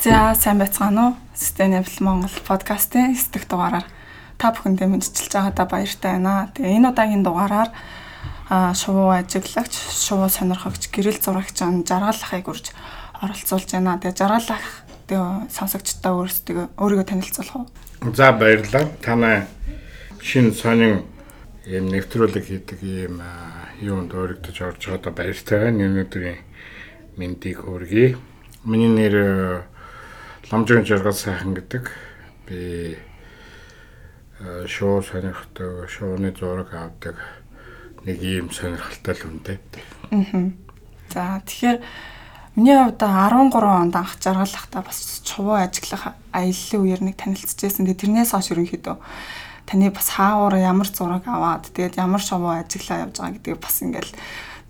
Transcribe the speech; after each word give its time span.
За 0.00 0.32
сайн 0.32 0.56
байцгаана 0.56 1.12
уу? 1.12 1.16
Sustainable 1.36 2.00
Монгол 2.00 2.32
подкастын 2.48 3.12
эсдэх 3.12 3.44
дугаараар 3.44 3.84
та 4.40 4.48
бүхэндээ 4.48 4.88
мэдчилж 4.88 5.28
байгаадаа 5.28 5.68
баяртай 5.68 6.16
байна. 6.16 6.48
Тэгээ 6.56 6.80
энэ 6.80 6.88
удаагийн 6.88 7.20
дугаараар 7.20 7.68
шувуу 8.72 9.12
ажиглагч, 9.12 9.76
шувуу 9.76 10.32
сонирхогч, 10.32 10.88
гэрэл 10.88 11.20
зурагч 11.20 11.52
жаргал 11.84 12.16
ахыг 12.16 12.48
үрж 12.48 12.72
оролцуулж 13.20 13.68
байна. 13.76 14.00
Тэгээ 14.00 14.16
жаргал 14.16 14.48
ах 14.56 14.88
тэгээ 15.04 15.52
сонсогчдоо 15.52 16.12
өөрсдөө 16.16 16.80
өөрийгөө 16.80 17.04
танилцуулах 17.04 17.56
уу? 17.60 17.68
За 18.16 18.32
баярлалаа. 18.32 18.88
Танай 19.04 19.44
шинэ 20.24 20.56
сонин 20.56 21.04
ийм 21.68 21.92
нэвтрүүлэг 21.92 22.48
хийдэг 22.48 22.80
ийм 22.80 23.20
юунд 23.84 24.16
өргөдөж 24.16 24.56
орж 24.64 24.80
байгаадаа 24.80 25.12
баяртай 25.12 25.68
байна. 25.68 25.92
Өнөөдрийн 25.92 26.40
мэндийг 27.20 27.68
хүргэе. 27.68 28.16
Миний 28.64 28.88
нэр 28.88 29.68
Ламжийн 30.50 30.82
жаргал 30.82 31.14
сайхан 31.14 31.54
гэдэг. 31.54 31.86
Би 32.50 32.98
шоу 34.66 34.98
сонирхдаг, 34.98 35.86
шоуны 35.86 36.34
зураг 36.34 36.74
авдаг 36.74 37.22
нэг 38.02 38.18
ийм 38.18 38.50
сонирхолтой 38.50 39.14
л 39.14 39.26
үнтэй. 39.30 39.58
Аа. 40.10 40.50
За 41.06 41.38
тэгэхээр 41.46 41.78
миний 42.58 42.74
хувьд 42.82 42.98
13 42.98 43.62
онд 43.62 43.94
анх 43.94 44.18
жаргалахтаа 44.18 44.82
бас 44.82 45.22
чувуу 45.22 45.54
ажиглах 45.54 46.18
аяллаа 46.34 46.80
үеэр 46.82 47.02
нэг 47.06 47.14
танилцчихсэн. 47.14 47.86
Тэгээ 47.86 48.10
тэрнээс 48.10 48.34
хойш 48.34 48.50
ерөнхийдөө 48.50 48.98
таны 49.70 49.94
бас 49.94 50.10
хаавар 50.18 50.58
ямар 50.58 50.90
зураг 50.90 51.30
аваад 51.30 51.70
тэгээд 51.70 51.94
ямар 51.94 52.18
шовоо 52.18 52.58
ажиглаа 52.58 53.06
явж 53.06 53.22
байгаа 53.22 53.38
гэдгийг 53.38 53.62
бас 53.62 53.78
ингээл 53.86 54.12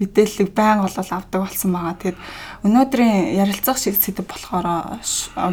мэдээллийг 0.00 0.50
байн 0.56 0.80
болол 0.80 1.10
авдаг 1.12 1.40
болсон 1.44 1.70
байгаа. 1.76 1.94
Тэгээд 2.00 2.18
өнөөдрийн 2.64 3.36
ярилцах 3.36 3.76
шиг 3.76 3.94
сэдв 4.00 4.24
болохоор 4.24 4.66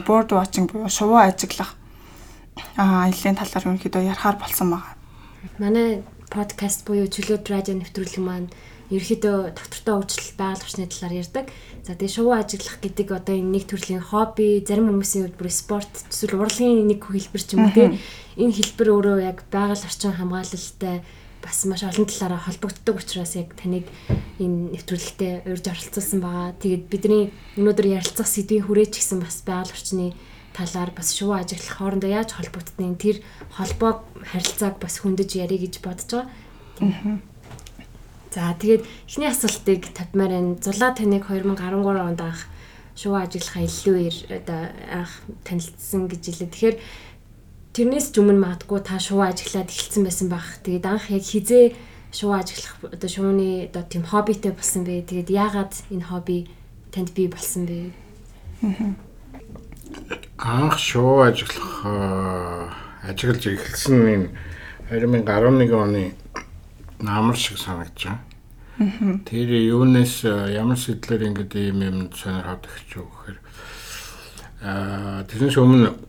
board 0.07 0.31
watching 0.31 0.71
буюу 0.71 0.87
шувуу 0.87 1.19
ажиглах 1.19 1.75
аяллаа 2.79 3.35
талаар 3.35 3.65
ерөнхийдөө 3.67 4.07
ярихаар 4.07 4.37
болсон 4.39 4.67
байгаа. 4.71 4.95
Манай 5.59 6.01
подкаст 6.31 6.87
буюу 6.87 7.11
чөлөөт 7.11 7.45
радио 7.51 7.75
нэвтрүүлэг 7.75 8.23
маань 8.23 8.47
ерөөхдөө 8.87 9.51
доктортой 9.51 9.95
хөгжил 9.99 10.31
байгалийн 10.39 10.87
талаар 10.87 11.19
ярьдаг. 11.19 11.45
За 11.83 11.91
тэгээ 11.99 12.15
шувуу 12.15 12.35
ажиглах 12.39 12.79
гэдэг 12.79 13.07
одоо 13.11 13.35
энэ 13.35 13.51
нэг 13.59 13.63
төрлийн 13.67 13.99
хобби, 13.99 14.63
зарим 14.63 14.87
хүмүүсийн 14.87 15.27
хувьд 15.27 15.39
бүр 15.39 15.51
спорт, 15.51 15.91
эсвэл 16.07 16.39
урлагийн 16.39 16.87
нэг 16.87 17.03
хэлбэр 17.03 17.43
ч 17.43 17.59
юм 17.59 17.67
уу 17.67 17.75
тийм. 17.75 17.99
Энэ 18.39 18.55
хэлбэр 18.55 18.87
өөрөө 18.95 19.17
яг 19.27 19.43
байгаль 19.51 19.83
орчин 19.83 20.15
хамгаалалттай 20.15 21.03
бас 21.41 21.65
маш 21.65 21.83
олон 21.83 22.05
талаараа 22.05 22.41
холбогддог 22.45 22.97
учраас 23.01 23.35
яг 23.35 23.53
таныг 23.55 23.85
энэ 24.41 24.77
нэвтрүүлэгтээ 24.77 25.33
урьж 25.47 25.65
оролцуулсан 25.69 26.19
байгаа. 26.21 26.53
Тэгээд 26.61 26.83
бидний 26.89 27.23
өнөөдөр 27.57 27.87
ярилцах 27.97 28.27
сэдвийн 28.27 28.65
хүрээч 28.65 28.93
гэсэн 28.97 29.19
бас 29.21 29.41
байгаль 29.45 29.73
орчны 29.73 30.13
талаар 30.57 30.91
бас 30.91 31.13
шувуу 31.13 31.37
ажиглах 31.37 31.77
хоорондоо 31.77 32.09
яаж 32.09 32.33
холбогддгийг 32.33 32.97
тэр 32.97 33.17
холбоог 33.53 34.01
харилцааг 34.25 34.81
бас 34.81 34.97
хөндөж 34.99 35.29
ярих 35.37 35.61
гэж 35.61 35.75
бодож 35.85 36.09
байгаа. 36.09 37.21
За 38.33 38.53
тэгээд 38.57 38.83
эхний 39.09 39.29
асуултыг 39.29 39.81
тавьмаар 39.93 40.33
энэ 40.33 40.61
зулаа 40.61 40.93
таныг 40.97 41.25
2013 41.29 41.61
онд 41.85 42.21
анх 42.21 42.41
шувуу 42.97 43.21
ажиглах 43.21 43.69
одоо 44.33 44.61
анх 44.89 45.13
танилцсан 45.45 46.09
гэж 46.09 46.23
хэлээ. 46.25 46.49
Тэгэхээр 46.49 46.75
тэрнээс 47.77 48.09
ч 48.09 48.17
өмнө 48.17 48.41
магадгүй 48.41 48.81
та 48.81 48.97
шувуу 48.97 49.29
ажиглаад 49.29 49.69
эхэлсэн 49.69 50.01
байсан 50.01 50.33
байх. 50.33 50.57
Тэгээд 50.65 50.89
анх 50.89 51.13
яг 51.13 51.21
хизээ 51.21 51.77
шувуу 52.09 52.41
ажиглах 52.41 52.73
одоо 52.89 53.05
шувууны 53.05 53.69
одоо 53.69 53.85
тийм 53.85 54.01
хоббитэй 54.01 54.49
болсон 54.49 54.81
бэ. 54.81 55.05
Тэгээд 55.05 55.29
яагаад 55.29 55.73
энэ 55.93 56.09
хобби 56.09 56.49
танд 56.89 57.13
бий 57.13 57.29
болсон 57.29 57.69
бэ? 57.69 57.93
Анх 60.41 60.81
шувуу 60.81 61.29
ажиглах 61.29 61.85
ажиглаж 63.05 63.45
эхэлсэн 63.45 64.01
энэ 64.09 64.27
2011 64.89 65.69
оны 65.77 66.17
намар 66.97 67.37
шиг 67.37 67.61
санагдаж 67.61 68.09
байна. 68.81 69.21
Тэр 69.29 69.53
юунаас 69.53 70.25
ямар 70.25 70.81
сэтлэр 70.81 71.29
ингэдэг 71.29 71.77
юм 71.77 71.85
юм 71.85 71.97
сонирхоод 72.09 72.65
өгч 72.65 72.89
юу 72.97 73.05
гэхээр 73.05 73.37
аа 74.65 75.21
тэрнээс 75.29 75.61
өмнө 75.61 76.06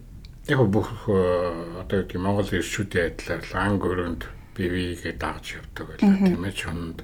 яг 0.48 0.60
бүх 0.72 0.88
одоо 1.08 2.02
гэдэг 2.02 2.16
Монгол 2.16 2.48
ирчүүдийн 2.48 3.12
адилаар 3.12 3.44
ланг 3.52 3.82
өрөөнд 3.84 4.22
бивигээ 4.56 5.14
дагж 5.20 5.60
явдаг 5.60 5.84
байлаа 5.92 6.16
тийм 6.24 6.42
ээ 6.44 6.54
чонд 6.56 6.98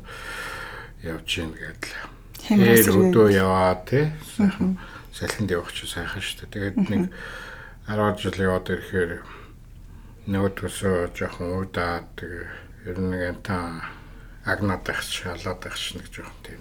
явж 1.04 1.30
ийн 1.38 1.52
гэдэл. 1.52 1.94
Тэр 2.40 2.96
өдөө 3.12 3.28
яваа 3.36 3.76
тий 3.84 4.08
сайхан 4.36 4.80
салхинд 5.12 5.52
явах 5.52 5.72
чи 5.76 5.86
сайхан 5.86 6.24
шүү 6.24 6.48
дээ. 6.48 6.72
Тэгээд 6.74 6.76
нэг 6.88 7.02
10 7.86 8.16
жил 8.18 8.40
яваад 8.48 8.72
ирэхээр 8.72 9.12
нөгөөдгөөсөө 10.24 10.96
жоохон 11.12 11.68
удаад 11.68 12.08
тэгээ 12.16 12.48
ер 12.88 12.98
нь 12.98 13.12
нэг 13.12 13.44
та 13.44 13.84
агнаад 14.48 14.82
байх 14.88 15.04
шалаад 15.04 15.60
байх 15.60 15.76
ч 15.76 16.00
нэг 16.00 16.08
жоохон 16.08 16.40
тийм 16.42 16.60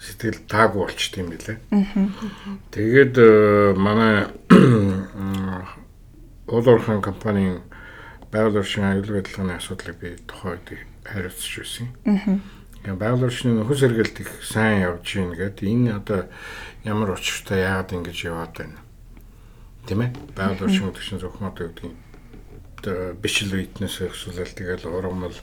сэтгэл 0.00 0.40
таагүй 0.48 0.80
болчт 0.88 1.14
юм 1.20 1.28
билээ. 1.32 1.60
Тэгээд 2.72 3.14
э, 3.20 3.76
манай 6.46 6.60
Улуурхан 6.60 7.00
компанийн 7.00 7.62
байгаль 8.30 8.58
орчин 8.58 8.84
аюулгүй 8.84 9.22
байдлын 9.22 9.56
асуудлыг 9.56 9.96
би 9.96 10.16
тухайд 10.28 10.76
хариуцж 11.04 11.58
байсан. 11.58 11.88
Аа. 12.04 12.96
Байгаль 12.96 13.24
орчны 13.24 13.56
нөхөс 13.56 13.80
сэргэлт 13.80 14.20
их 14.20 14.28
сайн 14.44 14.84
явж 14.84 15.08
гин 15.08 15.32
гэдэг 15.32 15.64
энэ 15.64 15.96
одоо 15.96 16.28
ямар 16.84 17.16
учиртай 17.16 17.64
яагаад 17.64 17.96
ингэж 17.96 18.18
яваад 18.28 18.52
байна. 18.60 18.78
Тэ 19.88 19.94
мэ? 19.96 20.12
Байгаль 20.36 20.68
орчин 20.68 20.92
гэдэг 20.92 21.04
чинь 21.04 21.20
зөвхөн 21.24 21.48
одоо 21.48 21.68
гэдэг 21.72 23.16
бишил 23.24 23.56
үйтнээс 23.56 24.04
өсвөл 24.04 24.44
тэгэл 24.44 24.84
ургамал 24.84 25.36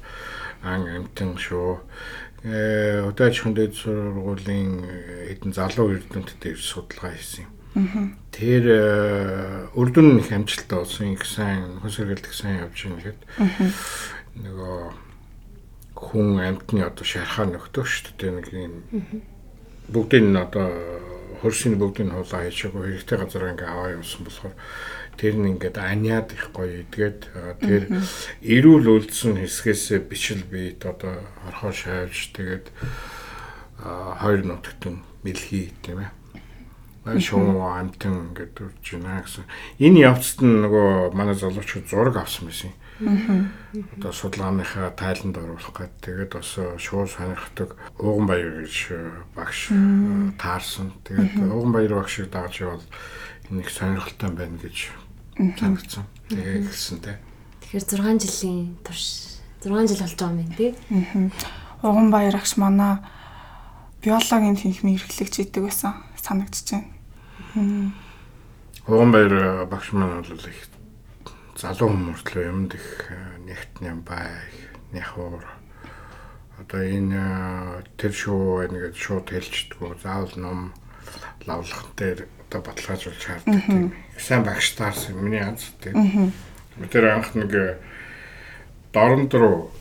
ан 0.61 0.85
амтэн 0.85 1.33
шүү. 1.41 1.81
Э 2.45 3.09
удаач 3.09 3.41
хүндэд 3.41 3.73
сургуулийн 3.73 4.85
хэдэн 5.33 5.53
залуу 5.53 5.97
эрдэмтдтэй 5.97 6.53
судалгаа 6.53 7.17
хийсэн 7.17 7.49
юм 7.49 7.60
Тэр 8.31 8.63
өрдөн 9.75 10.19
их 10.19 10.31
амжилттай 10.31 10.79
болсон. 10.79 11.13
Их 11.15 11.23
сайн 11.23 11.79
хүн 11.79 11.91
сэргэлт 11.91 12.27
их 12.27 12.35
сайн 12.35 12.67
явж 12.67 12.83
байна 12.83 12.99
гэхэд 12.99 13.19
нөгөө 14.43 14.77
хүн 15.95 16.27
амьтны 16.43 16.83
одоо 16.83 17.05
шархаа 17.05 17.47
нөхдөг 17.47 17.87
шүү 17.87 18.15
дээ. 18.19 18.31
Нэг 18.35 18.47
юм. 18.51 18.75
Бүгдийн 19.87 20.35
одоо 20.35 20.67
хөрсийн 21.39 21.79
бүгдийн 21.79 22.11
хулаа 22.11 22.43
хийчихгүй. 22.43 22.99
Хэрэгтэй 22.99 23.17
газар 23.19 23.51
ингээ 23.55 23.69
аваа 23.71 23.95
явуулсан 23.95 24.23
болохоор 24.27 24.55
тэр 25.15 25.35
нь 25.39 25.49
ингээд 25.55 25.77
аниад 25.79 26.31
их 26.35 26.51
гоё 26.51 26.83
идгээд 26.83 27.19
тэр 27.63 27.83
эрүүл 28.43 28.87
үлдсэн 28.99 29.39
хэсгээс 29.39 30.07
бичил 30.07 30.43
бийт 30.47 30.83
одоо 30.83 31.23
орхоо 31.47 31.71
шаавж 31.71 32.35
тэгээд 32.35 32.67
хоёр 33.79 34.41
нутагтэн 34.43 35.03
мэлхий 35.23 35.71
тийм 35.83 36.03
ээ 36.03 36.20
шоу 37.01 37.65
амтэн 37.65 38.37
гэдэг 38.37 38.61
үрж 38.61 38.85
байна 39.01 39.25
гэсэн. 39.25 39.45
Энэ 39.81 40.05
явцад 40.05 40.45
нь 40.45 40.61
нөгөө 40.61 41.17
манай 41.17 41.33
залуучууд 41.33 41.89
зураг 41.89 42.15
авсан 42.21 42.45
байсан. 42.45 42.71
Одоо 43.97 44.13
судалгааныхаа 44.13 44.93
тайланд 44.93 45.33
оруулах 45.41 45.73
гээд 45.73 45.93
тэгээд 46.05 46.31
бас 46.37 46.53
шууд 46.77 47.09
сонирхдаг 47.09 47.73
Ууган 47.97 48.29
баяр 48.29 48.61
гэж 48.61 48.75
багш 49.33 49.73
таарсан. 50.37 50.93
Тэгээд 51.01 51.41
Ууган 51.41 51.73
баяр 51.73 51.97
багшийг 51.97 52.29
дагаж 52.29 52.61
явал 52.61 52.85
энэ 53.49 53.65
их 53.65 53.69
сонирхолтой 53.73 54.29
байна 54.37 54.61
гэж 54.61 54.93
санагдсан. 55.57 56.05
Тэгээ 56.29 56.69
хэлсэнтэй. 56.69 57.17
Тэгэхээр 57.65 57.85
6 57.89 58.21
жилийн 58.21 58.77
турш 58.85 59.41
6 59.65 59.89
жил 59.89 60.05
болж 60.05 60.15
байгаа 60.21 60.37
юм 60.37 60.53
тий. 60.53 60.71
Ууган 61.81 62.13
баяр 62.13 62.37
агш 62.37 62.61
манай 62.61 63.01
биологийн 64.01 64.57
тэнхимийн 64.57 64.97
эрхлэгч 64.97 65.45
идэг 65.45 65.69
байсан. 65.69 65.93
Санагдчихэв. 66.17 66.83
Уган 68.87 69.11
баяр 69.11 69.65
багш 69.69 69.93
маань 69.93 70.21
бол 70.25 70.49
их 70.49 70.59
залуу 71.55 71.93
хүмүүртлөө 71.93 72.43
юмд 72.49 72.73
их 72.73 72.87
нэгт 73.45 73.81
нэм 73.85 74.01
бай 74.01 74.33
нэхуур 74.91 75.45
одоо 76.57 76.81
энэ 76.81 77.85
тэр 77.97 78.13
шоу 78.13 78.65
ингээд 78.65 78.97
шууд 78.97 79.29
хэлчихдгүү 79.29 80.01
заавал 80.01 80.33
ном 80.37 80.59
лавлах 81.45 81.89
дээр 81.97 82.25
одоо 82.49 82.61
баталгаажуулж 82.61 83.21
шаарддаг 83.21 83.65
тийм. 83.65 83.93
Сайн 84.17 84.43
багш 84.45 84.73
таарсан 84.77 85.17
миний 85.17 85.41
анз 85.41 85.73
тийм 85.81 86.33
тэр 86.89 87.17
анх 87.17 87.33
нэг 87.35 87.81
дорнд 88.93 89.33
руу 89.33 89.71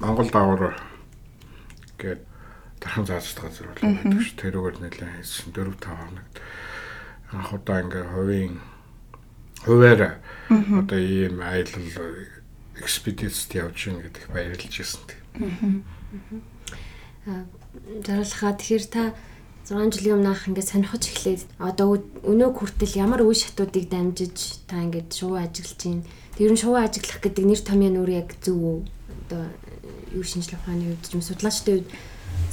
Монгол 0.00 0.30
давар 0.30 0.76
гээд 1.98 2.25
дархан 2.80 3.06
заацдаг 3.06 3.44
газар 3.48 3.66
болоо 3.72 3.92
гэдэг 3.96 4.20
ш 4.22 4.30
тэрүүгээр 4.40 4.76
нэлээд 4.80 5.14
хийсэн 5.22 5.50
4 5.52 5.74
5 5.76 5.84
хоног 5.86 6.28
анх 7.32 7.50
удаа 7.52 7.78
ингээ 7.82 8.04
хувийн 8.12 8.54
хуваараа 9.64 10.14
одоо 10.50 11.00
ийм 11.00 11.40
аялал 11.42 11.88
экспедицэд 12.78 13.50
явж 13.56 13.78
гин 13.88 13.98
гэдэг 14.04 14.24
баярлж 14.30 14.74
ирсэн 14.78 15.02
тийм. 15.08 15.84
Аа. 17.26 17.44
Заралхаа 18.06 18.52
тэгэхээр 18.54 18.86
та 18.86 19.02
6 19.66 19.98
жилийн 19.98 20.22
өмнөх 20.22 20.46
ингээд 20.46 20.70
сонирхож 20.70 21.04
эхлээд 21.10 21.42
одоо 21.58 21.98
өнөө 22.22 22.50
хүртэл 22.54 23.02
ямар 23.02 23.26
үе 23.26 23.34
шатуудыг 23.34 23.90
дамжиж 23.90 24.62
та 24.70 24.78
ингээд 24.78 25.10
шувуу 25.10 25.42
ажиглаж 25.42 25.80
байна. 25.82 26.06
Тэр 26.38 26.52
нь 26.54 26.60
шувуу 26.62 26.78
ажиглах 26.78 27.18
гэдэг 27.18 27.44
нэр 27.48 27.60
томьёо 27.66 27.90
нүр 27.90 28.10
яг 28.14 28.30
зөв 28.38 28.54
үү? 28.54 28.78
Одоо 29.26 29.42
юу 30.14 30.22
шинжлэх 30.22 30.62
ухааны 30.62 30.94
үед 30.94 31.02
ч 31.02 31.18
юм 31.18 31.24
судлаачдын 31.26 31.82
үед 31.82 31.88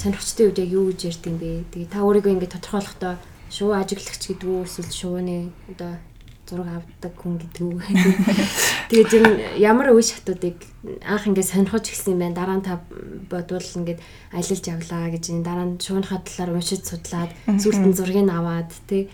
сонирхчдын 0.01 0.47
үед 0.49 0.59
яг 0.63 0.69
юу 0.71 0.85
гэж 0.89 0.99
ярьдیں۔ 1.09 1.35
бэ? 1.37 1.49
Тэгээ 1.73 1.89
та 1.93 2.05
өөрийгөө 2.05 2.33
ингээд 2.33 2.55
тодорхойлохдоо 2.57 3.13
шувуу 3.53 3.75
ажиглагч 3.77 4.23
гэдэг 4.29 4.49
үү 4.49 4.65
эсвэл 4.65 4.91
шувууны 4.93 5.51
одоо 5.73 5.91
зураг 6.49 6.69
авдаг 6.81 7.13
хүн 7.17 7.35
гэдэг 7.41 7.63
үү. 7.63 7.81
Тэгээд 8.89 9.09
зөв 9.09 9.23
ямар 9.57 9.93
үе 9.93 10.03
шатуудыг 10.03 10.57
анх 11.05 11.23
ингээд 11.29 11.51
сонирхож 11.51 11.85
эхэлсэн 11.87 12.13
юм 12.17 12.21
байна. 12.21 12.37
Дараа 12.37 12.57
нь 12.59 12.67
та 12.67 12.81
бодвол 13.29 13.63
ингээд 13.63 13.99
аялалж 14.33 14.65
явлаа 14.67 15.09
гэж 15.13 15.23
энэ 15.31 15.45
дараа 15.45 15.65
нь 15.69 15.79
шуунхаа 15.79 16.19
талаар 16.21 16.57
уншиж 16.57 16.83
судлаад 16.83 17.31
нь 17.47 17.59
зургийг 17.95 18.27
аваад 18.27 18.71
тий 18.89 19.07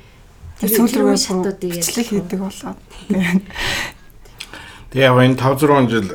Тэр 0.59 0.75
рүү 0.75 1.15
шатуудыг 1.15 1.71
бичлэг 1.71 2.07
хийдэг 2.11 2.39
болоод. 2.43 2.75
Тэгээ 4.91 5.07
яг 5.07 5.15
энэ 5.15 5.39
5 5.39 5.55
6 5.55 5.87
жил 5.87 6.07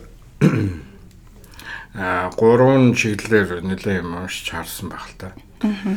гурван 1.95 2.95
чиглэлээр 2.99 3.63
нэлээд 3.63 4.03
юм 4.03 4.19
уншиж 4.19 4.51
харсан 4.51 4.91
байх 4.91 5.07
л 5.07 5.19
та. 5.19 5.29
Аа. 5.63 5.95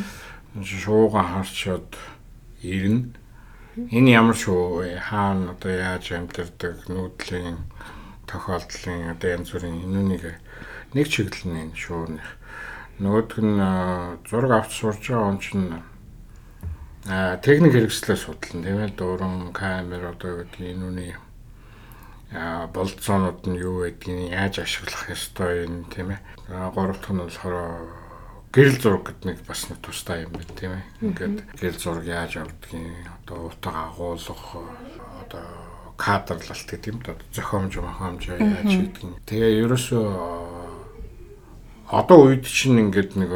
Шууга 0.61 1.25
харчаад 1.25 1.89
ирнэ. 2.61 3.17
Энэ 3.77 4.13
ямар 4.13 4.37
шуу 4.37 4.81
вэ? 4.81 5.01
Хаана 5.01 5.57
одоо 5.57 5.73
яаж 5.73 6.13
амьдэрдэг 6.13 6.85
нүүдлийн 6.89 7.57
тохиолдлын 8.29 9.13
одоо 9.17 9.29
янз 9.29 9.49
бүрийн 9.53 9.85
энүүнийг 9.85 10.37
нэг 10.93 11.07
чиглэл 11.09 11.49
нь 11.49 11.73
шууны. 11.73 12.21
Нөгөөх 13.01 13.37
нь 13.41 13.61
зураг 14.29 14.51
авч 14.53 14.71
сурж 14.77 15.01
байгаа 15.01 15.29
он 15.29 15.37
чинь 15.41 15.81
а 17.09 17.37
техник 17.37 17.73
хэрэгслээ 17.73 18.17
судлан 18.17 18.61
тийм 18.65 18.77
ээ 18.83 18.93
дууран 18.97 19.53
камер 19.53 20.11
одоо 20.11 20.43
гэдэг 20.43 20.73
энүүний 20.73 21.13
болцоонууд 22.31 23.47
нь 23.47 23.59
юу 23.61 23.87
гэдгийг 23.87 24.31
яаж 24.35 24.59
ашиглах 24.59 25.07
ёстой 25.09 25.63
юм 25.63 25.85
тийм 25.87 26.11
ээ. 26.11 26.19
А 26.51 26.71
гурав 26.71 26.99
дахь 26.99 27.15
нь 27.15 27.23
болохоор 27.23 27.87
гэрэл 28.51 28.81
зураг 28.81 29.03
гэдэг 29.07 29.25
нэг 29.27 29.39
бас 29.47 29.69
нэг 29.71 29.79
тустай 29.79 30.27
юм 30.27 30.35
байна 30.35 30.53
тийм 30.59 30.71
ээ. 30.75 30.83
Ингээд 31.01 31.37
гэрэл 31.55 31.79
зураг 31.79 32.05
яаж 32.05 32.37
авдгийг 32.43 33.07
одоо 33.23 33.47
утга 33.47 33.71
агуулгах 33.91 34.43
одоо 35.23 35.45
кадрлалт 35.95 36.67
гэдэг 36.67 36.91
юм 36.91 36.99
да 37.01 37.15
зохиомж 37.31 37.73
мохомж 37.79 38.27
яаж 38.27 38.67
хийдэг. 38.67 39.23
Тэгээ 39.23 39.63
ерөөсөө 39.63 40.05
одоо 41.87 42.17
үед 42.27 42.43
чинь 42.43 42.79
ингээд 42.83 43.15
нэг 43.15 43.31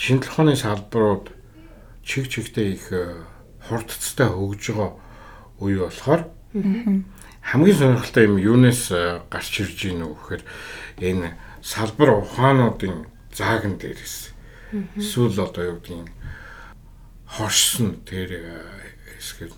шинжлэх 0.00 0.32
ухааны 0.32 0.56
салбарууд 0.56 1.28
чиг 2.02 2.28
чигтэй 2.32 2.72
их 2.72 2.88
хурдцтай 3.68 4.32
хөгж 4.32 4.72
байгаа 4.72 4.96
үе 5.60 5.76
болохоор 5.84 6.22
хамгийн 7.48 7.76
сонирхолтой 7.76 8.24
юм 8.28 8.36
юунаас 8.36 8.92
гарч 9.32 9.52
ирж 9.64 9.78
гин 9.88 10.04
үү 10.04 10.14
гэхээр 10.20 10.42
энэ 11.00 11.32
салбар 11.64 12.20
ухаануудын 12.20 13.08
зааган 13.32 13.80
дээрээс 13.80 14.36
эсвэл 15.00 15.40
одоо 15.40 15.64
юу 15.64 15.80
гэдгийг 15.80 16.12
хорсон 17.24 18.04
тэр 18.04 18.36
хэсгээр 19.16 19.52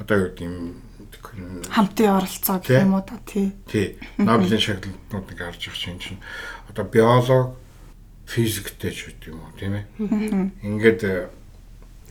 одоо 0.00 0.16
юу 0.16 0.30
гэдгийг 0.32 1.68
хамтын 1.68 2.16
оролцоо 2.16 2.58
гэх 2.64 2.82
юм 2.82 2.96
уу 2.96 3.04
та 3.04 3.20
тий. 3.28 3.52
Тий. 3.68 4.00
Нобелийн 4.16 4.60
шагналуудыг 4.60 5.38
харж 5.38 5.68
явах 5.68 5.78
чинь 5.78 6.00
чинь 6.00 6.20
одоо 6.72 6.84
биолог 6.88 7.56
физиктэй 8.24 8.92
ч 8.92 9.12
үт 9.12 9.20
юм 9.28 9.44
уу 9.44 9.52
тийм 9.60 9.76
ээ. 9.76 9.84
Ингээд 10.64 11.28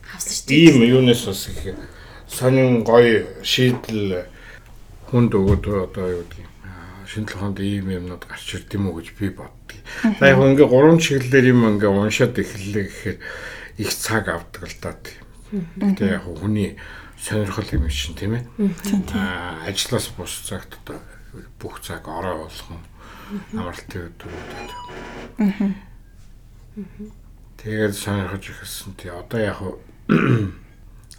хавсарч 0.06 0.46
ийм 0.46 0.82
юунаас 0.86 1.26
бас 1.26 1.50
их 1.50 1.74
сонин 2.30 2.86
гоё 2.86 3.26
шийдэл 3.42 4.30
хүнд 5.08 5.32
өгөөд 5.34 5.64
одоо 5.66 6.06
юу 6.08 6.22
гэдгийг 6.28 6.48
шинжлэх 7.08 7.40
ухаанд 7.40 7.58
ийм 7.64 7.88
юмнууд 7.88 8.24
гарч 8.28 8.48
ирд 8.54 8.68
юм 8.76 8.92
уу 8.92 9.00
гэж 9.00 9.16
би 9.16 9.32
боддгийг. 9.32 9.80
За 10.20 10.28
яг 10.28 10.38
ингээ 10.44 10.68
гурван 10.68 11.00
чиглэлээр 11.00 11.46
юм 11.56 11.64
ингээ 11.64 11.88
уншаад 11.88 12.36
эхэллээ 12.36 12.84
гэхээр 12.84 13.18
их 13.80 13.90
цаг 13.96 14.28
авдаг 14.28 14.68
л 14.68 14.76
да 14.84 14.92
тийм. 14.92 15.24
Гэтэ 15.80 16.04
яг 16.20 16.28
хүний 16.28 16.76
сонирхол 17.16 17.72
юм 17.72 17.88
шин 17.88 18.12
тийм 18.12 18.36
ээ. 18.36 18.44
Аа 19.16 19.64
ажлаас 19.64 20.12
бус 20.12 20.44
цагт 20.44 20.76
одоо 20.84 21.00
бүх 21.56 21.80
цаг 21.80 22.04
орой 22.04 22.44
болгон 22.44 22.84
амралтын 23.56 24.12
өдрүүдэд. 24.12 24.70
Тэгээд 27.56 27.94
сонирхож 27.96 28.44
ихсэн 28.52 28.92
тий 29.00 29.08
одоо 29.08 29.40
яг 29.40 29.58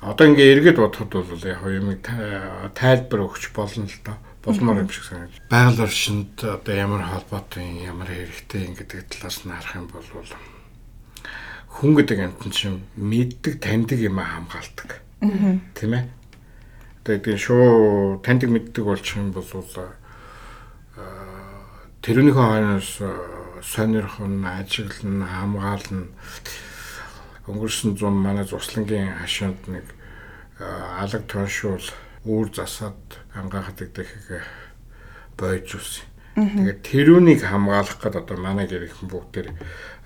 одоо 0.01 0.25
ингээ 0.27 0.53
эргээд 0.55 0.77
бодоход 0.79 1.27
бол 1.27 1.43
яг 1.43 1.63
юм 1.67 1.95
тайлбар 2.73 3.19
өгч 3.27 3.51
болно 3.51 3.85
л 3.85 3.99
доо 4.05 4.17
болмоор 4.43 4.79
юм 4.79 4.89
шиг 4.89 5.03
санаж. 5.03 5.31
Байгаль 5.49 5.83
орчинд 5.83 6.43
одоо 6.43 6.75
ямар 6.75 7.03
холбоотой 7.03 7.83
ямар 7.83 8.07
хэрэгтэй 8.07 8.71
гэдэг 8.75 9.11
талаас 9.11 9.43
нь 9.43 9.51
харах 9.51 9.75
юм 9.75 9.87
бол 9.91 10.07
хүн 11.69 11.91
гэдэг 11.95 12.19
амтан 12.19 12.51
чинь 12.51 12.79
мэддэг 12.95 13.59
таньдаг 13.59 13.99
юм 13.99 14.19
хамгаалдаг. 14.19 15.03
Тийм 15.75 15.93
ээ. 15.93 16.05
Одоо 17.03 17.17
тийм 17.19 17.37
шуу 17.37 18.21
таньдаг 18.23 18.49
мэддэг 18.49 18.83
болчих 18.83 19.19
юм 19.19 19.35
бол 19.35 19.45
тэрүүнийхөө 21.99 22.47
хойноос 22.47 22.91
сонирх 23.59 24.23
нь 24.23 24.47
ажиглал 24.47 25.03
нь 25.03 25.27
хамгаална 25.27 26.07
өнгөрсөн 27.49 27.97
зам 27.97 28.21
манай 28.21 28.45
зурслангийн 28.45 29.17
хашаанд 29.19 29.65
нэг 29.67 29.85
алаг 30.61 31.25
тоншуул 31.25 31.83
үүр 32.25 32.53
засаад 32.53 33.19
ангаахад 33.33 33.81
их 33.97 34.11
бойж 35.39 35.75
үс. 35.75 36.03
Тэгээд 36.35 36.79
тэрүүнийг 36.85 37.41
хамгаалах 37.43 37.99
гээд 37.99 38.15
одоо 38.21 38.37
манай 38.37 38.67
гэрхэн 38.67 39.09
бүгд 39.09 39.31
тэр 39.33 39.47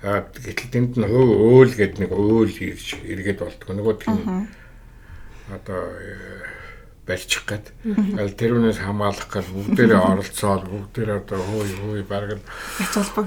гэтэл 0.02 0.72
тэнд 0.72 0.92
нь 0.98 1.06
хөө 1.06 1.26
өөл 1.30 1.72
гэдэг 1.74 1.98
нэг 2.00 2.10
өөл 2.10 2.54
ирж 2.54 2.98
эргээд 3.02 3.38
болдгоо. 3.38 3.74
Нөгөө 3.76 3.94
тийм 4.02 4.48
одоо 5.52 5.82
э, 6.00 6.53
барьчих 7.04 7.44
гээд. 7.44 7.66
Аль 8.16 8.32
тэрүүнээс 8.32 8.80
хамгаалах 8.80 9.28
гээд 9.28 9.48
бүгдээрээ 9.52 10.00
оролцоод 10.00 10.64
бүгдээрээ 10.72 11.18
одоо 11.20 11.40
хөөе 11.44 11.74
хөөе 11.84 12.04
баг 12.08 12.40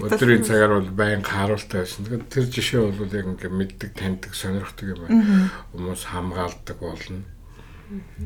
өдрийн 0.02 0.42
цагаар 0.42 0.82
бол 0.82 0.92
байн 0.98 1.22
харуултай 1.22 1.86
байсан. 1.86 2.06
Тэгээд 2.10 2.26
тэр 2.34 2.46
жишээ 2.50 2.82
бол 2.82 3.14
яг 3.14 3.26
ингээд 3.38 3.54
мэддэг, 3.54 3.92
таньдаг, 3.94 4.34
сонирхдаг 4.34 4.88
юм 4.98 5.00
байна. 5.06 5.50
Хүмүүс 5.78 6.04
хамгаалдаг 6.10 6.78
болно. 6.82 7.22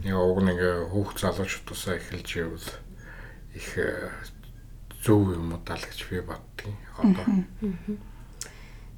Яг 0.08 0.18
уг 0.24 0.40
нэг 0.40 0.60
хүүхд 0.90 1.18
залуучуудаас 1.20 1.84
эхэлж 2.00 2.30
ивэл 2.40 2.70
их 3.54 3.70
э, 3.78 4.10
зөв 5.04 5.36
юм 5.36 5.52
уу 5.52 5.62
даа 5.68 5.76
л 5.76 5.84
гэж 5.84 6.00
би 6.08 6.24
боддгийн 6.24 6.80
одоо. 6.96 7.28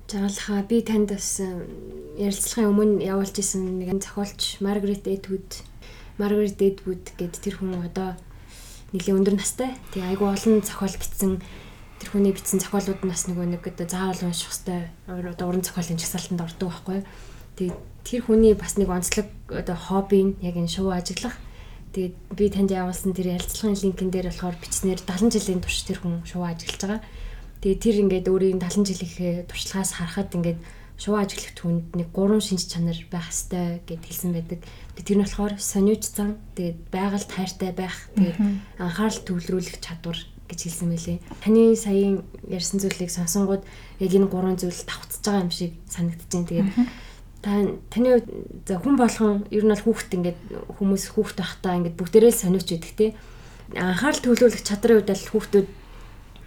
Жагалха 0.07 0.61
би 0.69 0.85
танд 0.85 1.09
бас 1.09 1.41
ярилцлагын 1.41 2.69
өмнө 2.69 3.01
явуулж 3.01 3.33
исэн 3.41 3.81
нэгэн 3.81 4.03
зохиолч 4.03 4.61
Маргарет 4.61 5.09
Эдвуд 5.09 5.65
Маргарет 6.17 6.61
Эдвуд 6.61 7.03
гэдэг 7.17 7.41
тэр 7.41 7.55
хүн 7.57 7.81
одоо 7.81 8.13
нэлийн 8.93 9.17
өндөр 9.17 9.41
настай. 9.41 9.73
Тэгээ 9.93 10.13
айгүй 10.13 10.29
олон 10.29 10.61
зохиол 10.61 10.97
бичсэн 10.97 11.41
тэр 11.97 12.09
хүний 12.13 12.33
бичсэн 12.35 12.61
зохиолууд 12.61 13.01
нас 13.07 13.25
нөгөө 13.25 13.47
нэг 13.57 13.65
одоо 13.65 13.87
заавал 13.89 14.29
унших 14.29 14.53
хэвээр 14.53 15.33
одоо 15.33 15.45
уран 15.49 15.65
зохиолын 15.65 15.97
жагсаалтанд 15.97 16.45
ордог 16.45 16.69
байхгүй. 16.69 16.99
Тэгээ 17.57 17.73
тэр 18.05 18.21
хүний 18.27 18.53
бас 18.53 18.77
нэг 18.77 18.89
онцлог 18.93 19.27
одоо 19.49 19.77
хобби 19.77 20.21
нь 20.21 20.37
яг 20.45 20.53
энэ 20.59 20.69
шоу 20.69 20.93
ажиглах. 20.93 21.33
Тэгээд 21.93 22.15
би 22.37 22.45
танд 22.49 22.69
явуулсан 22.69 23.13
тэр 23.17 23.37
ярилцлагын 23.37 23.77
линкэн 23.81 24.09
дээр 24.13 24.29
болохоор 24.29 24.57
бичснээр 24.61 25.01
70 25.01 25.33
жилийн 25.33 25.61
турш 25.61 25.81
тэр 25.85 26.01
хүн 26.01 26.21
шоу 26.25 26.45
ажиглаж 26.45 26.81
байгаа. 26.81 27.01
Тэгээд 27.61 27.81
тэр 27.81 27.95
ингээд 28.03 28.27
өөрийн 28.27 28.59
70 28.59 28.89
жилийнхээ 28.89 29.33
туршлагаас 29.49 29.91
харахад 29.95 30.33
ингээд 30.33 30.59
шоу 31.03 31.19
ажиглагч 31.19 31.59
хүнд 31.59 31.99
нэг 31.99 32.15
гурван 32.15 32.39
шинж 32.39 32.71
чанар 32.71 32.95
байх 33.11 33.27
ёстой 33.27 33.83
гэд 33.83 34.07
хэлсэн 34.07 34.31
байдаг. 34.31 34.63
Тэгээд 34.95 35.07
тэр 35.11 35.17
нь 35.19 35.23
болохоор 35.27 35.53
сониуч 35.59 36.03
зан, 36.15 36.39
тэгээд 36.55 36.79
байгальд 36.95 37.27
хайртай 37.27 37.71
байх, 37.75 38.07
тэгээд 38.15 38.39
анхаарал 38.79 39.19
төвлөрүүлэх 39.27 39.83
чадвар 39.83 40.15
гэж 40.47 40.59
хэлсэн 40.63 40.87
байлээ. 40.95 41.19
Таны 41.43 41.75
саяын 41.75 42.23
ярьсан 42.47 42.79
зүйлийг 42.79 43.11
сонсонгууд 43.11 43.67
яг 43.99 44.11
энэ 44.15 44.31
гурван 44.31 44.55
зүйл 44.55 44.79
давтцаж 44.87 45.19
байгаа 45.27 45.43
юм 45.43 45.51
шиг 45.51 45.75
санагдчихээн. 45.91 46.47
Тэгээд 46.47 46.69
та 47.43 47.51
таны 47.91 48.23
за 48.63 48.79
хүн 48.79 48.95
болгон 48.95 49.43
ер 49.51 49.67
нь 49.67 49.71
бол 49.75 49.83
хүүхэд 49.83 50.15
ингээд 50.15 50.39
хүмүүс 50.79 51.03
хүүхэд 51.11 51.37
байхдаа 51.43 51.75
ингээд 51.83 51.99
бүгдээрээ 51.99 52.31
сониуч 52.31 52.67
идэх 52.71 52.95
те 52.95 53.07
анхаарал 53.75 54.23
төвлөрүүлэх 54.23 54.63
чадрын 54.63 55.03
үед 55.03 55.11
л 55.11 55.31
хүүхдүүд 55.35 55.67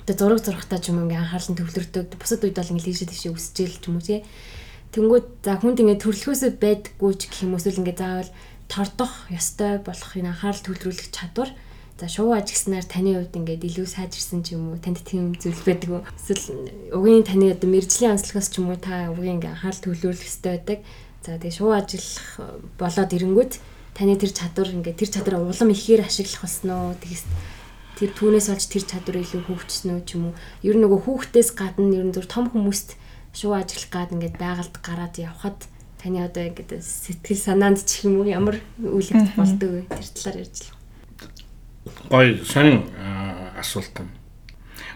одоо 0.06 0.14
зураг 0.14 0.40
зурхтаа 0.46 0.78
ч 0.78 0.94
юм 0.94 1.02
ингээ 1.02 1.18
анхаарал 1.18 1.50
нь 1.50 1.58
төвлөрдөг 1.58 2.06
бусад 2.14 2.46
үед 2.46 2.56
бол 2.56 2.72
ингээ 2.72 2.86
тийшээ 2.86 3.10
тийшээ 3.10 3.34
үсчихэл 3.34 3.78
ч 3.82 3.84
юм 3.90 3.98
уу 3.98 4.06
те 4.06 4.22
тэнгүүд 4.94 5.26
за 5.42 5.52
хүнд 5.58 5.82
ингээ 5.82 5.98
төрөлхөөсөө 5.98 6.50
байдаггүй 6.62 7.12
ч 7.18 7.22
гэх 7.26 7.42
юм 7.42 7.58
эсвэл 7.58 7.80
ингээ 7.82 7.98
заавал 7.98 8.30
тордох 8.70 9.14
ёстой 9.34 9.82
болох 9.82 10.10
энэ 10.14 10.30
анхаарал 10.30 10.62
төвлөрүүлэх 10.62 11.10
чадвар 11.10 11.50
За 11.96 12.12
шувуу 12.12 12.36
ажигснаар 12.36 12.84
таны 12.84 13.16
хувьд 13.16 13.32
ингээд 13.40 13.64
илүү 13.72 13.88
сайжирсан 13.88 14.44
ч 14.44 14.52
юм 14.52 14.68
уу 14.68 14.76
танд 14.76 15.00
тийм 15.00 15.32
зүйл 15.32 15.56
байдаг 15.64 15.88
уу? 15.88 16.04
Эсвэл 16.20 16.92
угийн 16.92 17.24
таны 17.24 17.56
одоо 17.56 17.72
мэрэгжлийн 17.72 18.20
онцлогоос 18.20 18.52
ч 18.52 18.60
юм 18.60 18.68
уу 18.68 18.76
та 18.76 19.08
угийн 19.16 19.40
ингээд 19.40 19.56
анхаарал 19.56 19.80
төвлөрүүлэх 19.80 20.20
хэрэгтэй 20.20 20.52
байдаг. 20.52 20.78
За 21.24 21.40
тэгээ 21.40 21.56
шуу 21.56 21.72
ажиллах 21.72 22.52
болоод 22.76 23.16
ирэнгүүт 23.16 23.52
таны 23.96 24.12
тэр 24.20 24.28
чадвар 24.28 24.68
ингээд 24.76 25.00
тэр 25.00 25.08
чадвар 25.08 25.40
улам 25.40 25.72
ихээр 25.72 26.04
ашиглах 26.04 26.44
болсон 26.44 26.68
уу? 26.68 27.00
Тэгээс 27.00 27.24
тэр 27.96 28.10
түүнээс 28.12 28.52
олж 28.52 28.64
тэр 28.68 28.84
чадвар 28.84 29.18
илүү 29.24 29.42
хөгжсөн 29.48 29.96
үү 29.96 30.02
ч 30.04 30.20
юм 30.20 30.30
уу? 30.30 30.34
Ер 30.60 30.76
нь 30.76 30.84
нөгөө 30.84 31.00
хүүхдээс 31.08 31.50
гадна 31.56 31.96
ер 31.96 32.06
нь 32.06 32.14
зөв 32.14 32.28
том 32.28 32.52
хүмүүст 32.52 33.00
шуу 33.32 33.56
ажиллах 33.56 33.88
гад 33.88 34.12
ингээд 34.12 34.36
байгальд 34.36 34.76
гараад 34.84 35.16
явхад 35.16 35.64
таны 35.96 36.20
одоо 36.20 36.44
ингээд 36.44 36.76
сэтгэл 36.84 37.40
санаанд 37.40 37.80
ч 37.88 38.04
юм 38.04 38.20
уу 38.20 38.28
ямар 38.28 38.60
үйл 38.78 39.08
явдал 39.08 39.40
болдог 39.40 39.70
вэ? 39.72 39.82
Тэр 39.88 40.08
талаар 40.12 40.36
ярьж 40.44 40.56
л. 40.60 40.72
Гой 42.12 42.26
аа, 42.36 43.56
асуулт 43.56 43.96
юм. 43.96 44.12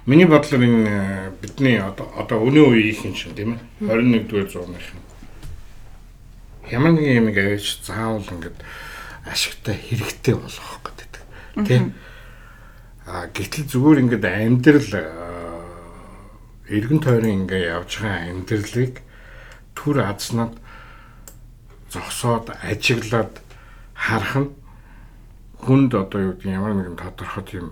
Миний 0.04 0.28
бодлоор 0.28 0.60
энэ 0.60 1.32
бидний 1.40 1.80
одоо 1.80 2.08
одоо 2.14 2.44
өнөө 2.44 2.76
үеийнхэн 2.76 3.16
шин 3.16 3.32
тийм 3.32 3.56
ээ 3.80 4.28
21-р 4.28 4.48
зууныхан 4.48 5.00
ямар 6.70 6.94
нэг 6.94 7.04
юм 7.04 7.28
гэж 7.34 7.82
заавал 7.82 8.22
ингээд 8.22 8.62
ашигтай 9.26 9.74
хэрэгтэй 9.74 10.34
болгох 10.38 10.78
гэдэг 10.86 11.12
тийм 11.66 11.92
а 13.06 13.26
гэтэл 13.32 13.64
зүгээр 13.70 14.00
ингээд 14.04 14.24
амьдрал 14.24 14.90
эргэн 16.70 17.00
тойрон 17.00 17.36
ингээд 17.44 17.68
явж 17.72 17.92
байгаа 18.00 18.30
амьдралыг 18.30 18.94
түр 19.74 19.96
азнаад 20.04 20.54
зогсоод 21.90 22.54
ажиглаад 22.62 23.42
харах 23.94 24.34
нь 24.38 24.50
хүнд 25.60 25.92
одоо 25.94 26.20
юу 26.20 26.34
гэдэг 26.38 26.52
ямар 26.54 26.74
нэгэн 26.78 26.96
тодорхой 26.96 27.44
тийм 27.44 27.66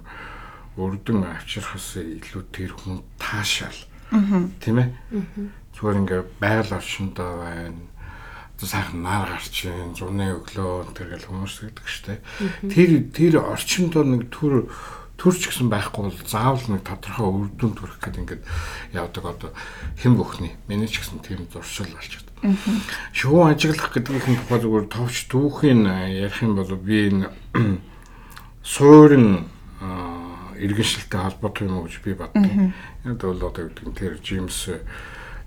өрдөн 0.77 1.25
авчрахаас 1.25 2.03
илүү 2.03 2.43
тэр 2.53 2.73
хүн 2.75 3.03
таашаал. 3.17 3.81
Тийм 4.61 4.77
ээ 4.83 4.89
зүгээр 5.75 6.01
ингээд 6.03 6.29
байгаль 6.43 6.77
орчиндөө 6.79 7.31
байна. 7.39 7.83
Сайхан 8.59 9.03
нар 9.07 9.31
гарч 9.31 9.71
ийн 9.71 9.95
зуны 9.95 10.35
өглөө 10.35 10.91
тэргээл 10.99 11.31
хүмүүс 11.31 11.55
гэдэг 11.63 11.87
штэ. 11.87 12.19
Тэр 12.67 12.91
тэр 13.15 13.35
орчинд 13.39 13.95
нэг 13.95 14.35
төр 14.35 14.67
төрч 15.19 15.51
гэсэн 15.51 15.67
байхгүй 15.67 16.09
бол 16.09 16.21
заавал 16.31 16.63
нэг 16.71 16.87
тодорхой 16.87 17.27
үр 17.27 17.49
дүн 17.59 17.75
төрөх 17.75 17.99
гэдэг 17.99 18.23
ингээд 18.23 18.43
явдаг 18.95 19.25
одоо 19.27 19.51
хэн 19.99 20.15
бүхний 20.15 20.55
миний 20.71 20.87
ч 20.87 21.03
гэсэн 21.03 21.19
тийм 21.27 21.43
зуршил 21.51 21.91
болж 21.91 22.23
байна. 22.23 22.55
Шуу 23.11 23.51
ажиглах 23.51 23.91
гэдгийг 23.91 24.23
тухай 24.47 24.63
зүгээр 24.63 24.87
товч 24.87 25.27
түүхийн 25.27 25.91
ярих 25.91 26.39
юм 26.39 26.55
бол 26.55 26.71
би 26.79 27.11
энэ 27.11 27.35
суурин 28.63 29.51
иргэншилтэй 30.55 31.19
холбоотой 31.19 31.67
юм 31.67 31.83
уу 31.83 31.91
гэж 31.91 31.99
би 31.99 32.15
боддог. 32.15 32.47
Энэ 33.03 33.19
бол 33.19 33.43
одоо 33.43 33.67
гэдэг 33.67 33.87
нь 33.91 33.99
тэр 33.99 34.15
Джеймс 34.23 34.71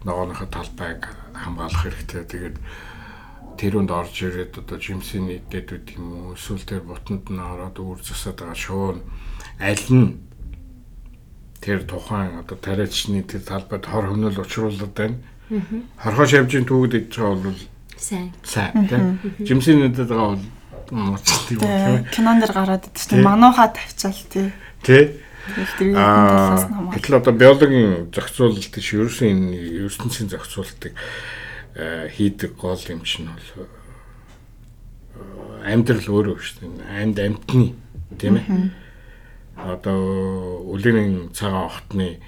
нөгөөнийхөө 0.03 0.49
талбайг 0.51 1.07
хамгаалах 1.31 1.79
хэрэгтэй. 1.79 2.23
Тэгээд 2.27 2.57
тэрүүнд 3.55 3.91
орж 3.91 4.15
ирээд 4.25 4.53
одоо 4.63 4.77
жимсийн 4.79 5.31
нийтэд 5.31 5.95
юм 5.95 6.07
уу 6.11 6.35
эсвэл 6.35 6.63
тэр 6.67 6.83
бутанд 6.83 7.29
нь 7.29 7.39
ороод 7.39 7.77
үр 7.79 7.99
засаад 8.01 8.39
байгаа 8.39 8.57
шуун 8.57 8.99
аль 9.61 9.87
нь 9.93 10.17
тэр 11.61 11.85
тухайн 11.85 12.41
одоо 12.41 12.57
тариачны 12.57 13.21
тэр 13.21 13.45
талбайд 13.45 13.85
хор 13.85 14.09
хөнөөл 14.09 14.41
учруулад 14.41 14.93
байна. 14.97 15.21
Хорхоо 16.01 16.25
шавжийн 16.25 16.65
түүгд 16.65 16.97
идэж 16.97 17.13
байгаа 17.21 17.37
бол 17.45 17.61
сайн. 17.97 18.33
сайн 18.43 18.73
тийм. 18.89 19.19
Жимсийн 19.45 19.85
нийтэд 19.85 20.09
байгаа 20.09 20.41
бол 20.41 20.45
юм 20.89 21.17
тийм. 21.47 21.59
Кинон 22.09 22.41
дэр 22.41 22.51
гараад 22.51 22.89
идэв 22.89 23.05
чинь 23.05 23.21
манууха 23.21 23.69
тавьчаал 23.69 24.17
тий. 24.33 24.49
Хамаа. 26.65 26.93
Гэтэл 26.97 27.21
одоо 27.21 27.33
биологийн 27.33 28.09
зохицуулалт 28.09 28.73
гэж 28.73 28.85
ерөөсөн 28.97 29.29
энэ 29.29 29.85
ертөнцийн 29.85 30.29
зохицуулалтыг 30.33 30.93
хийдэг 32.17 32.51
гол 32.57 32.81
юм 32.89 33.01
чинь 33.05 33.29
бол 33.29 33.69
амьдрал 35.65 36.09
өөрөө 36.09 36.37
шүү 36.41 36.57
дээ. 36.61 37.05
Амьд 37.05 37.17
амьтны 37.21 37.73
тийм 38.17 38.37
ээ. 38.37 38.45
Одоо 39.65 40.65
үлэрийн 40.73 41.33
цагаан 41.33 41.69
хотны 41.69 42.19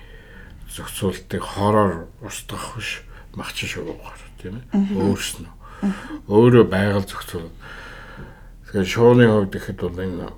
зохицуултыг 0.70 1.42
хороор 1.42 2.08
устгах 2.22 2.78
биш 2.78 3.02
махчин 3.36 3.70
шуугаар 3.70 4.20
тийм 4.42 4.62
ээ. 4.62 4.94
Өөрснөө. 4.98 5.54
Өөрөө 6.30 6.66
байгаль 6.70 7.08
зохицуул. 7.08 7.50
Тэгэхээр 8.70 8.88
шууны 8.88 9.26
хувьд 9.28 9.56
ихэд 9.56 9.80
бол 9.82 9.98
энэ 9.98 10.30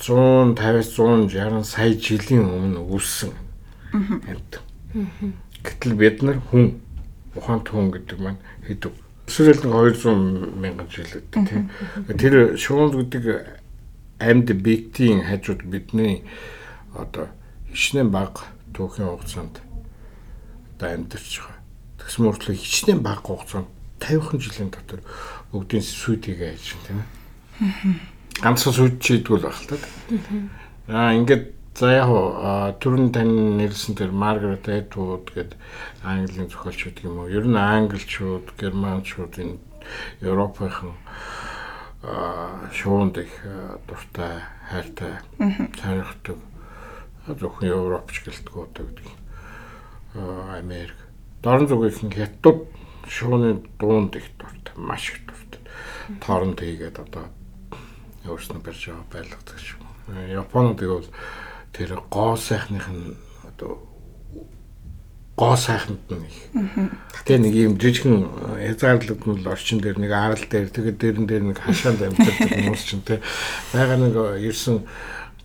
150-аас 0.00 0.90
160 0.96 1.64
сая 1.64 1.94
жилийн 1.94 2.44
өмнө 2.44 2.80
үүссэн 2.84 3.32
амьд. 3.94 4.60
Гэтэл 5.62 5.94
бид 5.94 6.22
нар 6.22 6.38
хүн 6.50 6.80
ухаан 7.34 7.62
түн 7.64 7.94
гэдэг 7.94 8.18
маань 8.20 8.40
хэд 8.66 8.90
Эсвэл 9.26 9.56
нэг 9.64 9.96
200 10.04 10.60
мянган 10.60 10.88
жил 10.92 11.08
гэдэг 11.08 11.48
тийм. 11.48 11.70
Тэр 12.18 12.58
шуул 12.60 12.92
гэдэг 12.92 13.63
амьд 14.18 14.50
биетийн 14.62 15.24
хажууд 15.24 15.62
бидний 15.64 16.24
одоо 16.94 17.28
хичнээн 17.72 18.10
баг 18.10 18.46
түүхийн 18.74 19.08
хугацаанд 19.08 19.60
одоо 20.76 20.88
амьдарч 20.88 21.42
байгаа. 21.42 21.58
Тэгс 21.98 22.16
мөртлөө 22.18 22.56
хичнээн 22.56 23.00
баг 23.02 23.26
хугацаанд 23.26 23.68
50хан 24.00 24.40
жилийн 24.40 24.70
дотор 24.70 25.00
бүгдийн 25.50 25.82
сүйтгээ 25.82 26.54
хийж 26.54 26.76
тийм 26.86 27.02
ээ. 27.02 27.08
Ганцхан 28.42 28.74
сүйт 28.74 28.98
чийдгүүл 29.00 29.46
баг 29.46 29.56
л 29.58 29.68
та. 29.70 29.76
Аа 30.88 31.14
ингээд 31.16 31.54
За 31.74 31.88
яг 31.90 32.06
түрүүн 32.78 33.08
тань 33.10 33.58
нэрсэн 33.58 33.96
тэр 33.98 34.12
Маргарет 34.14 34.68
Эдвуд 34.70 35.26
гэдэг 35.34 35.58
Английн 36.06 36.46
зохиолч 36.46 36.86
гэдэг 36.86 37.10
юм 37.10 37.18
уу? 37.18 37.26
Ер 37.26 37.50
нь 37.50 37.58
англичууд, 37.58 38.54
германчууд 38.54 39.34
энэ 39.42 39.58
Европынхан 40.22 40.94
шуунд 42.72 43.18
их 43.18 43.32
дуртай, 43.88 44.42
хайртай, 44.70 45.20
сонирхдаг. 45.80 46.38
Зөвхөн 47.24 47.68
Европч 47.72 48.20
гэлтгүү 48.24 48.62
одоо 48.68 48.84
гэдэг. 48.84 49.08
Америк. 50.58 50.96
Дорн 51.42 51.66
зүгийнхэн 51.68 52.12
хятад 52.12 52.68
шууны 53.08 53.64
дуунд 53.78 54.16
их 54.16 54.28
дуртай, 54.36 54.74
маш 54.76 55.12
их 55.12 55.24
дуртай. 55.24 55.60
Торонт 56.20 56.60
хийгээд 56.60 57.00
одоо 57.00 57.32
өөрснөө 58.28 58.60
барьж 58.60 58.88
байгаа 58.88 59.08
байлгадаг 59.12 59.58
шүү. 59.60 59.80
Японууд 60.28 60.80
бол 60.80 61.08
тэр 61.72 62.00
гоо 62.12 62.36
сайхных 62.36 62.88
нь 62.92 63.16
одоо 63.44 63.80
гоо 65.36 65.56
сайханд 65.56 65.98
нь 66.10 66.26
их. 66.30 66.38
Тэгээ 67.26 67.42
нэг 67.42 67.54
юм 67.54 67.74
жижигэн 67.78 68.18
хязгаарлалт 68.62 69.22
нь 69.26 69.34
бол 69.34 69.52
орчин 69.52 69.82
дээр 69.82 69.98
нэг 69.98 70.12
арал 70.14 70.44
дээр 70.46 70.70
тэгээд 70.70 70.98
дээрэн 70.98 71.26
дээр 71.26 71.44
нэг 71.50 71.58
хашаанд 71.58 72.06
амьддаг 72.06 72.38
хүмүүс 72.38 72.82
чинь 72.86 73.02
те 73.02 73.18
байгаа 73.74 73.98
нэг 73.98 74.14
ирсэн 74.46 74.86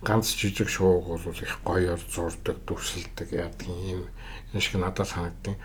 ганц 0.06 0.30
жижиг 0.38 0.70
шууг 0.70 1.10
бол 1.10 1.20
их 1.26 1.58
гоёор 1.66 2.00
зурдаг, 2.06 2.56
дүрсэлдэг 2.66 3.28
яадаг 3.34 3.66
юм 3.66 4.06
энэ 4.54 4.62
шиг 4.62 4.78
надад 4.78 5.10
санагдیں۔ 5.10 5.58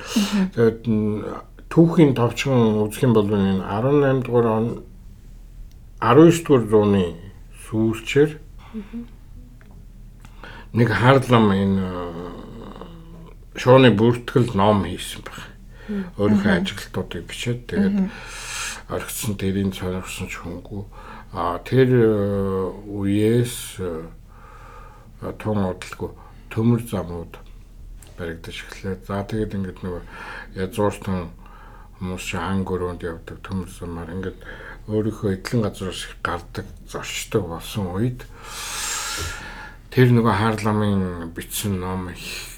Тэгээд 0.58 0.82
түүхийн 1.70 2.17
товчхон 2.17 2.82
үзэх 2.89 3.05
юм 3.05 3.13
бол 3.13 3.29
энэ 3.29 3.62
18 3.62 4.25
дугаар 4.25 4.48
он 4.48 4.65
19 6.01 6.44
дугаар 6.44 6.65
зууны 6.65 7.05
сүүлчээр 7.70 8.32
нэг 10.74 10.89
харлам 10.91 11.46
энэ 11.53 11.86
шууны 13.55 13.91
бүртгэл 13.95 14.55
ном 14.55 14.83
хийсэн 14.85 15.24
баг. 15.24 15.39
Өөрийнхөө 16.19 16.51
ажиглалтуудыг 16.59 17.24
бичээд 17.29 17.59
тэгээд 17.71 17.97
оргицсан 18.89 19.33
тэрийн 19.39 19.71
сонирхсан 19.71 20.27
ч 20.27 20.43
хөнгүү. 20.43 20.83
А 21.33 21.59
тэр 21.63 21.89
үеэс 22.89 23.79
тун 25.39 25.59
удалгүй 25.65 26.12
төмөр 26.51 26.81
замууд 26.83 27.33
баригдаж 28.17 28.55
эхлэв. 28.55 29.00
За 29.07 29.24
тэгээд 29.24 29.55
ингээд 29.55 29.79
нөгөө 29.83 30.03
язууртан 30.55 31.31
хүмүүс 32.00 32.24
чи 32.24 32.38
ангөрөнд 32.39 33.01
явдаг 33.03 33.39
төмөр 33.43 33.69
замаар 33.71 34.12
ингээд 34.15 34.39
өөрийнхөө 34.88 35.29
эдлэн 35.35 35.62
газраас 35.65 36.01
их 36.05 36.15
гардаг, 36.21 36.65
зорчдог 36.88 37.43
болсон 37.50 37.91
үед 37.95 38.24
тэр 39.89 40.12
нөгөө 40.12 40.33
хаарламын 40.33 41.31
бичсэн 41.35 41.79
ном 41.79 42.12
их 42.13 42.54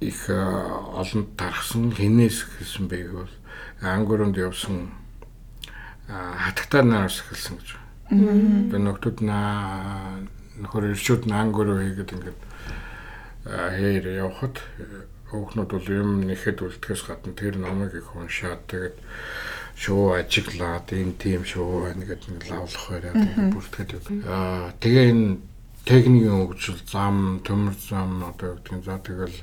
их 0.00 0.30
олонд 0.30 1.36
тархсан 1.36 1.92
хинээс 1.92 2.48
хэлсэн 2.58 2.88
бэ 2.88 2.98
бол 3.12 3.32
ангөрөнд 3.84 4.36
явсан 4.36 4.90
хатагтаар 6.08 6.84
нараас 6.84 7.20
эхэлсэн 7.20 7.56
гэж. 7.60 7.68
Тэгээ 8.10 8.80
нөхдүүд 8.80 9.18
наа 9.22 10.18
нөхөр 10.58 10.96
ирчүүд 10.96 11.28
ангөрөө 11.30 11.78
хийгээд 11.84 12.14
ингээд 12.16 12.40
хээр 13.46 14.04
явхад 14.24 14.56
өөхнүүд 15.30 15.70
бол 15.70 15.88
юм 15.88 16.26
нэхэд 16.26 16.58
үлдэхээс 16.60 17.02
гадна 17.06 17.32
тэр 17.32 17.56
номыг 17.62 17.94
их 17.94 18.10
уншаад 18.16 18.66
тэгээд 18.66 18.96
шуу 19.78 20.18
ажиглаад 20.18 20.90
энэ 20.90 21.16
тийм 21.16 21.46
шуу 21.46 21.86
байна 21.86 22.04
гэдэг 22.04 22.30
нэг 22.34 22.44
лавлах 22.50 22.84
байраа 22.90 23.14
тэгээд 23.14 23.52
бүртгэдэг. 23.54 24.02
Аа 24.26 24.74
тэгээ 24.82 25.06
энэ 25.14 25.38
техникийн 25.86 26.36
хөгжил 26.44 26.80
зам, 26.84 27.40
төмөр 27.46 27.76
зам 27.78 28.10
одоо 28.26 28.58
гэдгийг 28.58 28.84
за 28.84 28.98
тэгэл 29.00 29.38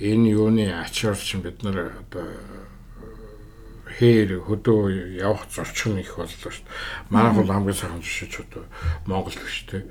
энэ 0.00 0.32
юуны 0.32 0.64
ачаар 0.72 1.16
чинь 1.16 1.44
бид 1.44 1.62
нар 1.62 1.92
одоо 2.00 2.26
хээр 4.00 4.40
хөдөө 4.48 5.20
явах 5.20 5.44
зорчих 5.52 5.92
нь 5.92 6.00
их 6.00 6.16
боллоо 6.16 6.32
шүү 6.32 6.64
дээ. 6.64 7.12
Манайх 7.12 7.36
бол 7.36 7.52
хамгийн 7.52 7.76
сайхан 7.76 8.00
жишээч 8.00 8.34
одоо 8.48 8.64
Монгол 9.04 9.36
гэж 9.36 9.56
дээ. 9.68 9.84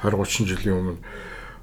20 0.00 0.24
30 0.24 0.48
жилийн 0.48 0.76
өмнө 0.80 0.96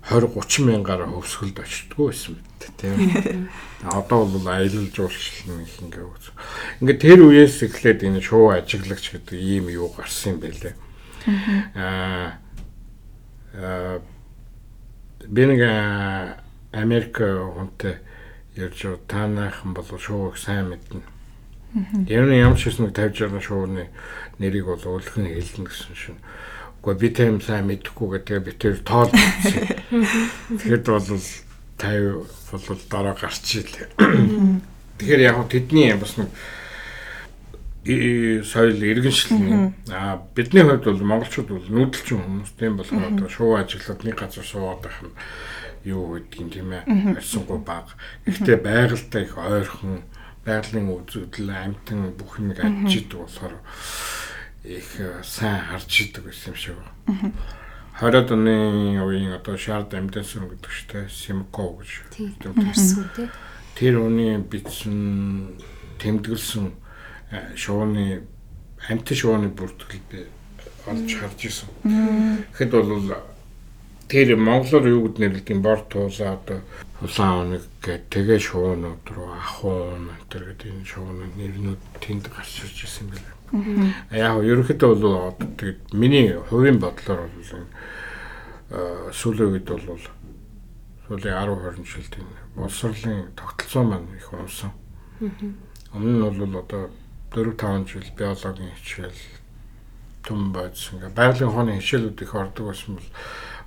20 0.05 0.38
30 0.38 0.62
мянгаар 0.69 1.10
хөвсгөлд 1.10 1.57
очтгоо 1.57 2.13
байсан 2.13 2.38
мэт 2.38 2.69
тийм. 2.77 3.50
Одоо 3.98 4.29
бол 4.29 4.45
аялал 4.45 4.86
жуулчлал 4.93 5.57
нэг 5.57 5.74
ингээ 5.81 6.05
үз. 6.05 6.29
Ингээ 6.86 6.98
тэр 7.01 7.19
үеэс 7.25 7.65
эхлээд 7.65 8.05
энэ 8.05 8.22
шоу 8.22 8.53
ажиглагч 8.53 9.17
гэдэг 9.17 9.34
ийм 9.34 9.74
юу 9.74 9.89
гарсан 9.89 10.38
юм 10.38 10.45
байлээ. 10.45 10.74
Аа 11.74 12.38
аа 13.57 13.98
би 15.25 15.41
нэг 15.50 15.62
Америк 16.75 17.24
хүнтэй 17.24 17.96
ярьж 18.60 19.00
таанайхан 19.08 19.74
бол 19.74 19.88
шоуг 20.00 20.38
сайн 20.38 20.70
мэднэ. 20.75 21.01
Яг 22.08 22.27
нь 22.27 22.39
ямар 22.39 22.60
ч 22.60 22.67
хэсэг 22.67 22.91
тавьж 22.91 23.24
байгаа 23.24 23.44
шоуны 23.44 23.88
нэрийг 24.39 24.67
бол 24.67 25.00
өлгөн 25.00 25.32
хэлнэ 25.32 25.67
гэсэн 25.72 25.96
шин. 25.96 26.20
Гэхдээ 26.84 27.00
би 27.00 27.10
тэм 27.15 27.39
сайн 27.39 27.67
мэдэхгүй 27.72 28.08
гэдэг 28.20 28.44
би 28.44 28.51
тэр 28.55 28.79
тоол. 28.84 29.12
Тэгэхэд 29.12 30.86
бол 30.88 31.08
50 31.79 32.67
бол 32.67 32.82
дараа 32.91 33.15
гарч 33.15 33.44
ийлээ. 33.60 33.88
Тэгэхээр 35.00 35.22
яг 35.27 35.48
тэдний 35.51 35.91
бас 35.96 36.15
нэг 36.15 36.32
соёл 37.86 38.82
иргэншил 38.82 39.75
а 39.91 40.24
бидний 40.34 40.63
хувьд 40.63 40.88
бол 40.89 41.03
монголчууд 41.05 41.50
бол 41.53 41.67
нүүдэлчин 41.70 42.17
хүмүүс 42.17 42.51
тийм 42.58 42.79
болохоор 42.79 43.13
одоо 43.13 43.29
шуу 43.29 43.53
ажиглаад 43.60 44.01
нэг 44.01 44.15
газар 44.17 44.41
суугаад 44.41 44.82
байх 44.82 45.00
нь 45.05 45.13
юу 45.86 46.18
гэдгийг 46.18 46.50
тийм 46.54 46.74
ээ 46.74 46.84
арьсангуй 47.22 47.60
баг. 47.62 47.94
Гэхдээ 48.25 48.58
байгальтай 48.58 49.24
их 49.24 49.38
ойрхон 49.38 50.01
байгалийн 50.46 50.89
үзэгдэл 50.89 51.50
амтан 51.54 52.13
бүх 52.18 52.42
нэг 52.42 52.60
ажиж 52.60 53.06
идэг 53.06 53.22
болохоор 53.22 53.56
их 54.65 54.89
сайн 55.22 55.62
харж 55.70 55.92
идэг 56.10 56.25
байсан 56.25 56.54
юм 56.54 56.58
шиг 56.58 56.75
байна. 57.06 57.32
20-ад 58.01 58.30
оны 58.34 58.56
үеийн 59.00 59.38
одоо 59.38 59.56
шаард 59.56 59.94
амьдсан 59.94 60.50
гэдэг 60.50 60.72
чтэй 60.74 61.06
Симко 61.08 61.80
гэж. 61.80 62.12
Тэр 63.77 64.04
үний 64.04 64.36
бичсэн 64.42 65.56
тэмдэглэсэн 66.01 66.75
шууны 67.56 68.27
амт 68.89 69.08
шууны 69.15 69.48
бүртгэл 69.48 70.04
би 70.12 70.27
олж 70.86 71.10
харж 71.15 71.39
исэн. 71.48 71.70
Тэгэхэд 72.51 72.72
бол 72.72 73.15
тэр 74.08 74.38
монголоор 74.38 74.86
юу 74.88 75.02
гэд 75.10 75.18
нэрлэдэг 75.20 75.60
бор 75.62 75.82
туулаа 75.90 76.38
одоо 76.38 76.60
улаан 77.02 77.58
оног 77.58 77.64
гэдэг 77.82 78.10
тэгээ 78.14 78.40
шуунууд 78.40 79.06
руу 79.10 79.30
ахуун 79.34 80.10
энэ 80.14 80.54
гэдэг 80.56 80.70
энэ 80.72 80.86
шуунууд 80.86 81.34
нэрнүүд 81.36 81.82
тэнд 82.00 82.26
гарч 82.30 82.64
ирж 82.64 82.78
ирсэн 82.86 83.10
юм 83.10 83.18
байна. 83.18 83.94
Яг 84.12 84.42
ерөнхийдөө 84.46 84.90
бол 84.96 85.34
тэгээд 85.58 85.80
миний 85.94 86.38
хувийн 86.50 86.80
бодлоор 86.80 87.30
бол 87.30 89.12
сүүлийн 89.14 89.54
үед 89.58 89.68
бол 89.70 89.82
сүүлийн 91.10 91.38
10 91.38 91.82
20 91.82 91.86
жилд 91.86 92.14
энэ 92.22 92.36
боловсролын 92.56 93.34
тогтолцоо 93.36 93.84
маань 93.84 94.16
их 94.18 94.34
унсан. 94.34 94.72
Өмнө 95.94 96.30
нь 96.30 96.40
бол 96.40 96.62
одоо 96.64 96.90
4 97.34 97.54
5 97.54 97.90
жил 97.92 98.10
биологийн 98.18 98.74
хичээл 98.80 99.22
түн 100.26 100.52
бодсон. 100.52 100.98
Ингээ 100.98 101.14
байгалийн 101.14 101.50
ухааны 101.50 101.78
хичээлүүд 101.80 102.22
их 102.22 102.34
ордог 102.34 102.66
байсан 102.72 102.96
бол 102.98 103.10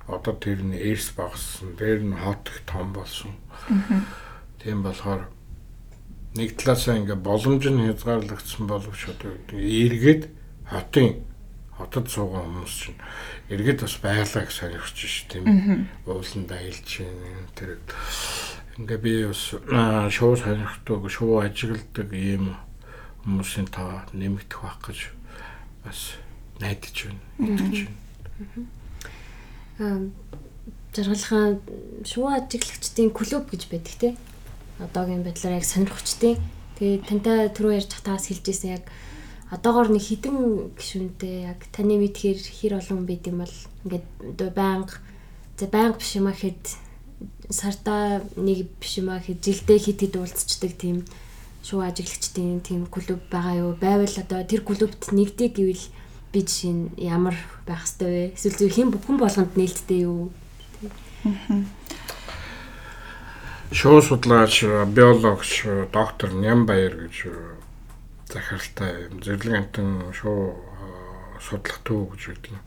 одоо 0.09 0.33
тэр 0.33 0.65
нь 0.65 0.73
эрс 0.73 1.13
багассан. 1.13 1.77
Тэр 1.77 2.01
нь 2.03 2.17
хот 2.17 2.49
их 2.49 2.59
том 2.65 2.93
болсон. 2.93 3.31
Тийм 4.59 4.83
болохоор 4.83 5.29
нэг 6.35 6.57
талаасаа 6.57 6.97
ингээ 6.97 7.15
боломж 7.15 7.63
нь 7.69 7.85
хязгаарлагдсан 7.89 8.67
боловч 8.67 9.01
одоо 9.09 9.37
эргээд 9.53 10.29
хотын 10.69 11.25
хотод 11.79 12.09
суугаа 12.11 12.43
хүмүүс 12.43 12.73
чинь 12.75 12.99
эргээд 13.49 13.81
бас 13.81 13.95
байгалаа 14.03 14.43
их 14.43 14.51
сонирхож 14.51 14.99
ш 14.99 15.25
тийм 15.31 15.87
ууланд 16.05 16.51
аялж 16.51 16.89
тэр 17.55 17.79
ингээ 18.77 18.99
би 18.99 19.13
бас 19.25 19.55
шоу 20.13 20.35
сонирхдаг 20.35 21.07
шоу 21.09 21.39
ажигладаг 21.41 22.09
ийм 22.13 22.53
хүмүүсийн 23.23 23.67
тоо 23.71 24.03
нэмэгдэх 24.13 24.59
байх 24.59 24.77
гэж 24.85 24.99
бас 25.87 26.19
найдаж 26.59 26.95
байна. 27.07 27.23
Итгэж 27.39 27.77
байна. 27.87 28.78
Жаргалхан 29.79 31.61
шуу 32.03 32.27
ажиглагчдын 32.27 33.15
клуб 33.15 33.47
гэж 33.47 33.71
байдаг 33.71 33.95
те. 33.95 34.09
Одоогийн 34.79 35.23
байдлаар 35.23 35.59
яг 35.59 35.65
сонирхчдын. 35.67 36.35
Тэгээ 36.75 37.07
тантай 37.07 37.47
түрүү 37.55 37.79
ярьж 37.79 37.91
хатаас 37.95 38.27
хэлжсэн 38.27 38.75
яг 38.75 38.83
одоогоор 39.51 39.89
нэг 39.89 40.03
хідэн 40.03 40.75
гişүнтэй 40.75 41.49
яг 41.55 41.63
таны 41.71 41.95
мэдхээр 41.95 42.37
хэр 42.37 42.73
олон 42.77 43.07
байд 43.07 43.23
юм 43.25 43.41
бол 43.41 43.55
ингээд 43.87 44.05
байнга 44.53 44.99
за 45.57 45.65
байнга 45.71 45.97
биш 45.97 46.11
юм 46.19 46.27
ахэд 46.27 46.63
сартаа 47.49 48.21
нэг 48.37 48.69
биш 48.77 49.01
юм 49.01 49.09
ахэд 49.09 49.41
жилдээ 49.41 49.79
хит 49.79 49.99
хит 50.03 50.15
уулзчдаг 50.19 50.75
тийм 50.77 51.07
шуу 51.63 51.81
ажиглагчдын 51.81 52.61
тийм 52.61 52.85
клуб 52.85 53.19
байгаа 53.31 53.55
юу? 53.57 53.71
Байвал 53.79 54.11
одоо 54.11 54.43
тэр 54.45 54.61
клубт 54.61 55.11
нэгдэг 55.11 55.55
гэвэл 55.57 55.83
би 56.31 56.39
жишээ 56.45 56.73
нь 56.73 56.85
ямар 56.97 57.35
байх 57.65 57.85
хэвтэй 57.85 58.09
вэ? 58.09 58.23
Эсвэл 58.37 58.57
зөв 58.57 58.69
хэн 58.73 58.89
хүн 58.93 59.17
болгонд 59.17 59.53
нээлттэй 59.57 60.05
юу? 60.05 60.29
Шуу 63.71 64.01
судлаач, 64.01 64.63
биологч, 64.65 65.65
доктор 65.93 66.33
Нямбаяр 66.33 67.05
гэж 67.05 67.15
захиралтай 68.29 69.09
зэрлэг 69.21 69.53
амтан 69.57 70.13
шуу 70.13 70.57
судлах 71.41 71.79
төв 71.85 72.13
гэж 72.13 72.21
байдаг. 72.33 72.57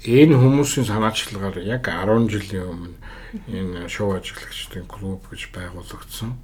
Энэ 0.00 0.34
хүмүүсийн 0.38 0.86
санаачлагаар 0.88 1.60
яг 1.60 1.84
10 1.86 2.30
жилийн 2.32 2.66
өмнө 2.72 2.96
энэ 3.46 3.88
шуу 3.88 4.16
ажиглагчдын 4.16 4.86
клуб 4.88 5.22
гэж 5.30 5.52
байгуулагдсан. 5.54 6.34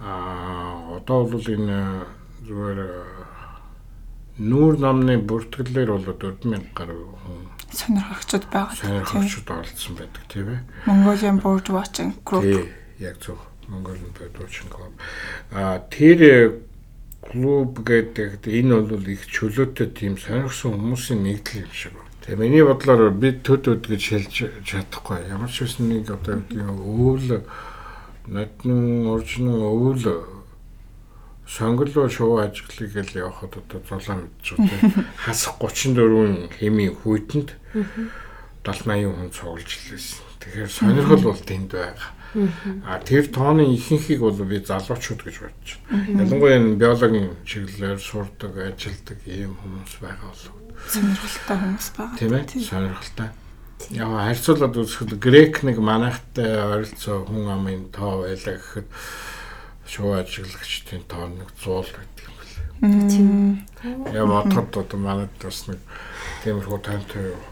Аа 0.00 1.00
одоо 1.00 1.24
бол 1.24 1.46
энэ 1.46 2.04
зүгээр 2.44 2.80
нүүр 4.40 4.80
намны 4.80 5.20
бүртгэлээр 5.20 5.90
бол 5.92 6.08
4000 6.08 6.72
гаруй 6.74 7.04
хүн 7.24 7.50
сонирхогчд 7.70 8.44
байгаа. 8.50 8.74
Сонирхогчд 8.74 9.50
оролцсон 9.50 9.94
байдаг 9.94 10.24
тийм 10.28 10.48
ээ. 10.48 10.60
Mongolian 10.86 11.38
Bird 11.42 11.68
Watching 11.70 12.12
Group. 12.24 12.44
Яг 12.98 13.16
зөв. 13.22 13.38
Mongolian 13.68 14.10
Bird 14.18 14.34
Watching 14.40 14.70
Group. 14.72 14.94
Аа 15.52 15.78
тэр 15.90 16.58
клуб 17.22 17.84
гэдэг 17.86 18.42
энэ 18.48 18.80
бол 18.82 19.06
их 19.06 19.26
чөлөөтэй 19.30 19.88
тийм 19.94 20.18
сонирхсан 20.18 20.74
хүмүүсийн 20.74 21.22
нэгдэл 21.22 21.62
юм 21.62 21.72
шиг 21.72 21.92
байна. 21.94 22.10
Тэгээ 22.26 22.40
миний 22.42 22.64
бодлоор 22.64 23.10
бид 23.14 23.42
төд 23.46 23.68
өд 23.70 23.86
гэж 23.86 24.02
хэлж 24.02 24.34
чадахгүй. 24.66 25.30
Ямар 25.30 25.50
ч 25.50 25.62
үсэн 25.62 25.88
нэг 25.94 26.10
одоо 26.10 26.42
өвөл 26.42 27.46
надны 28.26 29.06
оржны 29.06 29.52
өвөл 29.52 30.39
сонголоо 31.50 32.06
шуу 32.06 32.38
ажиглыг 32.38 32.94
л 32.94 33.18
явахад 33.26 33.58
одоо 33.58 33.82
зулаа 33.82 34.22
мэдчихв. 34.22 34.62
Хас 35.26 35.50
34-ийн 35.50 36.46
хэмийн 36.54 36.94
хүйтэнд 37.02 37.50
70 37.74 38.30
80 38.62 39.10
хүн 39.10 39.30
цуглаж 39.34 39.70
лээсэн. 39.88 40.20
Тэгэхээр 40.40 40.70
сонирхол 40.70 41.24
бол 41.32 41.42
тэнд 41.42 41.72
байгаа. 41.72 42.12
А 42.86 43.00
тэр 43.00 43.26
тооны 43.26 43.66
ихэнхийг 43.74 44.20
бол 44.20 44.36
би 44.44 44.60
залуучууд 44.60 45.20
гэж 45.24 45.36
бодож 45.40 45.70
байна. 45.88 46.22
Ялангуяа 46.22 46.56
энэ 46.60 46.76
биологийн 46.76 47.28
чиглэлээр 47.48 47.98
сурдаг, 47.98 48.52
ажилдаг 48.54 49.18
ийм 49.26 49.56
хүмүүс 49.58 49.94
байгаа 49.98 50.28
болов. 50.28 50.56
Сонирхолтой 50.86 51.56
хүмүүс 51.56 51.88
байгаа. 51.96 52.18
Тийм 52.20 52.32
ээ. 52.36 52.44
Сонирхолтой. 52.62 53.28
Яг 53.90 54.08
харьцуулаад 54.12 54.76
үзэхэд 54.76 55.12
грек 55.16 55.54
нэг 55.64 55.80
манайхтай 55.80 56.52
ойролцоо 56.68 57.24
хүн 57.24 57.48
амын 57.48 57.88
тоо 57.90 58.28
байлаа 58.28 58.54
гэхэд 58.60 58.88
шуу 59.90 60.14
ажиглагчдын 60.14 61.02
тоо 61.10 61.26
нэг 61.26 61.50
100 61.58 61.90
байдаг 61.98 62.26
юм 62.30 62.34
байна. 62.78 63.10
Тийм. 63.10 63.66
Яг 64.14 64.26
бодоход 64.30 64.76
одоо 64.76 64.98
манайд 64.98 65.34
бас 65.42 65.66
нэг 65.66 65.78
тиймэрхүү 66.44 66.78
таймтай 66.86 67.34
юу. 67.34 67.42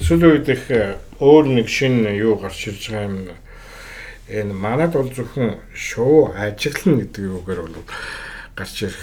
Сүүлийн 0.00 0.32
үед 0.32 0.48
их 0.48 0.64
өөр 1.20 1.44
нэг 1.52 1.68
шинэ 1.68 2.16
юу 2.16 2.40
гарч 2.40 2.72
ирж 2.72 2.88
байгаа 2.88 3.08
юм. 3.12 3.16
Энэ 4.32 4.56
манайд 4.56 4.96
бол 4.96 5.12
зөвхөн 5.12 5.60
шуу 5.76 6.32
ажиглана 6.32 7.04
гэдэг 7.04 7.28
юугаар 7.28 7.60
бол 7.68 7.84
гарч 8.56 8.88
ирэх 8.88 9.02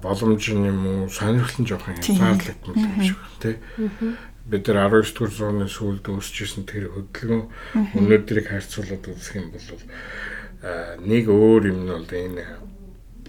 боломж 0.00 0.48
юм 0.48 0.86
уу 0.86 1.08
сонирхол 1.12 1.60
нь 1.60 1.68
жоохон 1.68 2.00
хязгаарлагдсан 2.00 2.72
юм 2.72 3.02
шиг 3.04 3.20
тий 3.44 3.56
бид 4.48 4.66
нар 4.68 4.88
19 4.88 5.12
дугаар 5.12 5.32
зууны 5.36 5.66
сүүлд 5.68 6.08
үүсчихсэн 6.08 6.64
тэр 6.64 6.88
хөдөлгөөн 6.88 7.44
өнөөдрийг 8.00 8.48
харьцуулаад 8.48 9.04
үзэх 9.12 9.36
юм 9.36 9.52
бол 9.52 9.68
нэг 10.62 11.24
өөр 11.30 11.62
юм 11.70 11.78
нь 11.86 11.92
бол 11.92 12.10
энэ 12.10 12.44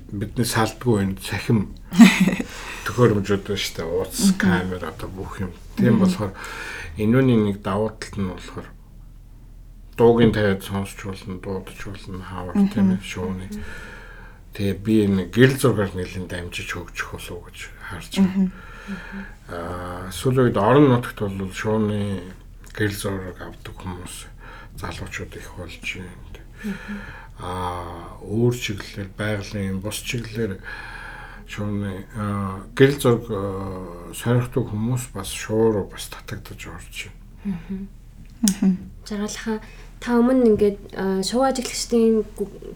бидний 0.09 0.45
салдгүй 0.45 1.05
энэ 1.05 1.21
цахим 1.21 1.75
төхөөрөмжүүд 2.89 3.43
байна 3.45 3.61
шүү 3.61 3.75
дээ. 3.77 3.85
Ууц, 3.85 4.17
камер 4.41 4.81
одоо 4.89 5.09
бүх 5.13 5.37
юм. 5.45 5.53
Тийм 5.77 6.01
болохоор 6.01 6.33
энүүний 6.97 7.37
нэг 7.37 7.61
давуу 7.61 7.93
тал 8.01 8.17
нь 8.17 8.33
болохоор 8.33 8.67
дуугийн 9.93 10.33
тавиад 10.33 10.65
сонсч 10.65 10.97
болно, 11.05 11.37
дуудаж 11.37 11.79
болно, 11.85 12.23
хаавар 12.25 12.55
тийм 12.73 12.97
шууны. 13.05 13.45
Тэгээ 14.57 14.77
би 14.81 14.95
энэ 15.05 15.23
гэрэл 15.29 15.61
зургаар 15.61 15.93
нэлийн 15.93 16.25
дамжиж 16.25 16.73
хөгжих 16.73 17.13
болов 17.13 17.29
уу 17.29 17.45
гэж 17.51 17.57
харж 17.93 18.11
байна. 18.17 18.49
Аа 19.53 20.09
сүүлийн 20.09 20.49
үед 20.49 20.57
орон 20.57 20.89
нутагт 20.89 21.19
бол 21.21 21.53
шууны 21.53 22.25
гэрэл 22.73 22.97
зураг 22.97 23.37
авдаг 23.37 23.75
хүмүүс 23.77 24.15
залуучууд 24.81 25.33
их 25.37 25.49
болж 25.53 25.83
байна. 25.83 26.28
Аа 27.39 28.19
өөр 28.23 28.55
чиглэлээр 28.55 29.09
байгалийн 29.15 29.79
бус 29.79 30.03
чиглэлээр 30.03 30.59
шууны 31.47 32.05
гэрэл 32.75 32.99
зураг 32.99 33.25
сонирхдаг 34.13 34.65
хүмүүс 34.69 35.15
бас 35.15 35.33
шууруу 35.33 35.89
бас 35.89 36.11
татагдаж 36.11 36.61
орж 36.67 37.09
байна. 37.09 37.87
Жаргалахаа 39.07 39.57
та 39.99 40.19
өмнө 40.19 40.55
ингээд 40.55 40.79
шоу 41.25 41.43
ажиглагчдын 41.47 42.23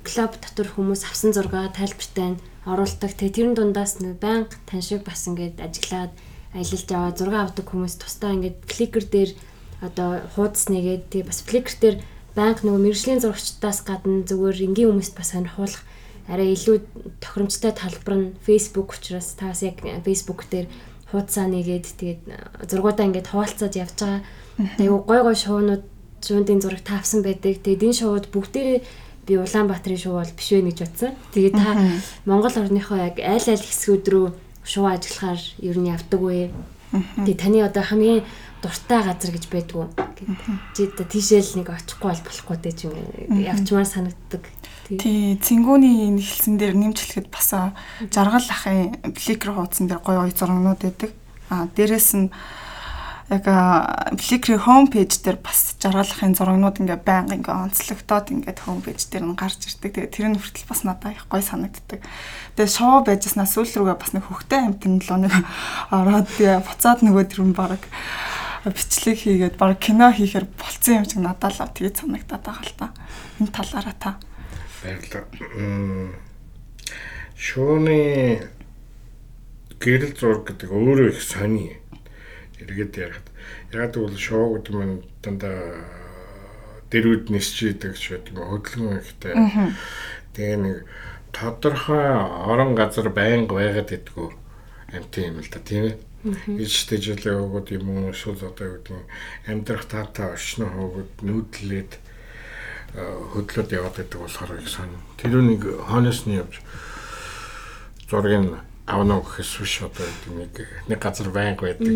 клуб 0.04 0.32
дотор 0.42 0.68
хүмүүс 0.74 1.06
авсан 1.06 1.36
зургаа 1.36 1.70
тайлбартай 1.70 2.40
оруулдаг. 2.66 3.12
Тэгээ 3.14 3.36
тэрэн 3.36 3.56
дундаас 3.56 4.00
нэг 4.00 4.18
банк 4.20 4.58
тань 4.66 4.82
шиг 4.82 5.04
бас 5.04 5.28
ингээд 5.28 5.60
ажиглаад 5.60 6.12
аялалд 6.56 6.90
яваа 6.90 7.12
зураг 7.14 7.36
авдаг 7.52 7.66
хүмүүс 7.68 7.96
тусдаа 8.00 8.34
ингээд 8.36 8.58
фликер 8.68 9.06
дээр 9.06 9.32
одоо 9.84 10.10
хуудас 10.36 10.68
нэгээд 10.72 11.04
тэгээ 11.12 11.28
бас 11.28 11.40
фликер 11.44 11.76
дээр 11.80 11.96
банк 12.36 12.66
нөгөө 12.66 12.82
мэрэгжлийн 12.82 13.22
зурагчдаас 13.22 13.86
гадна 13.86 14.26
зүгээр 14.26 14.66
энгийн 14.68 14.90
хүмүүст 14.90 15.14
бас 15.14 15.34
сонирхуулах 15.34 15.84
арай 16.28 16.56
илүү 16.56 16.78
тохиромжтой 17.20 17.74
талбар 17.76 18.16
нь 18.18 18.34
Facebook 18.42 18.96
учраас 18.96 19.36
таас 19.38 19.62
яг 19.62 19.84
Facebook 20.06 20.48
дээр 20.50 20.68
хуудасаа 21.12 21.46
нэгээд 21.52 21.86
тэгээд 22.00 22.22
зургуудаа 22.70 23.06
ингээд 23.06 23.30
хуваалцаад 23.30 23.74
явж 23.78 23.98
байгаа. 24.02 24.22
Тэгээ 24.82 25.04
гой 25.06 25.22
гой 25.22 25.36
шоунууд 25.38 25.84
шуундын 26.26 26.62
зураг 26.64 26.82
таавсан 26.82 27.22
байдаг. 27.22 27.62
Тэгээд 27.62 27.86
энэ 27.86 28.00
шоуд 28.02 28.26
бүгдээрээ 28.34 28.80
би 29.28 29.34
Улаанбаатарын 29.38 30.00
шоу 30.00 30.18
бол 30.18 30.34
биш 30.34 30.50
вэ 30.52 30.66
гэж 30.66 30.80
бодсон. 30.82 31.12
Тэгээд 31.36 31.54
та 31.54 31.78
Монгол 32.26 32.56
орныхоо 32.56 32.98
яг 32.98 33.20
аль 33.20 33.48
аль 33.52 33.62
хэсгүүд 33.62 34.06
рүү 34.10 34.28
шоу 34.64 34.88
ажиллахаар 34.90 35.42
ер 35.60 35.78
нь 35.78 35.92
явдаг 35.92 36.22
вэ? 36.24 36.50
Тэгээд 37.24 37.40
таны 37.40 37.60
одоо 37.62 37.84
хамгийн 37.84 38.24
дуртай 38.64 39.04
газар 39.04 39.32
гэж 39.36 39.46
байдгүй. 39.52 39.86
Чи 40.72 40.88
одоо 40.88 41.06
тийшээл 41.06 41.60
нэг 41.60 41.70
очихгүй 41.76 42.10
бол 42.16 42.24
болохгүй 42.24 42.58
дээ 42.64 42.76
чи 42.80 42.88
явчмаар 43.44 43.86
санагддаг. 43.86 44.44
Тий, 44.88 45.36
цэнгүүний 45.36 46.08
энэ 46.08 46.24
хэлсэн 46.24 46.56
дээр 46.56 46.76
нэмжлэхэд 46.80 47.28
бас 47.28 47.52
жаргал 48.08 48.48
ахын 48.48 48.96
фликер 49.20 49.52
хуудсан 49.52 49.92
дээр 49.92 50.00
гоё 50.00 50.24
гоё 50.24 50.32
зурагнууд 50.32 50.80
байдаг. 50.80 51.12
А 51.52 51.68
дээрэс 51.76 52.16
нь 52.16 52.32
яг 53.32 53.48
хоум 54.60 54.88
пэйж 54.92 55.24
дээр 55.24 55.40
бас 55.40 55.80
жаргалахын 55.80 56.36
зурагнууд 56.36 56.84
ингээ 56.84 57.00
байнга 57.02 57.36
ингээ 57.40 57.56
онцлогдоод 57.56 58.28
ингээ 58.36 58.60
хоум 58.60 58.84
пэйж 58.84 59.08
дээр 59.10 59.26
нь 59.32 59.40
гарч 59.40 59.72
ирдэг. 59.72 59.96
Тэгээ 59.96 60.12
тэр 60.12 60.28
нь 60.34 60.38
хүртэл 60.38 60.68
бас 60.68 60.84
надад 60.84 61.16
их 61.16 61.26
гоё 61.32 61.42
санагддаг. 61.42 62.04
Тэгээ 62.60 62.76
шоу 62.76 63.02
байжснаа 63.08 63.48
сүүл 63.48 63.72
рүүгээ 63.72 63.98
бас 63.98 64.12
нэг 64.14 64.28
хөхтэй 64.28 64.62
амтэн 64.68 65.00
лөө 65.00 65.20
нэг 65.24 65.34
ороод 65.96 66.30
буцаад 66.68 67.00
нөгөө 67.02 67.26
тэр 67.32 67.42
нь 67.48 67.56
баг 67.56 67.82
бичлэг 68.72 69.18
хийгээд 69.20 69.56
баг 69.60 69.80
кино 69.80 70.12
хийхээр 70.12 70.48
болцсон 70.56 71.04
юм 71.04 71.06
шиг 71.06 71.20
надад 71.20 71.52
л 71.52 71.68
тэгээ 71.68 72.00
санагдаад 72.00 72.44
байгаа 72.44 72.64
л 72.64 72.76
та. 72.80 72.88
Энэ 73.44 73.52
талаараа 73.52 73.96
та. 74.00 74.12
Баярлалаа. 74.84 75.28
Шууны 77.36 78.00
гэрэл 79.84 80.16
зураг 80.16 80.48
гэдэг 80.48 80.70
өөрөө 80.72 81.12
их 81.12 81.20
сони 81.20 81.76
эргээд 82.64 82.96
ярихад 82.96 83.28
ягаад 83.76 83.94
гэвэл 84.00 84.16
шоу 84.16 84.56
гэдэг 84.56 84.76
нь 84.80 85.04
дандаа 85.20 85.60
дэрүүд 86.88 87.36
нисчихэд 87.36 88.00
ч 88.00 88.16
байдаг 88.16 88.32
юм 88.32 88.48
хөдөлгөөн 88.48 89.02
ихтэй. 89.04 89.34
Тэгээ 90.40 90.58
нэг 90.64 90.78
тодорхой 91.36 92.06
орон 92.48 92.80
газар 92.80 93.12
байнга 93.12 93.60
байгаад 93.60 93.92
идэггүй 93.92 94.30
амт 94.96 95.14
юм 95.20 95.42
л 95.42 95.50
да 95.52 95.60
тийм 95.60 95.84
ээ. 95.92 95.98
Ижтэй 96.24 97.04
жилээ 97.04 97.36
өгөөд 97.36 97.68
юм 97.76 97.88
уу? 97.92 98.16
Эсвэл 98.16 98.48
одоо 98.48 98.64
юу 98.64 98.80
гэдэг 98.80 99.04
амьдрах 99.52 99.86
таатаа 99.92 100.40
орчны 100.40 100.72
хөөгд 100.72 101.20
нүүдлээд 101.20 101.92
хөдлөд 102.96 103.70
яваад 103.76 103.96
байдаг 104.00 104.20
болохоор 104.24 104.62
их 104.62 104.70
сан. 104.72 104.88
Тэр 105.20 105.44
нэг 105.44 105.68
хойноос 105.68 106.24
нь 106.24 106.40
явж 106.40 106.64
зургийг 108.08 108.56
авна 108.88 109.20
гэхээс 109.20 109.52
биш 109.60 109.76
одоо 109.84 110.08
нэг 110.32 110.54
нэг 110.88 111.00
газар 111.02 111.28
байнг 111.28 111.60
байдаг. 111.60 111.92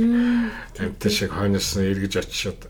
Амт 0.76 1.04
шиг 1.08 1.32
хойноос 1.32 1.80
нь 1.80 1.88
эргэж 1.88 2.14
очиод 2.20 2.68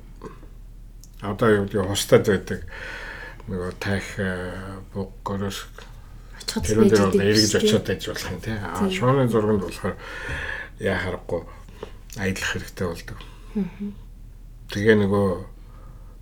одоо 1.25 1.49
юу 1.49 1.65
гэдэг 1.65 1.87
хустад 1.89 2.27
байдаг. 2.27 2.61
Нөгөө 3.47 3.73
тах 3.79 4.05
боггороос 4.93 5.65
тэр 6.45 6.85
дээр 6.85 7.17
эргэж 7.17 7.53
очиод 7.55 7.87
болох 7.87 8.29
юм 8.29 8.41
тий. 8.43 8.57
Шууны 8.91 9.25
зурганд 9.31 9.63
болохоор 9.65 9.95
яа 10.79 10.97
харахгүй 11.01 11.41
аялах 12.17 12.47
хэрэгтэй 12.53 12.87
болдог. 12.87 13.19
Тэгээ 14.71 14.95
нөгөө 15.01 15.27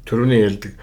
төрөний 0.05 0.41
ялдаг 0.45 0.73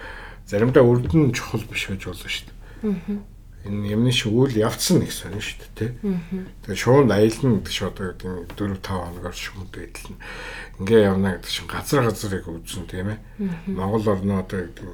заримдаа 0.47 0.83
үрдэн 0.83 1.31
чухал 1.31 1.63
биш 1.69 1.87
байж 1.87 2.03
болно 2.05 2.29
шүү 2.29 2.47
дээ 2.49 3.23
энэ 3.63 3.95
юмны 3.95 4.11
шиг 4.11 4.35
үйл 4.35 4.59
явцсан 4.59 4.99
нэг 4.99 5.11
сонь 5.15 5.39
шүү 5.39 5.71
дээ 5.79 5.95
тий. 5.95 6.19
Тэгээ 6.67 6.79
шуунд 6.83 7.11
аялна 7.15 7.63
гэдэг 7.63 7.71
шиг 7.71 7.87
одоо 7.95 8.11
гэдэг 8.11 8.59
4 8.59 8.75
5 8.75 8.91
хоногор 8.91 9.35
шүүнд 9.35 9.71
байдал 9.71 10.07
нь 10.11 10.19
ингээ 10.83 11.07
явна 11.07 11.39
гэдэг 11.39 11.51
чинь 11.51 11.71
газар 11.71 12.03
газрыг 12.03 12.43
үзэн 12.43 12.85
тийм 12.91 13.15
ээ. 13.15 13.19
Монгол 13.71 14.03
орноо 14.03 14.43
одоо 14.43 14.67
гэдэг 14.67 14.87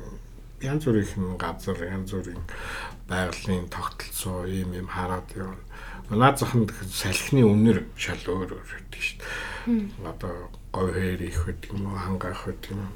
янз 0.62 0.86
бүрийн 0.86 1.34
газар 1.42 1.78
янз 1.82 2.14
бүрийн 2.14 2.44
байгалийн 3.10 3.66
тогтолцоо 3.74 4.46
ийм 4.46 4.70
юм 4.78 4.86
хараад 4.86 5.34
явна. 5.34 5.66
Наад 6.10 6.40
захын 6.42 6.70
салхины 6.90 7.46
үнэр 7.46 7.86
шал 7.94 8.22
өөр 8.26 8.58
өөр 8.58 8.70
гэдэг 8.90 9.02
шүү 9.02 9.18
дээ. 9.22 10.10
Одоо 10.10 10.50
говь 10.74 10.94
хээр 10.98 11.22
их 11.22 11.46
гэдэг 11.46 11.70
юм 11.74 11.86
уу 11.90 11.98
хангаах 11.98 12.46
гэдэг 12.50 12.74
юм. 12.74 12.90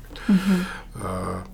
Аа 0.98 1.46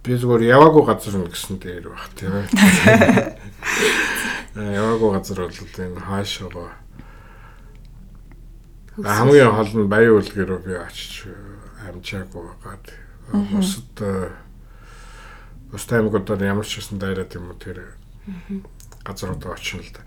би 0.00 0.14
зүгээр 0.16 0.54
яваагүй 0.54 0.84
газар 0.86 1.18
нь 1.18 1.28
гэсэн 1.28 1.58
дээр 1.58 1.90
баг 1.90 2.08
тийм 2.14 2.32
ээ. 2.32 2.46
Яваагүй 4.80 5.10
газар 5.18 5.38
бол 5.44 5.54
энэ 5.54 6.00
хаашаа 6.00 6.80
хамгийн 8.98 9.50
хол 9.54 9.72
нь 9.80 9.88
баян 9.88 10.18
үлгэрөө 10.18 10.60
би 10.66 10.74
очиж 10.76 11.30
амжаагүй 11.86 12.42
байгаад 12.42 12.86
бусад 13.52 13.96
бус 15.70 15.84
таймгуудаар 15.86 16.42
ямар 16.44 16.66
ч 16.66 16.82
гэсэн 16.82 16.98
дайраад 16.98 17.32
юм 17.38 17.54
уу 17.54 17.56
тэр 17.56 17.96
газрууд 19.04 19.46
очино 19.46 19.82
л 19.82 19.92
да. 19.94 20.00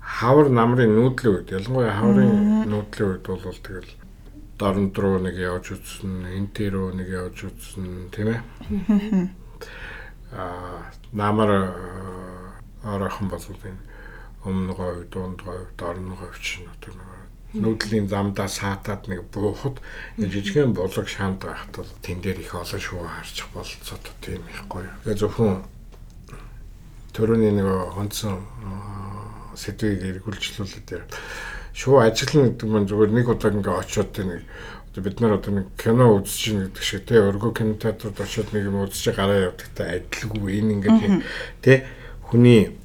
Хавар 0.00 0.48
намрын 0.48 0.92
нүүдлийн 0.92 1.34
үед 1.36 1.50
ялангуяа 1.50 1.94
хаврын 1.96 2.68
нүүдлийн 2.68 3.10
үед 3.10 3.24
бол 3.26 3.40
тэгэл 3.40 3.92
дорнд 4.58 4.98
руу 4.98 5.18
нэг 5.18 5.36
явж 5.38 5.74
үзсэн, 5.74 6.26
энтэ 6.38 6.70
рүү 6.70 6.94
нэг 6.94 7.08
явж 7.08 7.48
үзсэн, 7.48 8.12
тийм 8.14 8.28
ээ. 8.34 8.40
Аа 10.32 10.88
намар 11.12 11.74
оройхон 12.84 13.28
болов 13.28 13.60
энэ 13.64 13.82
өмнө 14.44 14.74
говь, 14.74 15.06
дунд 15.10 15.42
говь, 15.42 15.70
дорн 15.78 16.14
говь 16.14 16.38
чинь 16.40 16.66
одоо 16.66 16.94
нүүдлийн 17.52 18.08
замдаа 18.08 18.48
саатаад 18.48 19.08
нэг 19.08 19.28
буухад 19.28 19.78
жижигхэн 20.16 20.72
булаг 20.72 21.08
шаанд 21.08 21.44
байхад 21.44 21.84
тэн 22.00 22.24
дээр 22.24 22.40
их 22.40 22.54
олон 22.54 22.80
шуу 22.80 23.04
харчих 23.04 23.46
болцоод 23.52 24.04
тийм 24.24 24.40
их 24.48 24.64
гоё. 24.68 24.88
Тэгээ 25.04 25.20
зөвхөн 25.20 25.60
төрөний 27.12 27.52
нэг 27.52 27.68
хонцсон 27.94 28.40
сэдвийг 29.54 30.24
эргүүлжлүүлээд 30.24 31.12
шуу 31.72 32.00
ажиллана 32.00 32.52
гэдэг 32.52 32.68
нь 32.68 32.88
зүгээр 32.88 33.12
нэг 33.12 33.26
удаа 33.28 33.52
ингээ 33.52 33.80
очиод 33.80 34.12
нэг 34.20 34.42
бид 35.00 35.20
нар 35.20 35.40
одоо 35.40 35.52
нэг 35.56 35.66
кино 35.80 36.20
үзэж 36.20 36.52
байна 36.52 36.68
гэдэг 36.68 36.84
шиг 36.84 37.04
те 37.08 37.20
өргөө 37.20 37.52
кинотеатрт 37.56 38.20
очиод 38.20 38.52
нэг 38.52 38.68
юм 38.68 38.84
үзэж 38.84 39.16
гараа 39.16 39.48
явдагтай 39.48 40.04
адилгүй 40.04 40.60
энэ 40.60 40.72
ингээд 40.76 41.24
те 41.64 41.84
хүний 42.28 42.76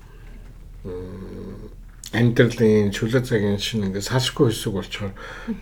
амьдралын 2.16 2.96
чөлөө 2.96 3.28
цагийн 3.28 3.60
шин 3.60 3.92
ингээд 3.92 4.08
салшгүй 4.08 4.56
хэсэг 4.56 4.72
болчоор 4.72 5.12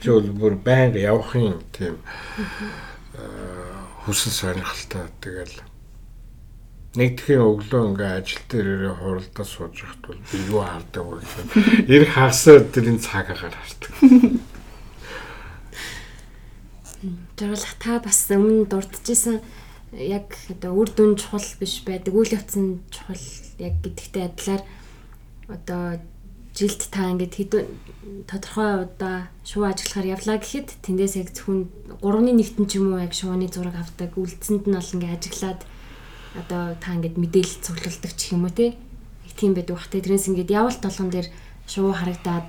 бол 0.05 0.29
бүр 0.37 0.53
байнга 0.61 1.01
явахын 1.01 1.57
тийм 1.73 1.97
хүсэл 4.05 4.33
сонирхолтой 4.37 5.09
тэгэл 5.17 5.65
нэгдэхийн 6.95 7.43
өглөө 7.43 7.81
ингээ 7.91 8.11
ажил 8.19 8.43
дээр 8.49 8.71
хуралдаа 8.95 9.45
сууж 9.45 9.75
байхад 9.83 10.03
бол 10.07 10.21
би 10.31 10.37
юу 10.49 10.61
хардаг 10.63 11.03
вэ 11.05 11.15
гэхээр 11.21 11.47
эр 11.93 12.03
хагасаа 12.09 12.57
тэрийн 12.73 12.99
цаг 12.99 13.27
агаар 13.31 13.55
хардаг. 13.55 13.93
Жарлах 17.35 17.75
та 17.79 17.99
бас 17.99 18.19
өмнө 18.31 18.65
дурдчихсан 18.71 19.43
яг 19.93 20.35
одоо 20.49 20.71
үр 20.75 20.89
дүн 20.89 21.15
чухал 21.19 21.45
биш 21.59 21.83
байдаг 21.85 22.15
үйл 22.15 22.35
явц 22.35 22.55
нь 22.57 22.81
чухал 22.91 23.25
яг 23.59 23.75
гэдэгтэй 23.83 24.23
адилаар 24.27 24.63
одоо 25.47 25.99
жилд 26.55 26.81
та 26.91 27.11
ингээд 27.11 27.35
хэдэн 27.35 27.65
тодорхой 28.31 28.87
удаа 28.87 29.27
шуу 29.43 29.67
ажиллахаар 29.67 30.15
явлаа 30.15 30.37
гэхэд 30.39 30.79
тэндээс 30.87 31.15
яг 31.19 31.29
зөвхөн 31.35 31.67
3-ны 31.99 32.31
нэгтэн 32.31 32.65
ч 32.71 32.79
юм 32.79 32.95
уу 32.95 33.03
яг 33.03 33.11
шууны 33.11 33.51
зураг 33.51 33.75
авдаг 33.75 34.15
үлдсэнд 34.15 34.63
нь 34.63 34.75
бол 34.75 34.93
ингээд 34.95 35.15
ажиглаад 35.19 35.61
одоо 36.35 36.75
та 36.79 36.95
ингээд 36.95 37.15
мэдээлэл 37.17 37.63
цуглуулдаг 37.63 38.11
ч 38.15 38.35
юм 38.35 38.45
уу 38.45 38.53
те 38.53 38.75
их 39.25 39.33
тийм 39.35 39.55
байдаг 39.55 39.75
бах 39.79 39.87
те 39.87 40.03
тэрнээс 40.03 40.29
ингээд 40.29 40.51
явал 40.51 40.75
толгон 40.75 41.09
дээр 41.09 41.27
шувуу 41.67 41.93
харагдаад 41.95 42.47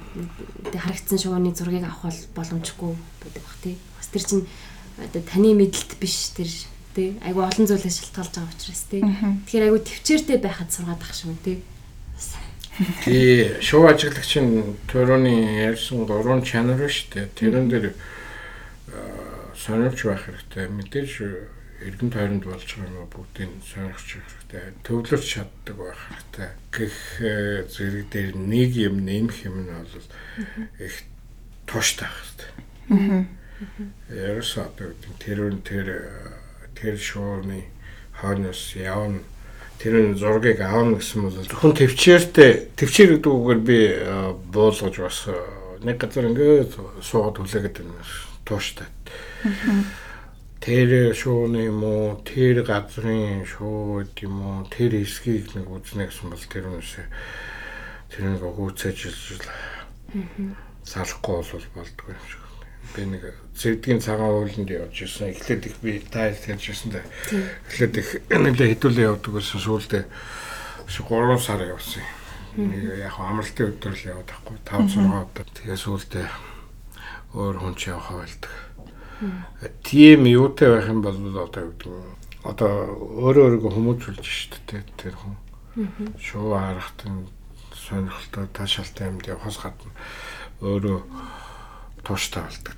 харагдсан 0.74 1.18
шувууны 1.18 1.54
зургийг 1.54 1.86
авах 1.86 2.10
бол 2.10 2.20
боломжгүй 2.36 2.92
байдаг 3.22 3.42
бах 3.42 3.56
те 3.62 3.70
бас 3.96 4.08
тэр 4.10 4.24
чинь 4.26 4.44
одоо 4.98 5.22
таны 5.22 5.54
мэдлэлт 5.54 5.92
биш 6.02 6.34
тэр 6.36 6.50
те 6.94 7.16
айгу 7.22 7.46
олон 7.46 7.66
зүйлээс 7.66 8.12
шалтгаалж 8.12 8.34
байгаа 8.34 8.52
учраас 8.52 8.82
те 8.90 8.98
тэгэхээр 9.00 9.66
айгу 9.70 9.78
төвчээртэй 9.80 10.38
байхад 10.42 10.70
сургаад 10.74 11.00
ах 11.00 11.14
шүү 11.14 11.36
те 11.46 11.62
Тий, 13.04 13.56
шоу 13.64 13.88
ажиглагчийн 13.88 14.76
төрөний 14.84 15.64
ярьсан 15.64 16.04
гурван 16.04 16.44
чанар 16.44 16.84
шүү 16.84 17.08
дээ. 17.08 17.32
Тэрэн 17.32 17.72
дээр 17.72 17.86
сонирч 19.56 20.04
байх 20.04 20.28
хэрэгтэй. 20.28 20.68
Мэдээж 20.68 21.10
эргэн 21.86 22.10
тойронд 22.10 22.44
болж 22.44 22.66
байгаа 22.66 22.90
юм 22.90 23.08
бүгдийг 23.08 23.50
сонирхч 23.62 24.18
хэрэгтэй. 24.18 24.74
Төвлөрч 24.82 25.26
чаддаг 25.26 25.76
байх 25.78 26.00
хэрэгтэй. 26.10 26.50
Гэх 26.74 26.96
зэрэг 27.70 28.06
дээр 28.10 28.34
нэг 28.34 28.70
юм 28.74 29.06
нэмэх 29.06 29.38
юм 29.46 29.56
нь 29.64 29.70
бол 29.70 30.08
их 30.82 30.96
тууштай 31.66 32.08
хэрэгтэй. 32.10 32.50
Ярс 34.10 34.58
одоо 34.58 34.92
тэр 35.22 35.54
тэр 35.62 35.88
тэр 36.74 36.94
шууны 36.98 37.64
хойноос 38.20 38.76
явна 38.76 39.22
тэр 39.78 40.14
зургийг 40.16 40.60
аавна 40.60 40.96
гэсэн 40.98 41.22
бол 41.22 41.36
зөвхөн 41.36 41.76
төвчээртэй 41.76 42.72
төвчээр 42.76 43.10
гэдэг 43.16 43.32
үгээр 43.32 43.60
би 43.60 43.78
буулгаж 44.52 44.96
бас 45.00 45.18
нэг 45.84 45.96
газар 46.00 46.28
ингээд 46.32 46.72
суугаад 47.04 47.36
хүлээгээд 47.36 47.76
байна 47.80 48.04
тууштай. 48.44 48.88
Тэр 50.66 51.14
шууны 51.14 51.70
юм 51.70 51.86
уу 51.86 52.18
тэр 52.26 52.66
газрын 52.66 53.46
шууд 53.46 54.18
юм 54.18 54.42
уу 54.42 54.66
тэр 54.66 54.98
хэсгийг 54.98 55.54
нэг 55.54 55.70
үзнэ 55.70 56.10
гэсэн 56.10 56.26
бол 56.26 56.42
тэр 56.50 56.66
үнэсээ 56.74 57.06
тэр 58.10 58.34
нэг 58.34 58.42
хөөцөжилж 58.42 59.46
салахгүй 60.82 61.38
бол 61.38 61.66
болдгоо 61.70 62.10
юм 62.10 62.26
шиг 62.26 62.42
би 62.98 63.06
нэг 63.06 63.22
зэрдгийн 63.54 64.02
цагаан 64.02 64.42
ууланд 64.42 64.66
явж 64.66 65.06
ирсэн. 65.06 65.30
Эхлээд 65.30 65.70
их 65.70 65.76
би 65.78 66.02
тайл 66.02 66.34
хэлж 66.34 66.64
ирсэн 66.74 66.90
дээ. 66.98 67.06
Эхлээд 67.70 67.94
их 68.02 68.08
нэлээ 68.26 68.74
хэдүүлээ 68.74 69.06
явдаг 69.06 69.32
байсан. 69.38 69.62
Сүүлдээ 69.62 70.04
3 70.90 71.38
сар 71.38 71.62
явсан. 71.62 72.02
Нэг 72.58 73.06
яг 73.06 73.14
амралтын 73.22 73.70
өдөр 73.70 73.94
л 73.94 74.10
яваад 74.10 74.34
байхгүй 74.34 74.58
5 74.66 74.98
6 74.98 75.30
өдөр. 75.30 75.46
Тэгээ 75.62 75.78
сүүлдээ 75.78 76.26
өөр 77.38 77.54
хүн 77.54 77.74
ч 77.78 77.94
явах 77.94 78.10
байлдаг. 78.18 78.65
Тийм 79.82 80.26
юутай 80.26 80.68
байх 80.68 80.88
юм 80.88 81.00
бол 81.02 81.16
одоо 81.16 81.72
гэдэг 81.72 81.88
нь 81.88 82.16
одоо 82.44 82.72
өөрөө 83.26 83.44
өөрийгөө 83.58 83.72
хүмүүжүүлж 83.74 84.22
шүү 84.22 84.60
дээ 84.68 84.82
тэр 84.96 85.14
хүн. 85.16 85.34
Шуу 86.20 86.54
харахт 86.54 87.00
нь 87.08 87.26
сонирхолтой 87.74 88.46
таашаалтай 88.52 89.08
юмд 89.08 89.26
явахаас 89.26 89.58
гадна 89.58 89.90
өөрөө 90.62 90.98
тууштай 92.04 92.42
болдог. 92.44 92.76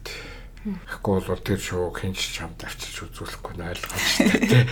Тэгэхгүй 0.63 1.21
бол 1.27 1.43
тэр 1.45 1.61
шоуг 1.61 1.99
хинч 2.01 2.21
чамд 2.35 2.63
авчирч 2.65 3.07
үзүүлэхгүй 3.07 3.55
нь 3.57 3.67
ойлгож 3.69 4.05
байна. 4.19 4.67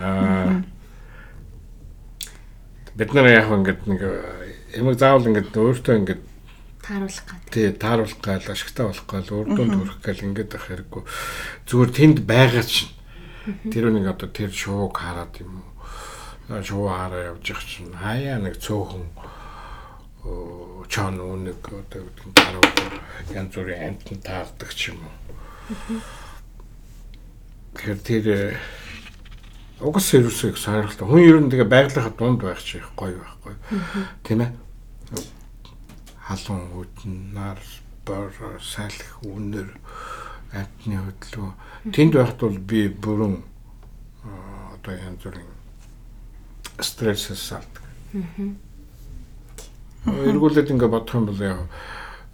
Аа 0.00 0.62
бид 2.94 3.14
нар 3.14 3.26
яг 3.26 3.48
ингээд 3.48 3.86
нэг 3.88 4.00
ямаг 4.76 4.98
заавал 5.00 5.26
ингээд 5.26 5.56
өөртөө 5.56 5.96
ингээд 5.96 6.22
тааруулах 6.82 7.24
гэдэг. 7.30 7.50
Тий, 7.54 7.70
тааруулах 7.72 8.20
гал 8.20 8.46
ашигтай 8.50 8.84
болох 8.86 9.06
гал 9.06 9.28
урдуунд 9.30 9.74
хүрэх 9.78 9.98
гал 10.02 10.24
ингээд 10.26 10.50
байх 10.52 10.66
хэрэггүй. 10.66 11.02
Зүгээр 11.70 11.90
тэнд 11.94 12.18
байгаа 12.26 12.64
чинь 12.66 12.92
тэр 13.70 13.94
нэг 13.94 14.06
одоо 14.10 14.28
тэр 14.28 14.50
шууг 14.50 14.98
хараад 14.98 15.34
юм 15.38 15.62
уу? 15.62 16.62
Шуу 16.62 16.90
хараа 16.90 17.38
явж 17.38 17.46
их 17.54 17.62
чинь 17.62 17.94
хаяа 17.94 18.42
нэг 18.42 18.58
цөөхөн 18.58 19.06
чон 20.86 21.14
үнэг 21.18 21.62
одоо 21.62 22.02
таруу 22.34 22.62
янз 23.34 23.54
бүрийн 23.54 23.98
амтан 23.98 24.18
таардаг 24.22 24.70
ч 24.74 24.94
юм 24.94 25.02
уу. 25.02 25.14
Тэгэхээр 27.74 28.00
тэр 28.06 28.26
угс 29.82 30.04
сервисийг 30.06 30.58
сонирхолтой. 30.58 31.08
Хүн 31.08 31.26
ер 31.26 31.38
нь 31.42 31.50
тэгээ 31.50 31.66
байгалийнхаа 31.66 32.14
дунд 32.14 32.42
байх 32.42 32.62
чи 32.62 32.78
гоё 32.94 33.18
байхгүй. 33.18 33.54
Тийм 34.22 34.46
ээ. 34.46 34.50
Халуун 36.22 36.70
хөдөн 36.70 37.14
нар 37.34 37.58
бор 38.06 38.30
салхи 38.62 39.10
үнэр 39.26 39.70
амтны 40.54 40.98
хөдлөө 41.02 41.50
тэнд 41.94 42.14
байхад 42.14 42.38
бол 42.40 42.58
би 42.58 42.88
бүрэн 42.88 43.42
одоо 44.74 44.94
янз 44.94 45.22
бүрийн 45.24 45.50
стрессээс 46.78 47.42
салдаг. 47.42 47.84
Аа 50.06 50.22
эргүүлээд 50.30 50.70
ингээ 50.70 50.90
бодох 50.94 51.14
юм 51.18 51.26
бол 51.26 51.42
яг 51.42 51.58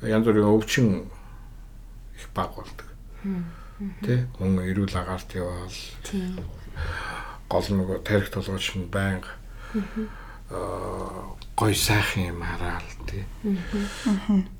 янз 0.02 0.24
бүрийн 0.26 0.52
өвчин 0.52 0.86
их 2.16 2.28
баг 2.34 2.52
болдог. 2.56 2.88
Тэ? 4.04 4.26
Хүн 4.36 4.60
эрүүл 4.68 4.96
агаарт 5.00 5.32
яваал. 5.32 5.80
Гол 7.48 7.66
нөгөө 7.72 8.04
тарих 8.04 8.28
толгойч 8.32 8.76
нь 8.76 8.90
байнга 8.92 9.32
гой 10.50 11.74
сайхан 11.74 12.22
юм 12.32 12.42
хараал 12.42 12.88
тий. 13.06 13.24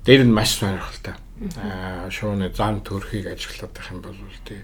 Дээр 0.05 0.23
нь 0.25 0.33
маш 0.33 0.59
сонирхолтой. 0.59 1.15
Аа 1.57 2.09
шууны 2.11 2.51
зам 2.53 2.81
төрхийг 2.81 3.27
ажиглаад 3.27 3.73
байх 3.73 3.91
юм 3.91 4.01
бол 4.01 4.17
тий 4.45 4.61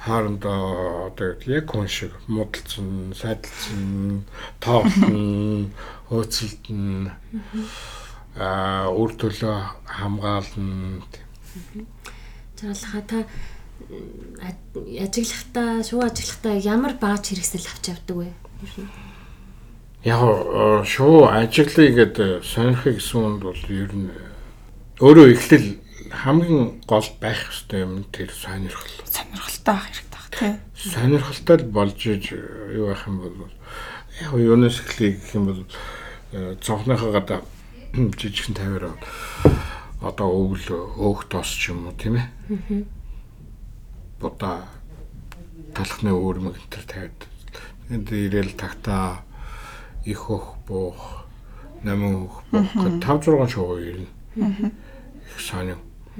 хаандаа 0.00 1.12
одоо 1.12 1.36
яг 1.44 1.68
хүн 1.68 1.88
шиг 1.88 2.12
муудалцсан, 2.26 3.12
сайдалцсан, 3.12 4.24
тоолсон, 4.56 5.72
хөөцөлдөн 6.08 7.12
аа 8.40 8.88
үр 8.88 9.12
төлөө 9.20 9.56
хамгаална. 9.84 11.04
Заалха 12.56 13.00
та 13.04 13.18
ажиглахдаа, 15.04 15.84
шуу 15.84 16.00
ажиглахдаа 16.00 16.56
ямар 16.56 16.96
бааж 16.96 17.28
хэрэгсэл 17.28 17.68
авч 17.68 17.92
явдаг 17.92 18.16
вэ? 18.16 18.28
Яг 20.04 20.86
шуу 20.88 21.28
ажиглая 21.28 21.92
гэдэг 21.92 22.44
сонирхыг 22.44 22.96
гэсэн 22.96 23.36
нь 23.36 23.40
бол 23.44 23.62
ер 23.68 23.92
нь 23.92 24.08
өөрөө 25.00 25.26
эхлэл 25.36 25.76
хамгийн 26.08 26.80
гол 26.88 27.08
байх 27.20 27.52
ёстой 27.52 27.84
юм 27.84 28.04
тэр 28.08 28.32
сонирхол. 28.32 28.96
Сонирхолтой 29.04 29.74
байх 29.76 29.84
хэрэгтэй 29.92 30.08
баг 30.08 30.26
тий. 30.32 30.52
Сонирхолтой 30.72 31.58
болж 31.68 32.00
иж 32.08 32.32
юу 32.32 32.88
байх 32.88 33.04
юм 33.04 33.16
бол 33.20 33.52
яг 34.24 34.32
юунаас 34.32 34.80
эхлэе 34.80 35.20
гэх 35.20 35.34
юм 35.36 35.44
бол 35.52 35.62
цонхныхоо 36.64 37.12
гадаа 37.12 37.44
жижигхэн 37.92 38.56
тавиараа 38.56 38.96
одоо 40.00 40.28
өвөл 40.32 40.96
өөх 40.96 41.28
тос 41.28 41.52
ч 41.60 41.76
юм 41.76 41.92
уу 41.92 41.94
тийм 42.00 42.16
ээ. 42.16 42.28
Бода 44.16 44.64
талхны 45.76 46.16
өөрмөг 46.16 46.56
энэ 46.56 46.70
төр 46.72 46.84
тавиад 46.88 47.20
энд 47.92 48.08
ирээл 48.08 48.56
тагтаа 48.56 49.28
их 50.04 50.18
хөх 50.18 50.56
буух 50.66 51.24
намын 51.82 52.28
хөх 52.28 52.42
буух 52.50 53.00
5 53.00 53.24
6 53.26 53.50
шоу 53.50 53.78
ирнэ. 53.78 54.06
Их 54.36 55.40
сонир 55.40 55.76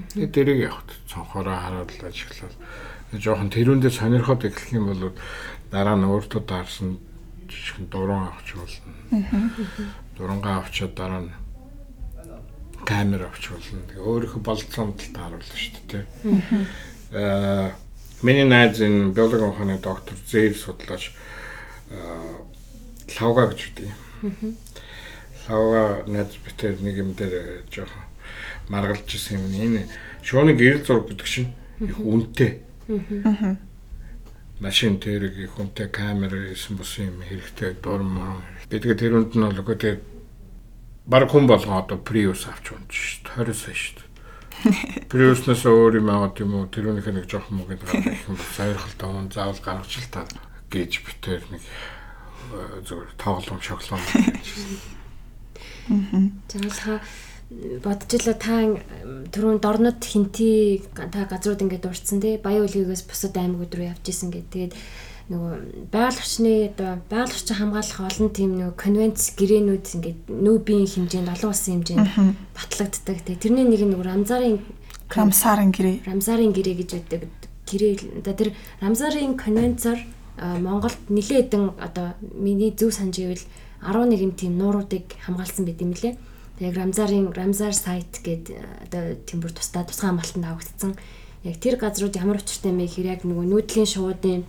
Тэгээ 0.08 0.30
дэрэг 0.32 0.58
явахд 0.70 0.90
цонхороо 1.10 1.56
хараад 1.58 1.90
л 1.90 2.06
ажиглал. 2.06 2.56
Жохон 3.12 3.50
тэрүүндээ 3.50 3.90
сонирхоод 3.90 4.46
эхлэх 4.46 4.72
юм 4.72 4.86
бол 4.88 5.12
дараа 5.70 5.96
нь 5.98 6.06
өөртөө 6.06 6.42
даарсан 6.46 7.02
жижигхэн 7.50 7.90
дуран 7.90 8.30
авч 8.30 8.54
болно. 8.54 8.92
Дурангаа 10.16 10.62
авчаад 10.62 10.94
дараа 10.94 11.20
нь 11.26 11.32
камер 12.86 13.26
авч 13.28 13.50
болно. 13.50 13.82
Тэгээ 13.90 14.06
өөрийнхөө 14.06 14.42
болцоонд 14.46 14.98
л 15.02 15.10
тааруулна 15.10 15.56
шүү 15.58 15.84
дээ. 15.90 16.04
Аа 17.18 17.74
миний 18.22 18.46
найз 18.46 18.78
энэ 18.80 19.10
биологи 19.10 19.42
ухааны 19.42 19.82
доктор 19.82 20.14
Зээл 20.22 20.54
судлаач 20.54 21.10
лавга 23.18 23.50
гэж 23.50 23.60
үгүй. 23.74 23.90
Лавга 25.48 26.04
найз 26.06 26.36
битэр 26.44 26.78
нэг 26.80 26.96
юм 27.00 27.10
дээр 27.18 27.64
жоохон 27.72 28.04
маргалж 28.68 29.08
исэн 29.10 29.42
юм. 29.42 29.50
Энэ 29.50 29.88
шууны 30.22 30.54
гэрэл 30.54 30.86
зураг 30.86 31.10
гэдэг 31.10 31.26
чинь 31.26 31.52
их 31.80 31.98
үнэтэй. 31.98 32.62
Машин 34.60 35.00
тэрэг 35.00 35.34
их 35.38 35.58
үнэтэй 35.58 35.88
камер 35.88 36.54
исэн 36.54 36.76
бусан 36.76 37.10
юм 37.10 37.24
хэрэгтэй 37.26 37.80
дурм. 37.82 38.44
Бидгээ 38.70 38.94
тэр 38.94 39.18
үнд 39.18 39.34
нь 39.34 39.42
бол 39.42 39.60
үгүй 39.64 39.76
тэр 39.80 39.96
баг 41.08 41.26
хүн 41.26 41.50
болгоо 41.50 41.82
одоо 41.82 41.98
Prius 41.98 42.46
авч 42.46 42.70
унж 42.70 42.92
шүү 42.92 43.26
дээ. 43.26 43.50
20 43.50 43.56
сая 43.56 43.74
шүү 43.74 43.96
дээ. 43.98 44.10
Prius-наас 45.08 45.64
өөр 45.64 46.04
юм 46.04 46.12
аваад 46.12 46.36
юм 46.44 46.52
уу 46.60 46.68
тэрүүнийх 46.68 47.08
нэг 47.08 47.24
жоох 47.24 47.48
муу 47.48 47.64
гэдэг 47.64 47.88
гарах 47.88 48.28
юм 48.28 48.36
сойрхолтой 48.36 49.08
хүн 49.08 49.28
заавал 49.32 49.60
гаргаж 49.64 49.92
л 49.96 50.12
та 50.12 50.28
гэж 50.68 50.92
битэр 51.00 51.40
нэг 51.48 51.62
зүгээр 52.84 53.10
тоглоом 53.16 53.60
шоглоом 53.60 54.02
гэж. 54.14 54.46
Аа. 55.90 56.30
За 56.70 57.00
бодчихлоо 57.82 58.36
та 58.38 58.62
түрүүн 59.34 59.58
дорнод 59.58 59.98
хинти 60.04 60.82
та 60.94 61.26
газрууд 61.26 61.62
ингээд 61.66 61.82
дурдсан 61.82 62.22
тий 62.22 62.38
баян 62.38 62.66
үлгийгээс 62.66 63.06
бусад 63.10 63.34
аймагуд 63.34 63.74
руу 63.74 63.90
явж 63.90 64.06
исэн 64.06 64.30
гэдэг. 64.30 64.70
Тэгээд 64.70 64.74
нөгөө 65.30 65.54
байгаль 65.90 66.18
орчны 66.18 66.70
одоо 66.70 67.02
байгаль 67.10 67.34
орчин 67.34 67.58
хамгаалах 67.58 68.00
олон 68.06 68.30
тийм 68.30 68.50
нөгөө 68.54 68.74
конвенц 68.78 69.34
гэрээнүүд 69.34 69.86
ингээд 69.98 70.20
нүүбийн 70.30 70.86
хэмжээнд 70.90 71.30
олон 71.34 71.50
улсын 71.50 71.82
хэмжээнд 71.82 72.10
батлагддаг. 72.54 73.18
Тэгээ 73.26 73.42
тэрний 73.42 73.66
нэг 73.66 73.82
нь 73.82 73.90
нөгөө 73.94 74.06
Рамзарын 74.10 74.58
Рамсарын 75.10 75.70
гэрээ. 75.74 76.06
Рамзарын 76.06 76.54
гэрээ 76.54 76.76
гэж 76.82 76.90
байдаг. 76.94 77.22
Гэрээ 77.66 78.22
одоо 78.22 78.34
тэр 78.34 78.50
Рамзарын 78.78 79.34
конвенцоор 79.34 79.98
а, 79.98 80.19
Монголд 80.40 80.96
нэлээд 81.12 81.52
хэдэн 81.52 81.64
одоо 81.76 82.16
миний 82.20 82.72
зөв 82.72 82.96
санаж 82.96 83.20
ивэл 83.20 83.44
11 83.84 84.36
тийм 84.40 84.56
нууруудыг 84.56 85.04
хамгаалсан 85.20 85.64
байт 85.68 85.80
юм 85.84 85.92
лээ. 85.92 86.16
Яг 86.60 86.76
Рамзарын 86.76 87.32
Рамзар 87.32 87.72
сайт 87.76 88.20
гэдэг 88.24 88.56
одоо 88.88 89.16
тийм 89.24 89.40
бүр 89.44 89.52
тусдаа 89.52 89.84
тусгай 89.84 90.08
хамгаалтанд 90.12 90.48
авагдсан. 90.48 90.92
Яг 91.44 91.56
тэр 91.60 91.76
газрууд 91.76 92.16
ямар 92.16 92.40
учиртай 92.40 92.72
юм 92.72 92.80
бэ 92.80 92.88
гэхээр 92.88 93.12
яг 93.16 93.22
нөгөө 93.24 93.46
нүүдлийн 93.48 93.88
шуудын 93.88 94.44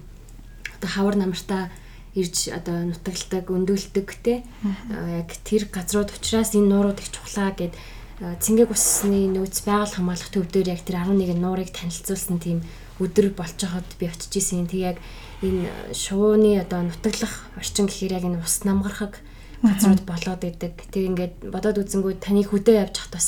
одоо 0.79 0.89
хавар 0.91 1.15
намартаа 1.15 1.71
ирж 2.15 2.51
одоо 2.51 2.91
нутагладаг, 2.91 3.47
өндөлдөг 3.47 4.07
те 4.19 4.43
яг 4.91 5.31
тэр 5.47 5.71
газрууд 5.71 6.11
учраас 6.11 6.51
энэ 6.51 6.67
нуурууд 6.67 6.99
их 6.99 7.11
чухлаа 7.15 7.55
гэд 7.55 7.71
цэнгэг 8.19 8.69
усны 8.75 9.31
нөөц 9.31 9.63
байгаль 9.63 9.95
хамгаалах 9.95 10.29
төв 10.29 10.45
дээр 10.51 10.75
яг 10.75 10.83
тэр 10.83 10.99
11 11.07 11.39
нуурыг 11.39 11.71
танилцуулсан 11.71 12.37
тийм 12.43 12.59
өдөр 13.01 13.33
болж 13.33 13.57
байхад 13.57 13.89
би 13.99 14.05
очиж 14.07 14.33
исэн. 14.37 14.69
Тэг 14.69 14.95
яг 14.95 14.97
энэ 15.41 15.67
шувууны 15.91 16.61
одоо 16.61 16.85
нутаглах 16.85 17.49
орчин 17.57 17.89
гэхээр 17.89 18.15
яг 18.21 18.23
энэ 18.29 18.39
ус 18.39 18.63
намгархаг 18.63 19.17
газрууд 19.65 20.05
болоод 20.05 20.41
идэг. 20.45 20.77
Тэг 20.93 21.03
ингээд 21.09 21.35
бодоод 21.49 21.81
үзэнгүү 21.81 22.21
таны 22.21 22.45
хөдөө 22.45 22.75
явж 22.85 22.95
хат 23.01 23.13
бас 23.17 23.27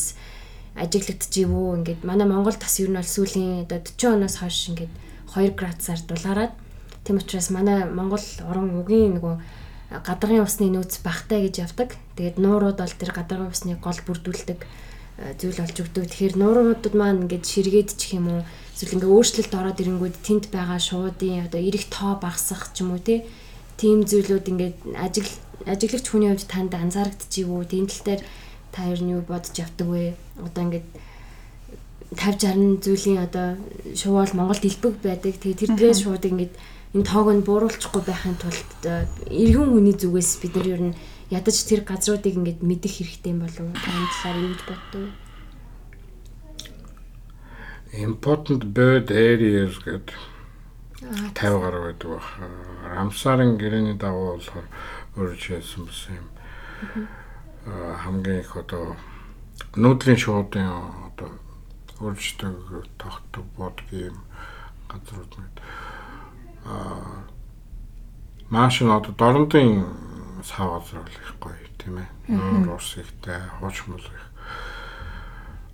ажиглагдчихив 0.78 1.50
үү 1.50 1.78
ингээд 1.82 2.02
манай 2.06 2.30
Монгол 2.30 2.58
тас 2.58 2.78
ер 2.80 2.94
нь 2.94 2.98
бол 2.98 3.06
сүүлийн 3.06 3.66
одоо 3.66 3.82
40 3.82 4.18
оноос 4.18 4.38
хойш 4.42 4.74
ингээд 4.74 4.94
2 5.34 5.58
градусаар 5.58 6.02
дулаараад 6.06 6.54
Тийм 7.04 7.18
учраас 7.18 7.50
манай 7.50 7.84
Монгол 7.84 8.24
орон 8.48 8.80
үгийн 8.80 9.20
нөгөө 9.20 9.36
гадагын 10.08 10.48
усны 10.48 10.72
нөөц 10.72 11.04
багтай 11.04 11.44
гэж 11.44 11.68
явдаг. 11.68 12.00
Тэгээд 12.16 12.40
нуурууд 12.40 12.80
бол 12.80 12.96
тэр 12.96 13.12
гадагын 13.12 13.52
усны 13.52 13.76
гол 13.76 14.00
бүрдүүлдэг 14.08 14.60
э, 14.64 15.36
зүйл 15.36 15.60
болж 15.60 15.76
өгдөг. 15.84 16.08
Тэгэхээр 16.08 16.40
нууруудад 16.40 16.96
маань 16.96 17.28
ингээд 17.28 17.44
ширгээдчих 17.44 18.16
юм 18.16 18.28
уу? 18.32 18.42
Эсвэл 18.74 18.98
ингээд 18.98 19.14
өөрчлөлт 19.14 19.54
ороод 19.54 19.82
ирэнгүүт 19.82 20.18
тэнд 20.26 20.46
байгаа 20.50 20.80
шуудын 20.82 21.46
одоо 21.46 21.62
эрэх 21.62 21.86
тоо 21.94 22.18
багасах 22.18 22.74
ч 22.74 22.82
юм 22.82 22.98
уу 22.98 23.02
тийм 23.78 24.06
зүйлүүд 24.06 24.46
ингээд 24.50 24.78
ажиг 24.98 25.28
ажиглагч 25.66 26.06
хүний 26.10 26.30
хувьд 26.30 26.50
танд 26.50 26.74
анзаарэгдчих 26.74 27.48
үү? 27.48 27.70
Тийм 27.70 27.86
тал 27.88 28.04
дээр 28.06 28.22
та 28.74 28.90
ер 28.90 29.02
нь 29.02 29.14
юу 29.14 29.22
бодож 29.22 29.54
явдаг 29.54 29.88
вэ? 29.88 30.18
Одоо 30.42 30.62
ингээд 30.66 30.88
50 32.18 32.82
60 32.82 32.84
зүйлийн 32.86 33.20
одоо 33.26 33.48
шувал 33.98 34.34
Монголд 34.34 34.64
илбэг 34.66 34.96
байдаг. 35.02 35.34
Тэгээ 35.38 35.60
тэр 35.60 35.72
дээрээ 35.74 35.98
шууд 35.98 36.24
ингээд 36.26 36.54
энэ 36.94 37.08
тоог 37.10 37.30
нь 37.34 37.46
бууруулчихгүй 37.46 38.04
байхын 38.06 38.38
тулд 38.38 38.70
эргэн 39.30 39.70
хүний 39.74 39.96
зүгээс 39.98 40.32
бид 40.42 40.54
нар 40.56 40.68
ер 40.78 40.82
нь 40.94 40.98
ядаж 41.34 41.58
тэр 41.66 41.82
газруудыг 41.82 42.34
ингээд 42.38 42.60
мэдэх 42.62 42.94
хэрэгтэй 43.02 43.34
юм 43.34 43.42
болов 43.42 43.66
уу? 43.66 43.74
Таны 43.74 44.06
талаар 44.14 44.38
юу 44.46 44.54
боддог? 44.70 45.23
Important 47.94 48.74
bird 48.74 49.12
areas 49.12 49.78
гэдэг 49.86 50.18
50 51.34 51.62
гаруй 51.62 51.82
байдаг 51.94 52.10
баг. 52.10 52.26
Рамсарын 52.90 53.58
гэрээний 53.58 53.94
дагуу 53.94 54.38
болохоор 54.38 54.66
өөрчлөсөн 55.18 55.86
байсан 55.86 56.18
юм. 56.18 56.28
хамгийн 57.66 58.40
их 58.40 58.56
одоо 58.58 58.96
нүүдлийн 59.76 60.18
шуудын 60.18 60.68
одоо 61.14 61.30
өөрчлөлтөг 62.02 62.88
тогтдог 62.98 63.46
бодгийн 63.56 64.18
газрууд 64.90 65.34
мэд 65.40 65.56
аа 66.66 67.24
маш 68.50 68.82
нь 68.82 68.92
одоо 68.92 69.14
дорнодын 69.16 69.86
сав 70.44 70.82
газар 70.82 71.00
бол 71.00 71.20
их 71.24 71.34
гоё 71.40 71.68
тийм 71.80 71.98
ээ. 71.98 72.10
Нуур 72.28 72.76
ус 72.76 72.98
ихтэй, 72.98 73.40
хууч 73.60 73.88
мөл 73.88 74.04
их. 74.04 74.26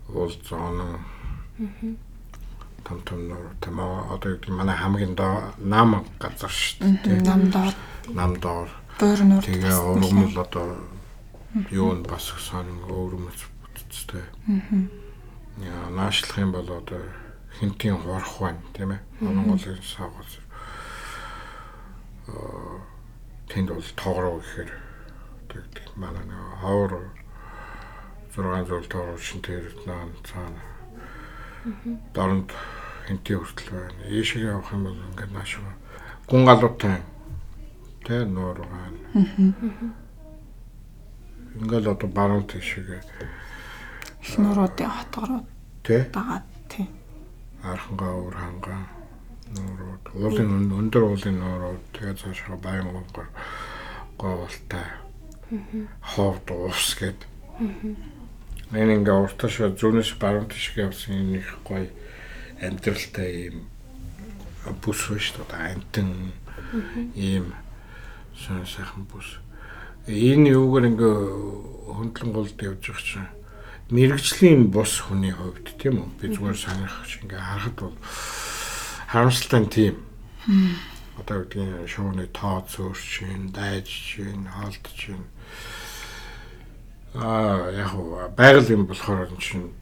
Уул 0.09 0.33
зоон. 0.45 0.99
Том 2.89 2.99
том 3.05 3.19
нуур 3.29 3.53
тийм 3.61 3.77
ээ. 3.77 4.09
Одоо 4.09 4.29
гэдэг 4.33 4.49
манай 4.49 4.75
хамгийн 4.75 5.13
доо 5.13 5.53
нам 5.61 6.05
газар 6.17 6.49
шүү 6.49 6.97
дээ. 7.05 7.21
Нам 7.21 7.41
доор. 7.53 7.73
Нам 8.09 8.31
доор. 8.41 8.69
Бөөр 8.97 9.21
нуур. 9.29 9.43
Тэгээ 9.45 9.77
ургамал 9.77 10.37
одоо 10.41 10.67
юу 11.69 11.93
нь 11.93 12.03
бас 12.03 12.33
сонин 12.33 12.81
өөрөмөц 12.89 13.39
бүтцтэй. 13.61 14.25
Аа. 14.49 14.89
Яа, 15.61 15.93
наашлах 15.93 16.41
юм 16.41 16.51
бол 16.57 16.65
одоо 16.65 17.05
хинтийн 17.61 18.01
хурах 18.01 18.41
байна 18.41 18.65
тийм 18.73 18.97
ээ. 18.97 19.01
Монголын 19.21 19.77
сав 19.85 20.09
газар 20.17 20.49
тэнд 23.49 23.69
бол 23.73 23.89
тоогроо 23.97 24.37
гэхээр 24.39 24.71
тэгдэг 25.49 25.85
манай 25.97 26.23
нэг 26.25 26.41
хавар 26.61 26.93
6 28.35 28.69
зуул 28.69 28.85
тоогроо 28.85 29.17
шин 29.17 29.41
тэр 29.41 29.73
наан 29.85 30.13
цаана 30.21 30.61
дорнд 32.13 32.53
хинти 33.09 33.33
хүртэл 33.33 33.73
байна. 33.73 34.05
Ийшээ 34.05 34.53
явах 34.53 34.69
юм 34.69 34.85
бол 34.85 35.01
ингээд 35.09 35.33
нааш 35.33 35.57
гүн 36.29 36.45
галуутай 36.45 37.01
тэ 38.05 38.29
нуур 38.29 38.61
байна. 38.61 39.01
Ингээд 41.57 41.89
одоо 41.89 42.09
баруун 42.13 42.45
тийшээ 42.45 43.01
их 44.21 44.37
нууруудын 44.37 44.89
хотгорууд 44.93 45.47
тэ? 45.81 46.05
дагаад 46.13 46.45
тий. 46.69 46.85
архангаа 47.63 48.13
уур 48.13 48.35
хангаа 48.37 48.81
нуурууд. 49.57 50.03
Уулын 50.13 50.69
өндөр 50.69 51.03
уулын 51.09 51.37
нуурууд. 51.39 51.83
Тэгээ 51.97 52.13
цаашаа 52.13 52.57
баян 52.61 52.93
гонгор 52.93 53.27
говалтай 54.21 54.85
ховд 56.13 56.45
уус 56.51 56.93
гэд. 56.99 57.19
Энэ 58.69 59.01
ингээ 59.01 59.17
урташ 59.17 59.57
зүнэс 59.81 60.13
баруун 60.21 60.45
тишг 60.45 60.77
явсан 60.77 61.17
юм 61.17 61.41
их 61.41 61.57
гоё 61.65 61.89
амьдралтай 62.61 63.31
юм 63.51 63.57
бүс 64.83 65.01
биш 65.09 65.33
үү 65.35 65.47
амтэн 65.49 66.31
ийм 67.15 67.53
сон 68.35 68.65
сайхан 68.65 69.07
бүс 69.09 69.39
энэ 70.07 70.55
юугаар 70.55 70.89
ингээ 70.89 71.15
хөндлөн 71.95 72.31
голд 72.33 72.59
явж 72.61 72.83
байгаа 72.89 73.03
чинь 73.03 73.29
мэрэгжлийн 73.89 74.69
бус 74.69 75.01
хүний 75.01 75.33
хувьд 75.33 75.65
тийм 75.81 76.01
үү 76.05 76.09
би 76.21 76.27
зүгээр 76.29 76.57
санах 76.57 77.05
ингээ 77.09 77.41
харахад 77.41 77.77
бол 77.81 77.97
харамсалтай 79.09 79.65
тийм. 79.65 79.95
Одоо 81.17 81.41
гэдгийг 81.41 81.89
шууны 81.89 82.29
тоо 82.29 82.61
зөөрч 82.69 83.25
дайж 83.49 84.21
хаалт 84.45 84.85
чинь. 84.93 85.25
Аа 87.17 87.73
яг 87.73 87.97
байгаль 88.37 88.69
юм 88.69 88.85
болохоор 88.85 89.33
чинь 89.41 89.73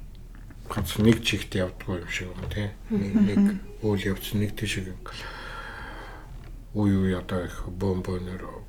ганц 0.68 0.98
нэг 1.00 1.24
чигт 1.24 1.56
явдгүй 1.56 2.04
юм 2.04 2.12
шиг 2.12 2.30
байна 2.36 2.52
тий. 2.54 2.70
Нэг 2.92 3.60
үйл 3.82 4.04
явц 4.14 4.34
нэг 4.36 4.56
тийшээ 4.56 4.94
үе 6.78 6.94
үе 6.94 7.18
одоо 7.18 7.46
их 7.48 7.66
бомбоноор 7.66 8.64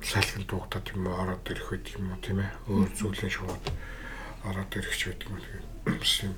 салхин 0.00 0.46
тугтаад 0.48 0.86
юм 0.94 1.10
ороод 1.12 1.44
ирэх 1.50 1.72
үед 1.74 1.86
юм 1.98 2.14
уу 2.14 2.20
тийм 2.22 2.40
ээ. 2.40 2.50
Өөр 2.72 2.90
зүйлэн 2.96 3.30
шууд 3.30 3.66
ороод 4.48 4.72
ирэх 4.78 4.94
ч 4.96 5.12
байдаг 5.12 5.28
юм. 5.28 6.34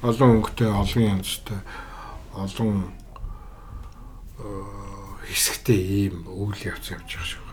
Олон 0.00 0.40
өнгөтэй 0.40 0.70
олон 0.70 1.02
янзтай 1.20 1.60
олон 2.32 2.92
хэсэгтэй 5.26 5.80
ийм 6.08 6.24
үйл 6.24 6.60
явц 6.70 6.94
явж 6.94 7.04
байгаа 7.04 7.26
шүү. 7.26 7.44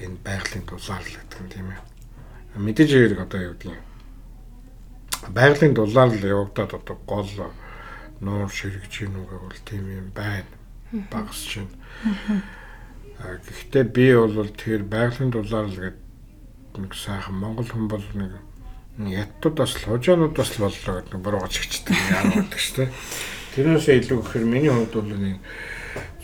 Энэ 0.00 0.16
байгалийн 0.24 0.64
дулаал 0.64 1.04
гэдэг 1.04 1.40
нь 1.44 1.52
тийм 1.52 1.68
ээ. 1.74 1.80
Мэдээж 2.56 2.90
хэрэг 2.94 3.20
одоо 3.20 3.40
юу 3.40 3.54
гэдгийг 3.56 3.89
байгалийн 5.28 5.74
дулаал 5.74 6.14
явагдаад 6.14 6.72
одоо 6.74 6.96
гол 7.06 7.28
нуур 8.20 8.48
ширэгж 8.48 9.04
гин 9.04 9.16
үгээ 9.20 9.40
бол 9.40 9.60
тийм 9.68 9.84
юм 9.88 10.08
байна. 10.14 10.48
Багс 11.12 11.44
чинь. 11.44 11.68
Гэхдээ 13.20 13.84
би 13.84 14.14
бол 14.16 14.48
тэр 14.56 14.82
байгалийн 14.84 15.30
дулаал 15.30 15.68
гэдэг 15.68 16.80
нэг 16.80 16.94
сайхан 16.94 17.36
монгол 17.36 17.68
хүн 17.68 17.88
бол 17.88 18.06
нэг 18.16 18.40
яттууд 18.96 19.56
бас 19.60 19.76
хожоонууд 19.76 20.36
бас 20.36 20.56
боллоо 20.56 21.04
гэдэг 21.04 21.12
нэг 21.12 21.22
буруугач 21.24 21.54
хичдэг 21.60 21.96
юм 21.96 22.32
яадаг 22.40 22.60
шүү 22.60 22.76
дээ. 22.76 22.90
Тэрнээсээ 23.54 23.98
илүү 24.00 24.18
гэхээр 24.24 24.44
миний 24.48 24.72
хувьд 24.72 24.94
бол 24.96 25.12
нэг 25.20 25.36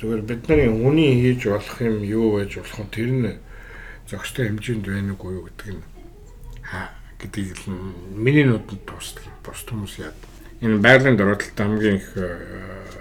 зүгээр 0.01 0.22
бидний 0.24 0.68
үний 0.72 1.12
хийж 1.20 1.53
болох 1.53 1.76
юм 1.84 2.01
юу 2.01 2.40
байж 2.40 2.53
болох 2.57 2.80
нь 2.80 2.92
тэр 2.92 3.11
нь 3.12 3.36
зохистой 4.09 4.49
хэмжээнд 4.49 4.84
байна 4.88 5.12
уу 5.20 5.44
гэдэг 5.49 5.68
нь 5.76 5.84
хаа 6.64 6.95
гэдгийг 7.20 7.56
миний 8.14 8.44
нүдэнд 8.44 8.84
тусдаг. 8.86 9.24
Бус 9.44 9.64
хүмүүс 9.64 9.98
яа. 10.00 10.12
Энэ 10.60 10.80
байгалийн 10.80 11.16
дөрөлт 11.16 11.56
хамгийн 11.56 11.96
их 12.00 12.08
э, 12.16 12.96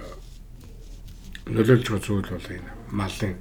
нөлөөлж 1.47 1.85
байгаа 1.87 2.03
зүйл 2.03 2.29
бол 2.29 2.49
энэ 2.51 2.71
малын 2.91 3.35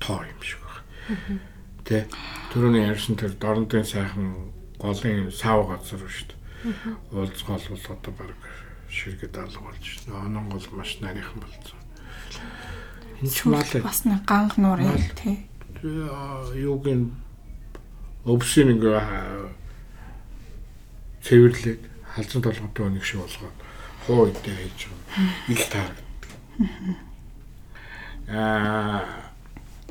тоо 0.00 0.20
юм 0.24 0.40
шиг 0.42 0.60
байна. 0.64 1.40
Тэ 1.84 2.06
түрүүний 2.52 2.88
ярьсан 2.88 3.16
тэр 3.16 3.32
дорнодын 3.36 3.84
сайхан 3.84 4.52
голын 4.80 5.30
сав 5.30 5.68
газар 5.68 6.00
шүү 6.04 6.28
дээ. 6.32 6.38
Уулзгал 7.12 7.60
бол 7.60 7.86
одоо 7.92 8.12
баг 8.18 8.40
ширгэд 8.88 9.36
алга 9.36 9.60
болж 9.60 9.84
байна. 10.06 10.26
Онон 10.26 10.48
гол 10.50 10.66
маш 10.72 10.98
нарийнхан 11.00 11.40
болсон. 11.40 11.78
энэ 13.20 13.30
ч 13.30 13.44
мал 13.44 13.64
Бас 13.84 14.04
нэг 14.04 14.24
ганх 14.24 14.56
нуур 14.56 14.80
юм 14.80 14.96
тий. 15.16 15.46
юуг 15.84 16.86
ин 16.88 17.12
өвсөн 18.24 18.74
нэг 18.74 18.82
цэвэрлээд 21.24 21.80
халзан 22.14 22.42
толготой 22.42 22.90
нэг 22.90 23.04
шиг 23.04 23.20
болгоод 23.20 23.56
хуу 24.06 24.28
идэ 24.28 24.50
хийж 24.50 24.88
байгаа. 24.88 25.52
Их 25.52 25.62
таардаг. 25.68 26.06
Аа 28.28 29.30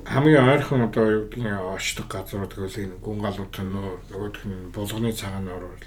хамгийн 0.06 0.50
ойрхон 0.50 0.82
одоо 0.88 1.06
юу 1.12 1.24
гэдгийг 1.30 1.60
очдог 1.76 2.08
газрууд 2.08 2.54
гэвэл 2.54 2.82
энэ 2.82 2.98
гүн 3.04 3.20
галууд 3.22 3.54
нөө 3.62 3.90
нөгөөх 4.10 4.46
нь 4.48 4.72
булганы 4.74 5.12
цагаан 5.14 5.46
бол 5.46 5.86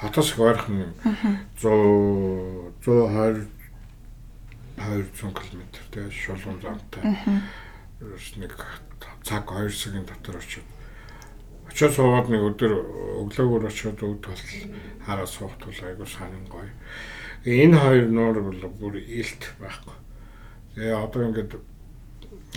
хотоос 0.00 0.38
ойрхон 0.38 0.94
100 1.58 2.78
120 2.84 3.48
200 4.80 5.34
км 5.36 5.60
тэгээ 5.92 6.10
шулуун 6.10 6.60
замтай. 6.62 7.02
Ерөөс 8.00 8.28
нэг 8.40 8.56
цаг 9.24 9.44
2 9.44 9.68
цагийн 9.68 10.06
дотор 10.08 10.40
очив. 10.40 10.64
Очоод 11.70 11.94
суугаад 11.94 12.28
нэг 12.34 12.42
өдөр 12.50 12.72
өглөөгөр 13.22 13.70
очоод 13.70 14.02
өвд 14.02 14.24
бол 14.26 14.44
хараа 15.06 15.26
суух 15.26 15.54
тул 15.62 15.78
айгуу 15.86 16.06
санин 16.06 16.44
гоё. 16.50 16.66
Энэ 17.46 17.78
хоёр 17.78 18.06
нуур 18.10 18.36
бол 18.42 18.62
бүр 18.74 18.94
илт 18.98 19.54
байхгүй. 19.62 19.94
Тэгээ 20.74 20.98
одоо 20.98 21.22
ингээд 21.30 21.52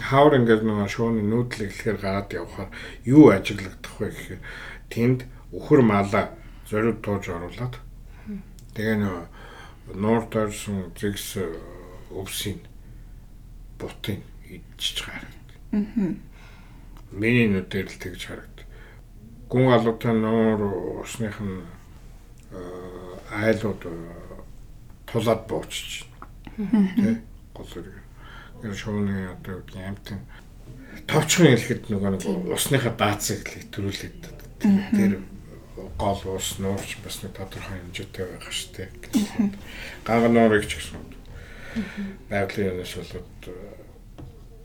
хавар 0.01 0.33
ингээд 0.41 0.65
нэг 0.65 0.89
шууны 0.89 1.21
нүүдлийг 1.21 1.69
ихээр 1.69 1.97
гараад 2.01 2.33
явхаар 2.33 2.69
юу 3.05 3.29
ажиглагдах 3.29 3.95
вэ 4.01 4.09
гэхээр 4.09 4.41
тэнд 4.89 5.19
өхөр 5.53 5.81
мала 5.85 6.33
зориуд 6.65 7.05
тууж 7.05 7.29
оруулаад 7.29 7.77
тэгээ 8.73 8.97
нөө 8.97 9.21
нуур 9.93 10.25
дорсон 10.33 10.89
зэгс 10.97 11.37
өвсийн 12.09 12.59
бутын 13.77 14.25
идчих 14.49 15.05
харагд. 15.05 15.47
Аа. 15.73 16.17
Миний 17.11 17.47
нүдээр 17.49 17.87
л 17.89 18.01
тэгж 18.01 18.21
харагд. 18.25 18.52
Гүн 19.49 19.73
алуутай 19.73 20.13
нуур 20.13 21.03
усных 21.03 21.39
нь 21.41 21.61
айлууд 23.33 23.81
тулаад 25.07 25.41
буучиж. 25.47 26.05
Тэ 26.57 27.21
гол 27.53 27.71
үрг. 27.77 27.97
Энэ 28.63 28.75
шууны 28.75 29.29
одоо 29.33 29.61
амтын 29.75 30.19
товчхон 31.07 31.51
хэлэхэд 31.51 31.89
нөгөө 31.89 32.11
нэг 32.15 32.23
усныхаа 32.53 32.93
даацыг 32.95 33.43
л 33.43 33.69
төрүүлээд 33.73 34.21
тэр 34.95 35.19
гол 35.97 36.21
ус 36.37 36.57
нуурч 36.61 36.97
бас 37.03 37.21
нэг 37.23 37.33
тодорхой 37.33 37.81
хэмжээтэй 37.81 38.25
байгаа 38.25 38.53
шүү 38.53 38.71
дээ. 38.77 38.89
Ганга 40.05 40.29
нуурыг 40.29 40.65
ч 40.69 40.79
гэсэн 40.79 41.01
байгалийн 42.29 42.77
юунаас 42.77 42.93
болоод 42.95 43.31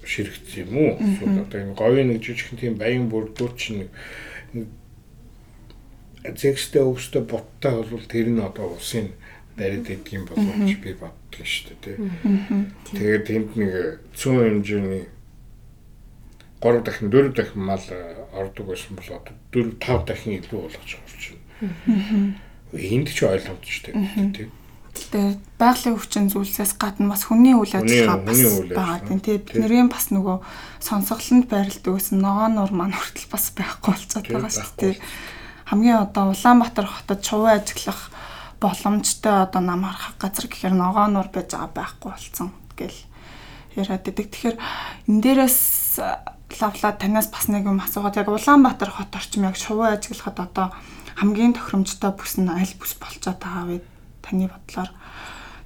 ширэгдсэн 0.04 0.68
юм 0.68 0.72
уу? 0.76 0.92
Одоо 1.42 1.58
энэ 1.60 1.74
говийн 1.74 2.08
нэг 2.12 2.22
жижигхэн 2.22 2.58
тийм 2.60 2.74
баян 2.78 3.08
бүрдүүр 3.08 3.52
чинь 3.56 3.88
зэгстэй 6.24 6.82
өвстэй 6.82 7.22
боттой 7.22 7.82
бол 7.82 8.06
тэр 8.06 8.28
нь 8.34 8.40
одоо 8.42 8.74
идэг 9.94 10.12
юм 10.14 10.24
болов 10.26 10.46
уу 10.46 10.74
би 10.82 10.92
боддог 10.94 11.44
шүү 11.46 11.74
дээ 11.82 11.82
тий. 11.82 11.96
Тэгээд 12.94 13.24
тэнд 13.26 13.50
нэг 13.58 14.02
цөөн 14.14 14.62
хэмжээний 14.62 15.06
3 16.62 16.82
дахин 16.82 17.10
4 17.10 17.34
дахин 17.34 17.62
мал 17.62 17.82
ордог 18.34 18.66
байсан 18.66 18.94
бол 18.94 19.10
одоо 19.18 19.34
4 19.50 19.78
5 19.78 20.06
дахин 20.06 20.38
илүү 20.38 20.58
болгож 20.62 20.90
байна. 20.94 22.34
Энд 22.74 23.08
ч 23.10 23.18
ойлгомжтой 23.26 23.94
тий. 24.34 24.50
Тэгээ 24.98 25.38
байгалийн 25.58 25.94
өвчин 25.94 26.26
зүйлсээс 26.30 26.74
гадна 26.74 27.14
бас 27.14 27.26
хүний 27.26 27.54
үйл 27.54 27.70
ажиллагаа 27.70 28.18
бас 28.26 28.42
байгаа 28.66 28.98
тийм 29.06 29.20
тий 29.22 29.38
бидний 29.38 29.86
бас 29.86 30.10
нөгөө 30.10 30.42
сонсголонд 30.82 31.46
байрладаг 31.46 31.94
гэсэн 31.94 32.18
ногоон 32.18 32.58
нур 32.58 32.72
маань 32.74 32.94
хүртэл 32.98 33.30
бас 33.30 33.54
байхгүй 33.54 33.94
болчиход 33.94 34.26
байгаа 34.26 34.50
шүү 34.50 34.74
дээ. 34.74 34.96
Хамгийн 35.68 36.00
одоо 36.00 36.32
Улаанбаатар 36.32 36.86
хотод 36.88 37.20
чувуу 37.20 37.52
ажиглах 37.52 38.08
боломжтой 38.60 39.44
одоо 39.44 39.60
нам 39.60 39.84
харах 39.84 40.16
газар 40.16 40.48
гэхээр 40.48 40.72
ногоон 40.72 41.12
нур 41.12 41.28
байж 41.28 41.52
байгаа 41.52 41.68
байхгүй 41.76 42.08
болсон 42.08 42.56
гэл 42.72 42.96
яриад 43.76 44.00
байдаг. 44.00 44.32
Тэгэхээр 44.32 44.56
энэ 45.12 45.20
дээрээс 45.20 45.58
лавла 46.56 46.92
танаас 46.96 47.28
бас 47.28 47.52
нэг 47.52 47.68
юм 47.68 47.84
асуугаад 47.84 48.16
яг 48.16 48.28
Улаанбаатар 48.32 48.90
хот 48.96 49.12
орчим 49.12 49.44
яг 49.44 49.60
шувуу 49.60 49.92
ажиглахад 49.92 50.40
одоо 50.40 50.66
хамгийн 51.20 51.52
тохиромжтой 51.52 52.16
бүс 52.16 52.40
нь 52.40 52.48
аль 52.48 52.74
бүс 52.80 52.96
болцоод 52.96 53.36
байгаа 53.36 53.64
вэ? 53.68 53.84
Таны 54.24 54.48
бодлоор 54.48 54.90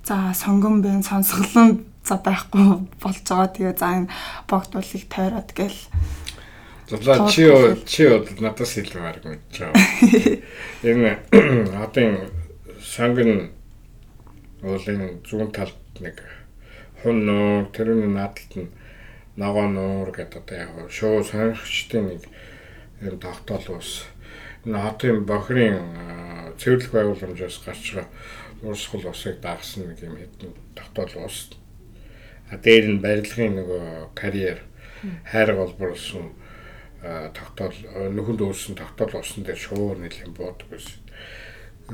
за 0.02 0.34
сонгон 0.34 0.82
бэн 0.82 1.06
сонсголон 1.06 1.86
за 2.02 2.18
байхгүй 2.18 2.90
болж 2.98 3.22
байгаа. 3.22 3.48
Тэгээ 3.54 3.78
за 3.78 3.86
энэ 4.02 4.12
богдуулыг 4.50 5.04
тойроод 5.06 5.50
гэл 5.54 5.78
Зулаа 6.92 7.24
чи 7.30 7.48
чи 7.88 8.04
надаас 8.44 8.76
хэлмээр 8.76 9.18
гэж 9.24 9.56
байгаа. 9.64 10.36
Энэ 10.84 11.12
одоо 11.84 12.28
сонгон 12.84 13.48
уулын 14.60 15.24
зүүн 15.24 15.48
талд 15.56 15.72
нэг 16.04 16.20
хун 17.00 17.24
нуур 17.24 17.72
тэрний 17.72 18.12
наадалд 18.12 18.52
нь 18.60 18.68
ногоо 19.40 19.72
нуур 19.72 20.12
гэдэг 20.12 20.36
одоо 20.36 20.56
яг 20.60 20.92
шуу 20.92 21.24
сонгогчдын 21.24 22.12
нэг 22.12 22.22
юм 23.00 23.16
тогтоол 23.16 23.80
ус. 23.80 24.04
Энэ 24.68 24.84
хотын 24.84 25.24
бохрын 25.24 25.80
цэвэрлэх 26.60 26.92
байгууламжаас 26.92 27.56
гарч 27.64 27.96
байгаа 27.96 28.12
уурсгал 28.68 29.08
усыг 29.08 29.40
дагсан 29.40 29.88
нэг 29.88 30.04
юм 30.04 30.20
хэдэн 30.20 30.52
тогтоол 30.76 31.24
ус. 31.24 31.56
А 32.52 32.60
дээр 32.60 32.84
нь 32.92 33.00
барилгын 33.00 33.56
нөгөө 33.56 34.12
карьер 34.12 34.60
хайр 35.32 35.56
голборсон 35.56 36.36
тогтоол 37.02 37.76
нөхөнд 38.14 38.40
өөрсөн 38.46 38.74
тогтоол 38.78 39.18
усан 39.18 39.42
дээр 39.42 39.58
шуур 39.58 39.98
нийлэн 39.98 40.34
буудаг 40.34 40.68
байсан 40.70 41.02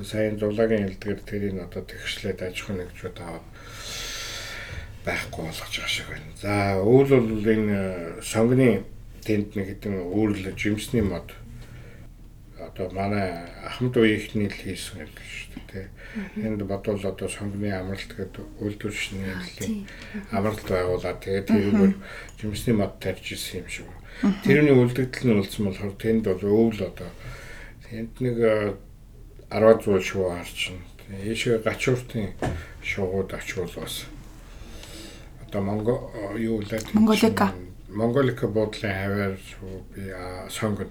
сайн 0.04 0.38
зулагийн 0.38 0.86
хэлдгэр 0.86 1.20
тэрийг 1.24 1.56
одоо 1.59 1.82
тэгшлээд 1.82 2.42
аж 2.42 2.56
ахуйн 2.62 2.78
нэгжүүд 2.84 3.18
аваад 3.18 3.46
байхгүй 5.04 5.42
болгож 5.44 5.72
байгаа 5.74 5.88
шиг 5.88 6.06
байна. 6.12 6.30
За 6.36 6.52
өвөл 6.84 7.24
бол 7.24 7.46
энэ 7.48 7.78
сонгоны 8.22 8.84
тэнд 9.24 9.56
нэг 9.56 9.66
хэдэн 9.68 9.96
үүрэл 10.12 10.54
жимсний 10.54 11.02
мод 11.02 11.32
одоо 12.59 12.90
манай 12.92 13.48
ахмад 13.64 13.96
үеийнхний 13.96 14.48
л 14.52 14.61
хийсэн 14.61 15.09
юм 15.09 15.12
шүү 15.16 15.62
дээ. 15.72 15.86
Энд 16.46 16.62
бодвол 16.68 17.02
одоо 17.02 17.28
сонгоны 17.28 17.72
амралт 17.72 18.12
гэдэг 18.12 18.44
үйлдвэрчний 18.61 19.24
нэлийн 19.24 19.88
амралт 20.30 20.66
байгуулаад 20.68 21.18
тэгээд 21.24 21.48
тэрүүгээр 21.48 21.94
жимсний 22.38 22.76
мод 22.76 23.00
тарьж 23.00 23.24
ирсэн 23.32 23.64
юм 23.64 23.68
шиг. 23.72 23.88
Тэрний 24.18 24.74
үлдэгдэл 24.74 25.30
нь 25.30 25.38
болсон 25.38 25.70
болохоор 25.70 25.94
тэнд 25.94 26.24
бол 26.26 26.42
өвөл 26.42 26.90
одоо. 26.90 27.10
Тэнд 27.86 28.18
нэг 28.18 28.36
10 29.50 29.84
зуун 29.84 30.02
шуу 30.02 30.30
харчин. 30.34 30.82
Ийшээ 31.08 31.62
гачууртын 31.62 32.34
шуугууд 32.82 33.30
очвол 33.32 33.70
бас. 33.78 34.10
Одоо 35.46 35.62
Монго 35.62 36.10
юу 36.34 36.60
лээ 36.60 36.82
Монголика. 36.92 37.54
Монголика 37.88 38.46
буудлын 38.48 38.92
хаваар 38.92 39.38
би 39.94 40.12
сонгод 40.50 40.90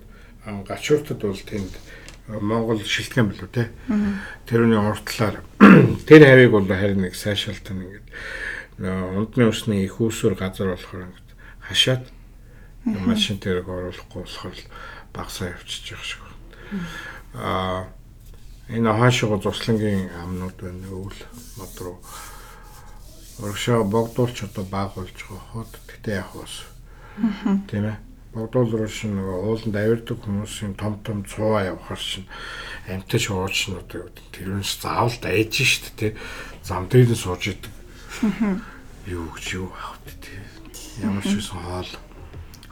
гачууртад 0.65 1.21
бол 1.21 1.37
тэнд 1.37 1.73
Монгол 2.27 2.79
шилтгэн 2.79 3.27
билүү 3.27 3.49
те. 3.51 3.69
Тэрний 4.47 4.79
уртлаар 4.79 5.43
тэр 6.07 6.23
хавийг 6.27 6.51
бол 6.51 6.67
харин 6.67 7.03
нэг 7.03 7.15
сайшаалтан 7.15 7.83
ингээд 7.83 8.07
ундны 8.79 9.47
усны 9.47 9.83
их 9.83 10.01
усүр 10.01 10.35
газар 10.35 10.75
болохоор 10.75 11.07
ингээд 11.07 11.29
хашаад 11.69 12.03
машин 13.05 13.37
дээр 13.39 13.63
оруулахгүй 13.65 14.21
болохоор 14.23 14.57
багсаа 15.13 15.51
явчихж 15.51 15.87
байгаа 15.91 16.07
шиг. 16.07 16.23
Аа 17.35 17.87
энэ 18.69 18.91
хаашаа 18.91 19.37
зурслангийн 19.39 20.11
амнууд 20.23 20.57
байна 20.59 20.87
өвөл 20.91 21.21
мод 21.57 21.75
руу. 21.79 21.97
Урагшаа 23.39 23.83
богдуулч 23.83 24.43
одоо 24.43 24.65
баг 24.65 24.95
болж 24.95 25.15
байгаа 25.15 25.45
хот. 25.51 25.71
Гэтээ 25.87 26.15
яг 26.21 26.31
бас 26.35 26.67
тийм 27.69 27.85
ээ 27.91 27.97
богдуул 28.33 28.71
руу 28.75 28.91
шин 28.91 29.17
нөгөө 29.17 29.37
ууланд 29.47 29.75
авирдаг 29.75 30.19
хүмүүсийн 30.21 30.75
том 30.77 30.99
том 31.01 31.23
цуваа 31.25 31.71
явахар 31.71 31.97
шин 31.97 32.27
ууч 32.87 33.57
нь 33.71 33.79
одоо 33.79 34.11
тэрүүнс 34.35 34.77
заавал 34.83 35.15
дайж 35.23 35.53
штт 35.57 35.95
тий 35.97 36.11
зам 36.61 36.85
дээр 36.91 37.09
нь 37.09 37.17
сууж 37.17 37.55
идэг. 37.55 37.73
Юу 39.07 39.31
гэж 39.33 39.45
юу 39.57 39.71
авах 39.73 39.97
тий 40.21 40.37
ямар 41.01 41.23
ч 41.23 41.39
байсан 41.39 41.57
хоол 41.63 41.91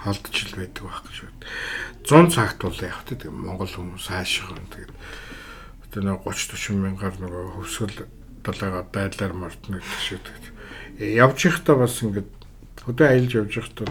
холдчил 0.06 0.54
байдаг 0.54 0.84
байх 0.86 1.02
гэж 1.10 1.18
байна 1.26 2.30
100 2.30 2.36
цагт 2.38 2.60
бол 2.62 2.80
яг 2.86 3.02
тий 3.10 3.30
Монгол 3.30 3.72
хүмүүс 3.74 4.08
хаашаа 4.14 4.54
тэгээд 4.70 4.94
тэр 5.96 6.04
нэг 6.06 6.22
30 6.28 6.54
40 6.54 6.84
мянгаар 6.86 7.16
нөгөө 7.18 7.44
хөвсгөл 7.56 8.06
далайгаа 8.46 8.84
байдлаар 8.94 9.34
мартна 9.34 9.80
гэх 9.80 10.00
шиг. 10.04 10.22
Явж 11.00 11.50
ихтаа 11.50 11.76
бас 11.82 12.04
ингээд 12.04 12.30
хөдөө 12.86 13.08
аялж 13.10 13.32
явж 13.34 13.54
ихтаа 13.58 13.90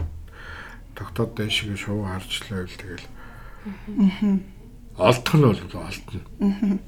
тогтоод 0.95 1.35
дай 1.35 1.51
шиг 1.51 1.75
шуу 1.81 2.05
харчлаа 2.07 2.63
байл 2.63 2.77
тэгэл. 2.79 3.09
Олдох 5.01 5.35
нь 5.35 5.49
бол 5.49 5.59
олдно. 5.81 6.79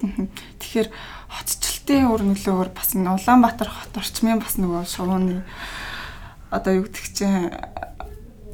Тэгэхээр 0.00 0.88
хотчлтын 1.28 2.10
өр 2.10 2.22
нөлөөгөөр 2.32 2.70
бас 2.74 2.96
Улаанбаатар 2.96 3.68
хот 3.68 4.00
орчмын 4.00 4.40
бас 4.40 4.56
нөгөө 4.56 4.88
шувууны 4.88 5.44
одоо 6.48 6.80
юу 6.80 6.88
гэдэг 6.88 7.06
чинь 7.12 7.52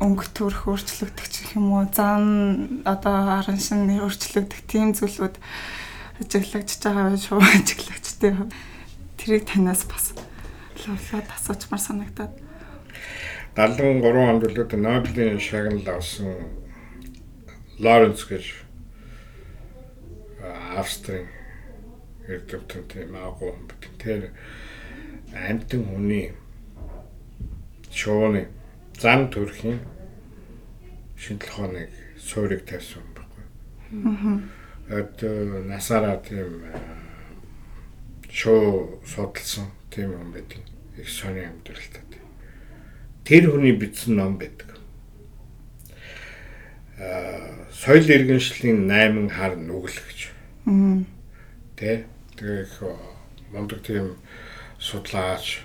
өнгө 0.01 0.26
төрх 0.36 0.68
өөрчлөгдөх 0.68 1.26
гэх 1.28 1.57
юм 1.57 1.72
уу 1.72 1.88
зан 1.88 2.82
одоо 2.84 3.16
харан 3.40 3.61
шин 3.61 3.88
өөрчлөгдөх 3.88 4.61
тийм 4.68 4.92
зүйлүүд 4.92 5.36
ажиглагдж 6.20 6.72
байгаа 6.84 7.16
шүү 7.16 7.40
ажиглагдтэй. 7.57 8.34
Тэрийг 9.16 9.44
танаас 9.49 9.88
бас 9.88 10.12
лавлаад 10.84 11.28
асуучмаар 11.32 11.80
санагдаад 11.80 12.32
73 13.57 14.05
онд 14.05 14.44
одоо 14.44 14.78
Нобелийн 14.78 15.40
шагнал 15.40 15.88
авсан 15.97 16.61
Лоренц 17.80 18.20
гэж 18.28 18.44
Австрийн 20.76 21.28
эрдэмтэн 22.28 22.84
тийм 22.84 23.16
агуу. 23.16 23.57
Тэр 23.97 24.28
амтэн 25.32 25.84
хүний 25.88 26.36
шууны 27.90 28.49
зам 29.01 29.28
төрхийн 29.30 29.80
шинжлэх 31.16 31.53
ухааныг 31.53 31.90
суурийг 32.16 32.64
тавьсан 32.64 33.05
байхгүй. 33.12 33.44
Аа. 33.92 34.40
Одоо 34.88 35.62
насаараа 35.64 36.16
тийм 36.24 36.64
шоу 38.30 39.01
судалсан 39.05 39.68
тийм 39.90 40.12
юм 40.12 40.32
байдаг. 40.32 40.61
Их 40.97 41.09
сони 41.09 41.44
амьдралтай. 41.44 42.03
Тэр 43.24 43.51
хүний 43.51 43.72
бичсэн 43.76 44.16
ном 44.16 44.38
байдаг. 44.38 44.78
Аа, 46.99 47.68
соёл 47.72 48.09
иргэншлийн 48.09 48.88
8 48.88 49.28
хар 49.28 49.57
нүгэл 49.57 50.01
гэж. 50.09 50.20
Аа. 50.66 51.05
Тэ 51.76 52.05
тэгээ 52.40 52.62
их 52.64 52.82
мундаг 53.53 53.82
тийм 53.84 54.16
судлаач 54.80 55.61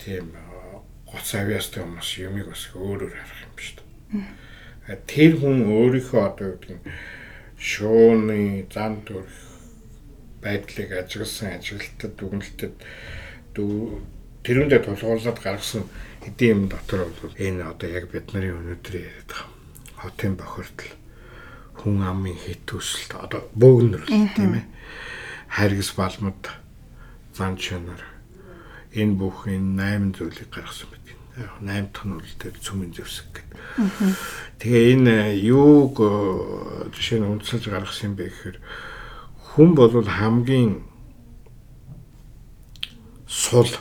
тийм 0.00 0.32
гоц 1.12 1.28
авьяастай 1.36 1.84
хүмүүс 1.84 2.10
юмыг 2.24 2.48
бас 2.48 2.64
өөрөөр 2.72 3.12
харах 3.12 3.40
юм 3.44 3.56
шүү 3.60 3.76
дээ. 4.88 4.98
Тэр 5.06 5.32
хүн 5.38 5.58
өөрийнхөө 5.68 6.22
одоо 6.24 6.48
гэдэг 6.56 6.80
нь 6.80 6.86
шууны 7.60 8.66
зам 8.72 9.04
төрх 9.06 9.30
байдлыг 10.42 10.90
ажигласан 10.90 11.60
ажилтнад 11.60 12.12
дүгнэлтэд 12.18 12.74
тэрүүндээ 14.42 14.80
тулгуурлаад 14.82 15.38
гаргасан 15.38 15.86
хэдийн 16.24 16.50
юм 16.50 16.62
дотор 16.66 17.06
бол 17.06 17.34
энэ 17.38 17.62
одоо 17.62 17.88
яг 17.88 18.10
бид 18.10 18.26
нарын 18.34 18.58
өнөөдөр 18.58 18.94
яриад 18.98 19.30
байгаа 19.30 19.52
хотын 20.02 20.34
бохирдол 20.34 20.92
хүн 21.78 22.02
амын 22.02 22.36
хит 22.42 22.66
төсөлт 22.66 23.14
одоо 23.14 23.46
бөөгнөр 23.54 24.02
тийм 24.34 24.58
ээ 24.58 24.66
харгас 25.46 25.90
балмад 25.94 26.42
зан 27.38 27.54
чанар 27.54 28.02
энэ 28.98 29.14
бүх 29.14 29.46
энэ 29.46 29.78
8 29.78 30.18
зүйлийг 30.18 30.50
гаргасан 30.50 30.90
8 31.36 31.88
дахь 31.92 32.04
нь 32.04 32.16
бол 32.20 32.34
тэр 32.38 32.54
цөмийн 32.60 32.92
зэвсэг 32.92 33.26
гэдэг. 33.32 33.58
Тэгээ 34.60 34.84
энэ 34.92 35.16
юуг 35.48 35.96
э, 36.00 36.92
жишээ 36.92 37.24
нь 37.24 37.28
үндэслэж 37.32 37.72
гаргасан 37.72 38.12
юм 38.12 38.14
бэ 38.20 38.28
гэхээр 38.28 38.56
хүн 39.56 39.70
бол 39.72 39.92
хамгийн 40.04 40.84
сул 43.24 43.72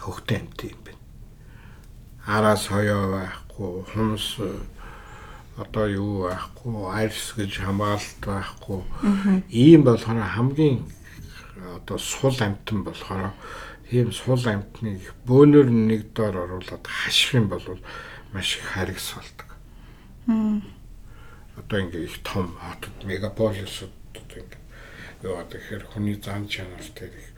хөвгтэй 0.00 0.40
амт 0.40 0.60
юм 0.64 0.80
байна. 0.80 1.00
Араас 2.24 2.72
хоёо 2.72 3.12
байхгүй, 3.12 3.84
хумс 3.92 4.40
одоо 5.60 5.86
юу 5.92 6.28
байхгүй, 6.32 6.72
арьс 6.88 7.36
гэж 7.36 7.60
хамгаалалт 7.60 8.20
байхгүй. 8.24 8.80
Ийм 9.52 9.84
болохоор 9.84 10.24
хамгийн 10.24 10.88
одоо 11.76 11.98
сул 11.98 12.36
амтан 12.40 12.84
болохоор 12.84 13.36
ийм 13.92 14.08
сул 14.16 14.40
амтныг 14.40 15.12
бөөнөр 15.28 15.68
нэг 15.68 16.16
доор 16.16 16.48
оруулаад 16.48 16.86
хаших 16.88 17.36
юм 17.36 17.48
бол 17.52 17.60
маш 18.32 18.56
их 18.56 18.64
харгас 18.64 19.12
болдог. 19.12 19.48
Одоо 21.56 21.78
ингээ 21.84 22.08
их 22.08 22.16
том 22.24 22.56
хотод 22.56 23.04
мегаполисууд 23.04 23.92
одоо 24.16 24.40
ингээ 24.40 25.36
одоо 25.36 25.58
ихэр 25.60 25.84
хүний 25.92 26.16
зан 26.16 26.48
чанартай 26.48 27.12
их 27.12 27.28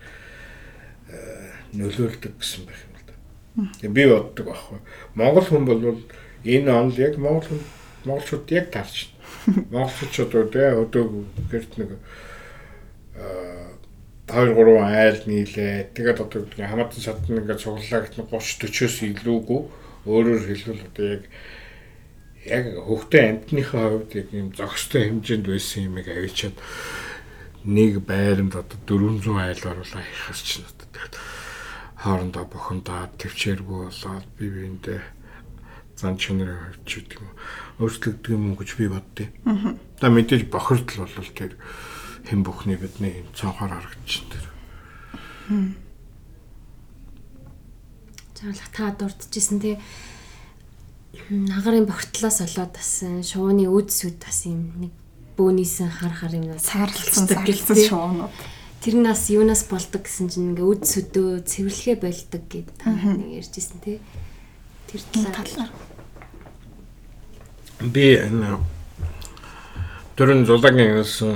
нөлөөлдөг 1.74 2.38
гэсэн 2.38 2.70
байх 2.70 2.86
юм 2.86 2.94
л 2.94 3.02
да. 3.02 3.14
Би 3.90 4.06
боддог 4.06 4.46
байхгүй. 4.46 4.78
Монгол 5.18 5.46
хүн 5.50 5.64
бол 5.66 5.82
энэ 6.46 6.70
онл 6.70 6.94
яг 7.02 7.18
монгол 7.18 7.50
хүн 7.50 7.62
монголчууд 8.06 8.46
яг 8.54 8.70
таарч. 8.70 9.10
Монголчууд 9.74 10.30
одоо 10.30 10.86
өдөө 10.86 11.04
гэрт 11.50 11.72
нэг 11.82 11.90
аа 13.18 13.63
2 14.28 14.56
3 14.56 14.80
айл 14.80 15.20
нийлээ. 15.26 15.92
Тэгээд 15.92 16.20
одоо 16.24 16.48
хамаатан 16.48 17.00
садны 17.00 17.38
ингээд 17.40 17.60
нь 17.60 18.28
30 18.30 18.30
40-оос 18.30 18.96
илүүгүй 19.04 19.60
өөрөөр 20.08 20.42
хэлбэл 20.48 20.86
одоо 20.88 21.06
яг 21.12 21.22
яг 22.44 22.64
хөвгтэй 22.76 23.22
амтныхаа 23.30 23.86
хувьд 23.88 24.12
яг 24.20 24.28
юм 24.32 24.52
зохистой 24.52 25.08
хэмжээнд 25.08 25.46
байсан 25.48 25.88
юмыг 25.88 26.08
авчиад 26.08 26.56
нэг 27.64 28.04
байранд 28.04 28.52
одоо 28.52 28.78
400 28.84 29.32
айл 29.40 29.62
оруулаа 29.64 30.04
ч 30.36 30.60
надад 30.60 31.12
хоорондоо 32.04 32.44
бохондоо 32.44 33.08
төвчээргүй 33.16 33.88
болоод 33.88 34.28
би 34.36 34.46
биэндээ 34.52 35.00
зан 35.96 36.20
чанарын 36.20 36.60
хувьд 36.60 36.84
ч 36.84 37.00
гэдэг 37.00 37.18
юм 37.24 37.32
өөрчлөгдөг 37.80 38.28
юм 38.28 38.56
гэж 38.60 38.70
би 38.76 38.86
боддیں۔ 38.92 39.28
Аа. 39.48 39.72
За 40.00 40.12
мэдээж 40.12 40.52
бохирдол 40.52 41.08
бол 41.08 41.32
тэр 41.32 41.56
хэн 42.24 42.40
бүхний 42.42 42.76
бидний 42.80 43.24
цонхоор 43.36 43.80
харагдчихэв 43.80 44.28
тэр. 44.32 44.46
Заавал 48.34 48.68
та 48.72 48.90
дурдчихсэн 48.96 49.60
тий 49.60 49.76
нагарын 51.30 51.86
богтлоос 51.88 52.40
олоод 52.44 52.72
бас 52.76 52.90
шууны 53.24 53.68
үдсүүд 53.70 54.18
бас 54.20 54.44
юм 54.48 54.72
нэг 54.80 54.92
бөөнийсэн 55.38 55.88
хар 55.88 56.12
хар 56.12 56.34
юм 56.34 56.58
саарлсан 56.58 57.28
саарлсан 57.28 57.78
шуунууд. 57.78 58.34
Тэр 58.82 58.94
нь 59.00 59.06
бас 59.08 59.30
юунаас 59.32 59.64
болдог 59.70 60.04
гэсэн 60.04 60.28
чинь 60.28 60.52
ингээ 60.52 60.66
үд 60.68 60.82
сөдөө 60.84 61.46
цэвэрлэхэ 61.48 61.94
болдог 62.04 62.42
гэд 62.50 62.68
та 62.76 62.92
нэг 62.92 63.40
ярьжсэн 63.40 63.78
тий. 63.80 63.98
Тэр 64.90 65.00
талаар 65.12 65.72
би 67.80 68.16
энэ 68.20 68.58
Төрөн 70.14 70.44
зулагийн 70.46 70.94
хэлсэн 70.94 71.32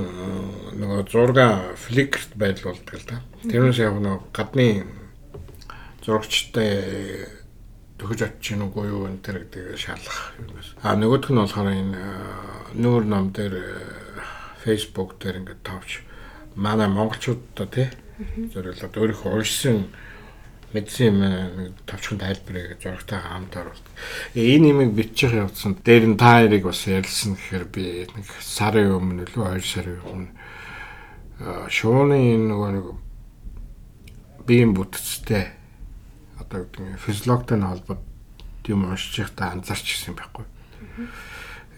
нөгөө 0.79 1.01
зурга 1.11 1.47
фликерт 1.74 2.31
байдал 2.39 2.70
болдог 2.70 2.95
л 2.95 3.07
да. 3.11 3.16
Тэрнээс 3.43 3.83
яг 3.83 3.99
нөгөө 3.99 4.31
гадны 4.31 4.87
зурагчтай 6.07 7.26
төгөж 7.99 8.22
очиж 8.22 8.55
нүгөө 8.55 8.85
юу 8.87 9.11
энэ 9.11 9.18
тэр 9.18 9.43
гэдэг 9.43 9.74
шалах 9.74 10.31
юм 10.39 10.55
байна. 10.55 10.70
А 10.87 10.95
нөгөөх 10.95 11.26
нь 11.26 11.41
болохоор 11.43 11.68
энэ 11.74 12.03
нүүр 12.79 13.03
ном 13.03 13.35
дээр 13.35 13.59
Facebook 14.62 15.18
дээр 15.18 15.43
ингээд 15.43 15.66
тавч 15.66 16.07
манай 16.55 16.87
монголчуудаа 16.87 17.66
тий 17.66 17.91
зөвлөлд 18.55 18.95
өөрийнхөө 18.95 19.43
уншсан 19.43 19.91
мэдсэн 20.72 21.06
юм 21.08 21.18
нэг 21.24 21.72
товчхон 21.88 22.20
тайлбарыг 22.20 22.76
зурагтай 22.82 23.20
хамт 23.24 23.56
оруулдаг. 23.56 23.94
Энэ 24.36 24.70
имийг 24.76 24.92
бичих 24.92 25.32
явцсан 25.32 25.80
дээр 25.80 26.12
нь 26.12 26.20
та 26.20 26.44
хоёрыг 26.44 26.68
бас 26.68 26.84
ярилсан 26.84 27.40
гэхээр 27.40 27.64
би 27.72 28.04
нэг 28.04 28.26
сарын 28.44 28.92
өмнө 28.92 29.24
лөө 29.32 29.56
2 29.56 29.64
сарын 29.64 30.00
өмнө 30.04 30.32
шууны 31.72 32.20
нөгөө 32.36 32.70
нэг 32.76 32.86
биеийн 34.44 34.76
бүтцтэй 34.76 35.56
одоо 36.36 36.68
гэдэг 36.68 36.84
нь 36.84 37.00
физиологтой 37.00 37.60
холбоод 37.64 38.02
юм 38.68 38.84
уншиж 38.84 39.24
байхдаа 39.24 39.56
анзаарч 39.56 39.86
ирсэн 39.88 40.14
байхгүй. 40.20 40.44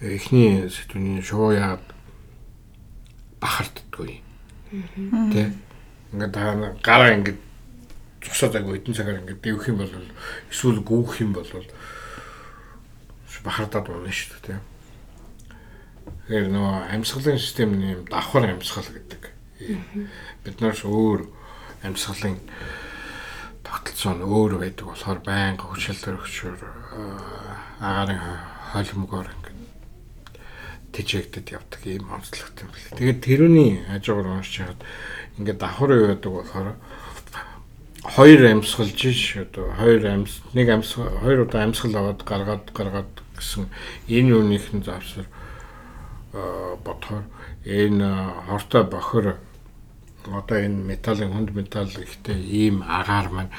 Эхний 0.01 0.67
сэтгүүний 0.67 1.23
шуу 1.23 1.55
яагаад 1.55 1.87
бахарддаггүй. 3.39 4.19
Тэ. 5.31 5.55
Ингээд 6.11 6.35
гараа 6.83 7.15
ингээд 7.15 7.39
зогсоод 8.21 8.55
айгу 8.55 8.77
эдэн 8.77 8.93
цагаар 8.93 9.19
ингээд 9.21 9.41
дэвх 9.41 9.67
юм 9.67 9.77
бол 9.81 9.93
эсвэл 10.49 10.79
гүүх 10.85 11.21
юм 11.25 11.33
бол 11.33 11.49
бахардаад 13.43 13.89
унаа 13.89 14.13
шүү 14.13 14.37
дээ. 14.45 14.59
Тэгэхээр 16.29 16.47
нөгөө 16.53 16.77
амьсгалын 16.93 17.41
системний 17.41 17.97
юм 17.97 18.05
давхар 18.05 18.45
амьсгал 18.53 18.85
гэдэг. 18.85 19.23
Бид 20.45 20.57
нарш 20.61 20.85
өөр 20.85 21.25
амьсгалын 21.81 22.37
тогтолцоо 23.65 24.13
нь 24.13 24.25
өөр 24.25 24.61
байдаг 24.61 24.85
болохоор 24.85 25.19
байнга 25.25 25.65
хүчил 25.65 25.97
төрөгчөөр 25.97 26.61
агарын 27.81 28.21
холимгоор 28.73 29.27
ингээд 29.33 29.59
тэжээгдэд 30.93 31.47
явдаг 31.57 31.81
юм 31.89 32.13
онцлогтой 32.13 32.65
юм 32.67 32.71
байна. 32.71 32.97
Тэгээд 32.99 33.19
тэрүүний 33.25 33.71
хажуугаар 33.89 34.29
уншиж 34.37 34.55
хаад 34.61 34.81
ингээд 35.41 35.59
давхар 35.61 35.91
байдаг 36.13 36.31
болохоор 36.31 36.69
хоёр 38.03 38.41
амьсгалж 38.49 38.97
ш 39.13 39.45
одоо 39.45 39.69
хоёр 39.77 40.05
амьс 40.07 40.41
нэг 40.53 40.69
амьс 40.69 40.97
хоёр 40.97 41.45
удаа 41.45 41.63
амьсгал 41.63 41.95
аваад 41.95 42.21
гаргаад 42.25 42.65
гаргаад 42.73 43.11
гэсэн 43.37 43.69
энэ 44.09 44.57
нь 44.57 44.83
завсар 44.83 45.29
бодохоор 46.83 47.25
энэ 47.65 48.09
хортой 48.49 48.83
бохор 48.89 49.37
одоо 50.25 50.57
энэ 50.57 50.97
металлын 50.97 51.33
хүнд 51.33 51.49
металл 51.53 51.93
ихтэй 52.01 52.41
ийм 52.41 52.81
агаар 52.81 53.29
маань 53.29 53.53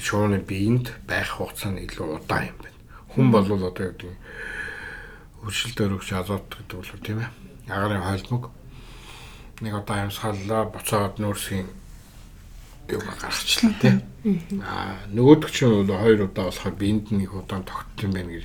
шууны 0.00 0.38
биеинд 0.40 0.92
байх 1.08 1.36
хугацаа 1.36 1.72
нь 1.72 1.84
илүү 1.84 2.20
удаан 2.20 2.48
юм 2.48 2.58
байна. 2.60 2.80
Хүн 3.12 3.26
бол 3.32 3.48
одоо 3.48 3.72
гэдэг 3.72 4.12
хөршилт 5.40 5.78
өргөж 5.80 6.10
азот 6.12 6.48
гэдэг 6.52 6.76
бол 6.80 7.04
тийм 7.04 7.18
ээ. 7.20 7.30
Агарын 7.68 8.04
хойлмог 8.04 8.44
нэг 9.60 9.72
одоо 9.72 9.96
амьсгаллаа 9.96 10.64
буцаад 10.68 11.16
нөөсгийн 11.20 11.68
юу 12.92 13.02
гаргачлаа 13.02 13.74
тий. 13.80 13.94
Аа 14.62 14.96
нөгөөдөг 15.10 15.50
чинь 15.50 15.70
бол 15.70 15.98
хоёр 15.98 16.26
удаа 16.30 16.50
болохоор 16.50 16.74
биенд 16.78 17.10
нэг 17.10 17.34
удаан 17.34 17.64
тогтсон 17.66 18.10
юм 18.10 18.12
байна 18.14 18.30
гэж 18.34 18.44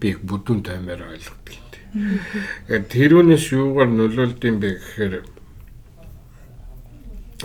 би 0.00 0.08
бүдүүн 0.14 0.60
таймаар 0.62 1.02
ойлгодог 1.10 1.54
юм 1.54 1.66
тий. 1.70 1.84
Тэгээд 2.66 2.86
тэрүүнээс 2.94 3.46
юугаар 3.50 3.90
нөлөөлд 3.90 4.42
юм 4.46 4.56
бэ 4.62 4.68
гэхээр 4.78 5.14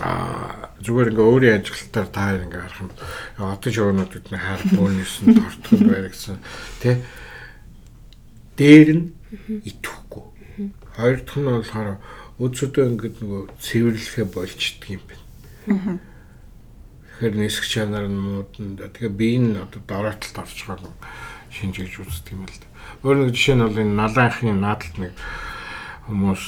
а 0.02 0.70
зүгээр 0.84 1.10
ингээ 1.10 1.30
өөрийн 1.30 1.56
ажиглалтаар 1.58 2.08
та 2.12 2.20
хоёр 2.30 2.42
ингээ 2.46 2.62
харах 2.62 2.80
юм 2.84 2.90
одоо 3.42 3.70
шоунууд 3.72 4.10
бидний 4.12 4.42
хар 4.42 4.60
бөөнийсэн 4.70 5.26
тортгонд 5.34 5.86
баригдсан 5.90 6.38
тий. 6.82 6.94
Дээр 8.56 8.88
нь 8.92 9.04
итгэхгүй. 9.66 10.24
Хоёр 10.94 11.18
дахь 11.24 11.38
нь 11.40 11.48
болохоор 11.48 11.98
өдсөдөө 12.36 12.84
ингээд 12.92 13.16
нөгөө 13.24 13.42
цэвэрлэхэ 13.56 14.24
болчдөг 14.28 14.90
юм 14.92 15.02
байна 15.08 15.24
тэгэхээр 17.16 17.34
нисэх 17.40 17.64
чанар 17.64 18.06
нь 18.06 18.20
муудна 18.20 18.88
тэгээ 18.92 19.12
би 19.12 19.28
энэ 19.40 19.64
одоо 19.64 19.80
дороотолд 19.88 20.36
орж 20.36 20.58
байгаа 20.68 20.94
шинжиж 21.50 21.96
үздэг 22.00 22.36
юм 22.36 22.44
л 22.44 22.56
да 22.60 22.66
өөр 23.02 23.16
нэг 23.26 23.34
жишээ 23.34 23.56
нь 23.56 23.64
бол 23.66 23.82
энэ 23.82 23.98
налаахын 23.98 24.60
наадалд 24.60 24.96
нэг 24.98 25.14
хүмүүс 26.06 26.44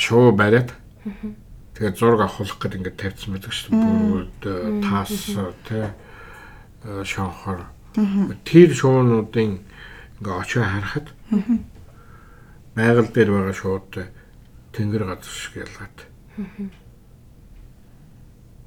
шоу 0.00 0.32
бариад. 0.32 0.72
Тэгээ 1.76 1.96
зураг 1.96 2.24
авахлах 2.24 2.56
гэдэг 2.56 2.80
ингээд 2.80 3.00
тавьсан 3.00 3.30
байдаг 3.36 3.52
шүү 3.52 3.70
дээ. 3.76 4.00
Бүгд 4.08 4.42
таас 4.84 5.12
тий 5.68 5.84
шонхор. 7.04 7.68
Тэр 8.48 8.70
шуунуудын 8.72 9.60
ингээ 10.20 10.36
очоо 10.40 10.64
харахад 10.64 11.06
байгаль 12.72 13.12
дээр 13.12 13.30
байгаа 13.32 13.56
шууд 13.56 13.92
тэнгэр 14.72 15.04
газар 15.04 15.36
шиг 15.36 15.54
ялгаад. 15.64 15.96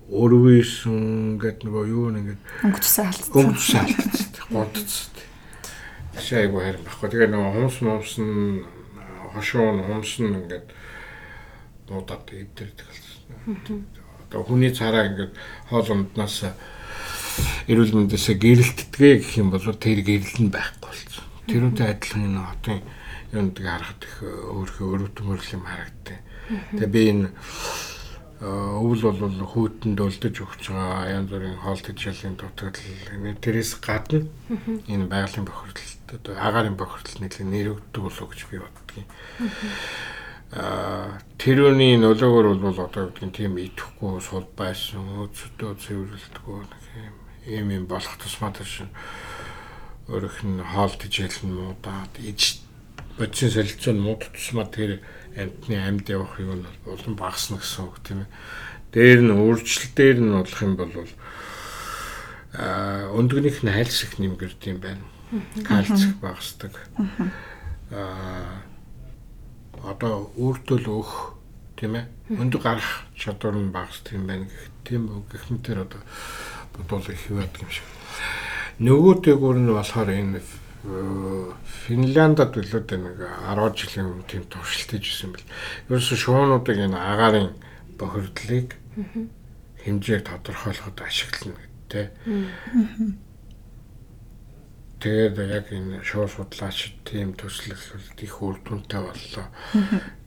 Өрвөөсөн 0.09 1.37
гэдэг 1.37 1.65
нөгөө 1.69 1.85
юу 1.93 2.09
нэг 2.09 2.33
ингээд 2.33 2.41
өнгө 2.65 2.79
цусаа 2.81 3.07
алдсан. 3.13 3.33
өнгө 3.37 3.59
цусаа 3.61 3.83
алдсан. 3.85 4.29
Гонцсон. 4.49 5.13
Шайгу 6.17 6.57
харин 6.59 6.81
баггүй. 6.81 7.09
Тэгээ 7.13 7.29
нөгөө 7.29 7.51
хумс 7.53 7.77
мумс 7.85 8.13
нь 8.17 8.65
хошуун 9.33 9.85
хумс 9.85 10.13
нь 10.17 10.33
ингээд 10.33 10.67
дуудаад 11.85 12.25
эвдэрдэг 12.33 12.87
болсон. 12.89 13.85
Одоо 14.25 14.41
хүний 14.49 14.73
цараа 14.73 15.05
ингээд 15.13 15.33
хоол 15.69 15.89
унднаас 15.93 16.49
эрүүл 17.69 17.93
мэндээсээ 17.93 18.35
гэрэлтдгээ 18.41 19.13
гэх 19.21 19.33
юм 19.37 19.53
бол 19.53 19.61
тэр 19.61 20.01
гэрэл 20.01 20.37
нь 20.41 20.49
байхгүй 20.49 20.89
болсон. 20.89 21.25
Тэрүүнтэй 21.45 21.87
адилхан 21.93 22.25
энэ 22.25 22.41
хотын 22.49 22.81
юунд 23.33 23.57
харахад 23.61 24.01
их 24.01 24.15
өөрхөө 24.25 24.85
өрөвдөн 24.89 25.25
хөрөл 25.29 25.53
юм 25.53 25.63
харагдтыг. 25.69 26.19
Тэгээ 26.73 26.89
би 26.89 27.01
энэ 27.13 27.27
өвөл 28.39 29.03
бол 29.03 29.35
хүүтэнд 29.51 29.99
өлдөж 29.99 30.35
өгч 30.39 30.71
байгаа 30.71 31.11
янз 31.11 31.27
бүрийн 31.27 31.59
хоол 31.59 31.81
тэжээлийн 31.83 32.39
дутагдал. 32.39 33.35
Тэрээс 33.43 33.83
гадна 33.83 34.23
энэ 34.87 35.11
байгалийн 35.11 35.43
бохирдолд 35.43 36.07
одоо 36.07 36.33
агаарын 36.39 36.79
бохирдол 36.79 37.19
нэлийн 37.19 37.51
нэрвэгддэг 37.51 37.99
болов 37.99 38.31
гэж 38.31 38.39
би 38.47 38.63
боддгийн. 38.63 39.07
Тэрүүний 41.35 41.99
нөлөөгөр 41.99 42.63
бол 42.63 42.79
одоо 42.79 43.11
гэдгийг 43.11 43.35
тийм 43.35 43.59
идэхгүй 43.59 44.23
сул 44.23 44.47
байсан 44.55 45.03
өцөдөө 45.27 45.71
цэвэрлэлтгүй 45.75 46.63
юм 47.59 47.67
юм 47.75 47.85
болох 47.91 48.15
тусмаа 48.23 48.55
тийш 48.55 48.87
өөрөх 50.07 50.47
нь 50.47 50.63
хоол 50.63 50.95
тижэл 50.95 51.43
нь 51.43 51.53
муудаад 51.53 52.13
иж 52.23 52.63
бодис 53.19 53.53
солилцоо 53.53 53.93
нь 53.93 54.01
мууд 54.01 54.25
тусмаа 54.31 54.65
тэр 54.65 55.03
амьтны 55.39 55.75
амьд 55.79 56.09
явах 56.11 56.35
юм 56.39 56.63
бол 56.83 56.93
улам 56.93 57.15
багасна 57.15 57.57
гэсэн 57.57 57.87
үг 57.87 57.97
тийм 58.03 58.19
ээ. 58.23 58.29
Дээр 58.91 59.19
нь 59.23 59.35
өөрчлөлт 59.35 59.93
дээр 59.95 60.17
нь 60.19 60.35
болох 60.35 60.61
юм 60.61 60.75
бол 60.75 60.91
а 62.53 63.07
өндгөнийх 63.15 63.63
нь 63.63 63.71
хайлс 63.71 64.03
их 64.03 64.19
нэмгэрд 64.19 64.61
юм 64.67 64.79
байна. 64.83 65.03
Кальц 65.63 66.11
багасдаг. 66.19 66.73
А 67.91 68.59
одоо 69.83 70.33
өөртөө 70.35 70.77
л 70.83 70.87
өөх 70.99 71.39
тийм 71.79 71.95
ээ. 71.95 72.05
Өндөг 72.35 72.61
гарах 72.61 73.07
чадвар 73.15 73.55
нь 73.55 73.71
багасдаг 73.71 74.19
юм 74.19 74.27
байна 74.27 74.45
гэх 74.49 74.65
тийм 74.83 75.23
гэх 75.31 75.47
мэтэр 75.47 75.87
одоо 75.87 76.01
бодвол 76.75 77.07
их 77.07 77.23
байдаг 77.29 77.61
юм 77.63 77.71
шиг. 77.71 77.87
Нөгөө 78.79 79.13
дээгүүр 79.23 79.57
нь 79.63 79.71
болохоор 79.71 80.09
энэ 80.09 80.41
Финляндад 80.83 82.55
билүүд 82.55 82.89
нэг 82.95 83.19
10 83.19 83.75
жилийн 83.75 84.07
өмнө 84.15 84.27
тийм 84.31 84.43
туршилт 84.47 84.95
хийжсэн 84.95 85.35
бэл. 85.35 85.47
Ерөөсө 85.91 86.15
шуунуудыг 86.15 86.79
энэ 86.79 86.95
агаарын 86.95 87.51
бохирдлыг 87.99 88.79
хэмжээг 89.83 90.23
тодорхойлоход 90.23 91.03
ашиглана 91.03 91.59
гэдэг 91.59 92.15
Тэгээд 94.99 95.35
яг 95.47 95.71
энэ 95.71 96.03
шоу 96.03 96.27
судлаач 96.27 96.91
тийм 97.07 97.31
төслөлт 97.31 98.19
их 98.19 98.35
үр 98.43 98.59
дүнтэй 98.59 98.99
боллоо 98.99 99.47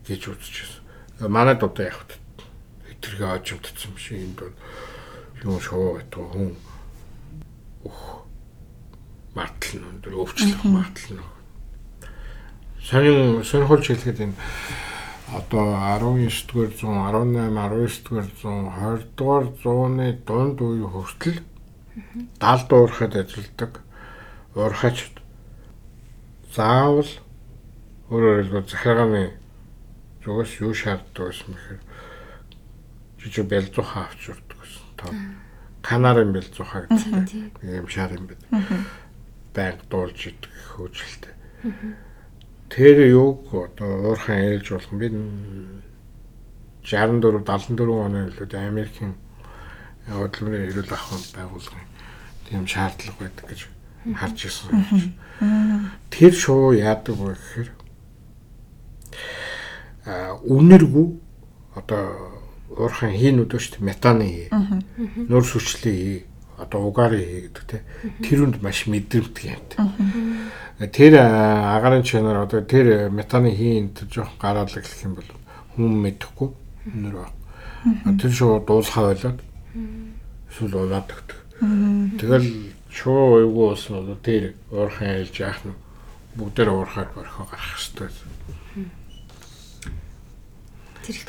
гэж 0.08 0.22
байна. 0.32 1.28
Манайд 1.28 1.60
одоо 1.60 1.84
яг 1.84 2.00
хэтэрхий 2.88 3.28
ажимдсан 3.28 3.92
биш 3.92 4.16
юм 4.16 4.32
доо 4.32 4.48
юм 5.44 5.60
шоу 5.60 6.00
гэдэг 6.00 6.24
хүн. 6.24 6.56
Ух 7.84 8.21
мартал 9.34 9.80
нь 9.80 9.88
өндөр 9.90 10.14
өвчлөх 10.22 10.62
мартал 10.64 11.16
нь. 11.16 11.24
Сонин 12.82 13.44
сонирхолж 13.44 13.86
хэлэхэд 13.88 14.18
энэ 14.20 14.36
одоо 15.32 15.76
19 15.76 16.46
дугаар 16.48 16.72
100 16.76 17.48
18 17.48 18.04
19 18.04 18.04
дугаар 18.04 18.28
100 18.36 19.08
20 19.08 19.16
дугаар 19.16 19.44
зууны 19.62 20.06
дунд 20.26 20.58
үе 20.60 20.84
хүртэл 20.84 21.40
70 22.40 22.68
дуурахад 22.68 23.16
ажилладаг 23.16 23.72
урхач 24.54 24.98
заавал 26.52 27.08
өөрөөр 28.12 28.44
хэлбэл 28.44 28.68
захиргааны 28.68 29.24
зүгээс 30.24 30.52
юу 30.60 30.74
шаарддаг 30.76 31.32
гэсэн 31.32 31.48
мэхээр 31.48 31.80
жижиг 33.20 33.46
бэлзууха 33.48 34.04
авч 34.04 34.22
урдаг 34.28 34.58
гэсэн. 34.60 34.86
Тоо 35.00 35.12
канарын 35.80 36.32
бэлзууха 36.36 36.86
гэдэг 36.92 37.56
юм 37.64 37.88
шаар 37.88 38.12
юм 38.12 38.28
байна. 38.28 38.84
Банк 39.54 39.84
дуулж 39.90 40.20
идэх 40.32 40.76
хөөжилтэй. 40.76 41.34
Тэр 42.72 42.96
юуг 43.12 43.52
одоо 43.52 44.12
уурхан 44.12 44.40
ээлж 44.40 44.68
болох 44.72 44.92
би 44.96 45.08
64 46.82 47.44
74 47.44 47.90
оны 47.92 48.32
үед 48.32 48.54
Америкийн 48.54 49.14
хөдөлмөрийн 50.08 50.68
эрүүл 50.72 50.92
ахуйн 50.92 51.22
байгууллагын 51.36 51.88
тийм 52.48 52.66
шаардлага 52.66 53.18
байдаг 53.20 53.46
гэж 53.48 53.60
харж 54.18 54.38
ирсэн. 54.48 55.14
Тэр 56.10 56.32
шоу 56.34 56.72
яадаг 56.72 57.16
вэ 57.16 57.36
гэхээр 57.36 57.70
а 60.06 60.34
үнэргүй 60.42 61.06
одоо 61.78 62.02
уурхан 62.74 63.14
хийн 63.14 63.42
өдөө 63.46 63.60
шүү 63.62 63.78
дээ 63.78 63.86
метаны 63.86 64.26
хий. 64.26 64.48
Нур 65.30 65.46
сүчлээ 65.46 65.94
хий. 65.94 66.20
Одоо 66.58 66.80
угарын 66.88 67.20
хий 67.20 67.40
гэдэг 67.48 67.64
те. 67.68 67.82
Тэр 68.22 68.44
үнд 68.48 68.62
маш 68.62 68.86
мэдрэмтг 68.86 69.44
юмт. 69.46 69.76
Тэр 70.92 71.12
агарын 71.22 72.02
чанар 72.02 72.44
одоо 72.44 72.60
тэр 72.62 73.10
метаны 73.10 73.54
хийн 73.54 73.92
жоох 74.10 74.36
гараалаг 74.40 74.84
гэх 74.84 75.04
юм 75.04 75.14
бол 75.16 75.30
хүн 75.76 75.92
мэдэхгүй 76.02 76.48
үнэр 76.92 77.14
баг. 77.16 77.32
Тэр 78.20 78.32
шоу 78.32 78.60
дуусхаа 78.60 79.14
болоод 79.14 79.40
эсвэл 80.50 80.76
улаад 80.76 81.08
өгдөг. 81.08 81.38
Тэгэл 82.20 82.48
шуу 82.92 83.40
эйгүү 83.40 83.66
болсон 83.72 84.06
бол 84.06 84.20
тэр 84.20 84.54
уурхан 84.70 85.08
айлж 85.22 85.36
яах 85.40 85.60
нь 85.64 85.74
бүгдээр 86.36 86.68
уурхаад 86.68 87.10
борхоо 87.14 87.46
гарах 87.48 87.72
хэрэгтэй. 87.76 88.10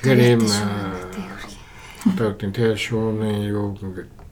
Тэр 0.04 0.18
их 0.20 0.38
ийм 0.38 0.44
одоо 2.06 2.36
гэдэг 2.36 2.52
тэр 2.54 2.78
шууны 2.78 3.48
юу 3.48 3.78
ингээд 3.80 4.23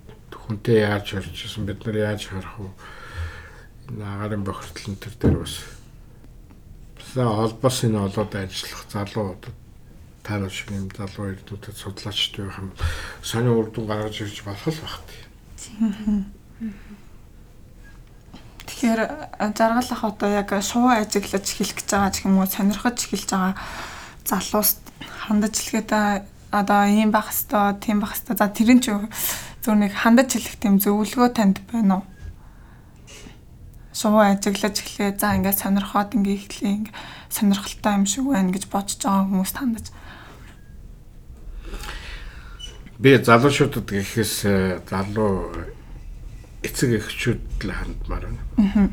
хүнтэй 0.48 0.84
яаж 0.86 1.06
харчихсан 1.14 1.66
бид 1.66 1.86
нар 1.86 1.98
яаж 2.14 2.28
харах 2.28 2.58
вэ? 2.58 2.70
Нагарын 3.98 4.44
бохирдлын 4.44 4.98
төр 4.98 5.16
дээр 5.20 5.38
бас 5.44 5.56
за 7.14 7.26
холбоос 7.28 7.84
энэ 7.84 8.00
олоод 8.00 8.32
ажиллах 8.36 8.86
залууд 8.89 9.44
таар 10.24 10.50
шиг 10.50 10.72
юм 10.72 10.88
залуу 10.96 11.34
эрдэмтэд 11.34 11.76
судлаачд 11.76 12.38
байх 12.38 12.58
юм 12.60 12.72
сони 13.22 13.50
үрдүн 13.50 13.86
гаргаж 13.88 14.22
ирж 14.22 14.44
болох 14.46 14.68
л 14.70 14.82
багт. 14.86 15.08
Тэгэхээр 18.66 19.02
жаргал 19.58 19.92
ах 19.92 20.04
одоо 20.04 20.30
яг 20.30 20.50
шуу 20.64 20.88
ажиглаж 20.88 21.46
эхлэх 21.52 21.76
гэж 21.76 21.89
байгаа 21.92 22.12
ч 22.14 22.24
юм 22.24 22.39
уу 22.39 22.48
сонирхож 22.48 22.96
эхэлж 22.96 23.30
байгаа 23.34 23.56
залуус 24.24 24.80
хандаж 25.28 25.54
хэлгээд 25.58 25.92
одоо 26.52 26.82
ийм 26.88 27.12
байх 27.12 27.28
хэвээр, 27.32 27.80
тийм 27.84 28.00
байх 28.00 28.14
хэвээр. 28.16 28.38
За 28.39 28.48
тэрэн 28.48 28.80
чи 28.80 28.92
зөв 29.62 29.78
нэг 29.78 29.93
хандаж 29.93 30.34
хэлэх 30.34 30.57
тийм 30.57 30.82
зөвлөгөө 30.82 31.30
танд 31.38 31.62
байна 31.70 32.01
уу? 32.01 32.05
Шувуу 33.93 34.26
ажиглаж 34.26 34.82
эхлэе. 34.82 35.14
За 35.16 35.38
ингээд 35.38 35.62
сонирхоод 35.62 36.18
ингээд 36.18 36.49
эхлэе. 36.49 36.74
Ингээд 36.82 36.97
сонирхолтой 37.30 37.93
юм 37.93 38.05
шиг 38.09 38.26
байна 38.26 38.49
гэж 38.49 38.66
бодож 38.74 38.97
байгаа 38.97 39.30
хүмүүст 39.30 39.57
хандаж. 39.62 39.86
Би 42.97 43.18
залуучуудад 43.22 43.86
гэхээс 43.86 44.36
э, 44.49 44.82
залуу 44.89 45.53
эцэг 46.66 46.97
эхчүүд 46.97 47.66
л 47.66 47.74
хандмаар 47.74 48.26
байна. 48.30 48.41
Аа. 48.57 48.89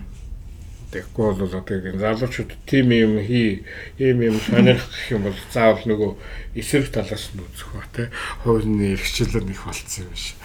Тэгэхгүй 0.88 1.36
бол 1.36 1.52
одоо 1.52 1.76
ингэ 1.76 2.00
залуучууд 2.00 2.52
тим 2.64 2.88
юм 2.96 3.20
хий, 3.20 3.64
ийм 4.00 4.24
юм 4.24 4.40
сонирх 4.40 4.88
гэх 4.88 5.12
юм 5.12 5.22
бол 5.28 5.38
заавал 5.52 5.84
нөгөө 5.84 6.10
эсрэг 6.56 6.88
талаас 6.88 7.28
нь 7.36 7.44
үзэх 7.44 7.68
ба 7.76 7.84
тэ 7.92 8.08
хувийн 8.40 8.96
эрхчлэл 8.96 9.52
их 9.52 9.62
болцсон 9.68 10.08
юм 10.08 10.16
шиг. 10.16 10.36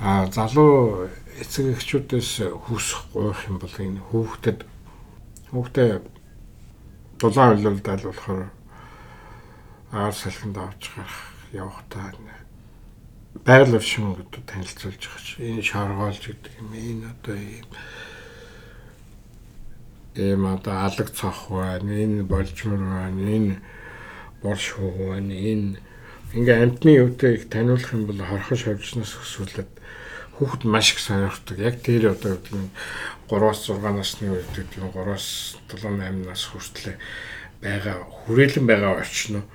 А 0.00 0.24
залуу 0.32 1.12
эцэг 1.36 1.76
эхчүүдээс 1.76 2.48
хүсэх 2.64 3.12
гоох 3.12 3.44
юм 3.44 3.60
бол 3.60 3.76
энэ 3.76 4.00
хүүхдэд 4.08 4.64
хүүхдээ 5.52 5.90
дулаан 7.20 7.60
үйлдэл 7.60 8.08
болохоор 8.08 8.48
аар 9.92 10.14
салхинд 10.16 10.56
авч 10.56 10.96
гарах 10.96 11.20
явахтаа 11.52 12.16
байгаль 13.44 13.76
орчин 13.76 14.14
гэдэг 14.14 14.42
танилцуулж 14.44 15.02
байгаа 15.02 15.22
чи 15.24 15.34
энэ 15.40 15.62
шаргаалж 15.62 16.22
гэдэг 16.26 16.52
юм 16.60 16.70
энэ 16.74 17.06
одоо 17.12 17.36
ийм 17.36 17.66
ийм 20.18 20.46
одоо 20.46 20.74
алаг 20.86 21.08
цах 21.14 21.48
байна 21.48 21.92
энэ 22.04 22.22
болжмор 22.26 22.82
байна 22.82 23.22
энэ 23.36 23.54
борш 24.42 24.74
хуу 24.74 25.14
байна 25.14 25.34
энэ 25.34 25.78
ингээ 26.34 26.62
амтны 26.62 26.90
их 26.98 27.48
таниулах 27.48 27.92
юм 27.94 28.06
бол 28.06 28.18
хорхош 28.18 28.66
хавжнаас 28.66 29.14
өсвөлээд 29.14 29.70
хүүхэд 30.38 30.62
маш 30.64 30.92
их 30.94 31.00
сонирхдаг. 31.00 31.58
Яг 31.58 31.82
тэр 31.82 32.14
одоо 32.14 32.38
гэдэг 32.38 32.54
нь 32.54 32.70
3-аас 33.26 33.66
6 33.66 33.82
насны 33.82 34.30
үед 34.30 34.50
гэдэг 34.54 34.78
нь 34.78 34.92
3-аас 34.94 35.58
7 35.66 35.98
8 35.98 36.30
нас 36.30 36.42
хүртэл 36.46 36.94
байгаа 37.62 38.06
хүрээлэн 38.06 38.66
байгаа 38.66 39.02
орчин 39.02 39.42
нь 39.42 39.46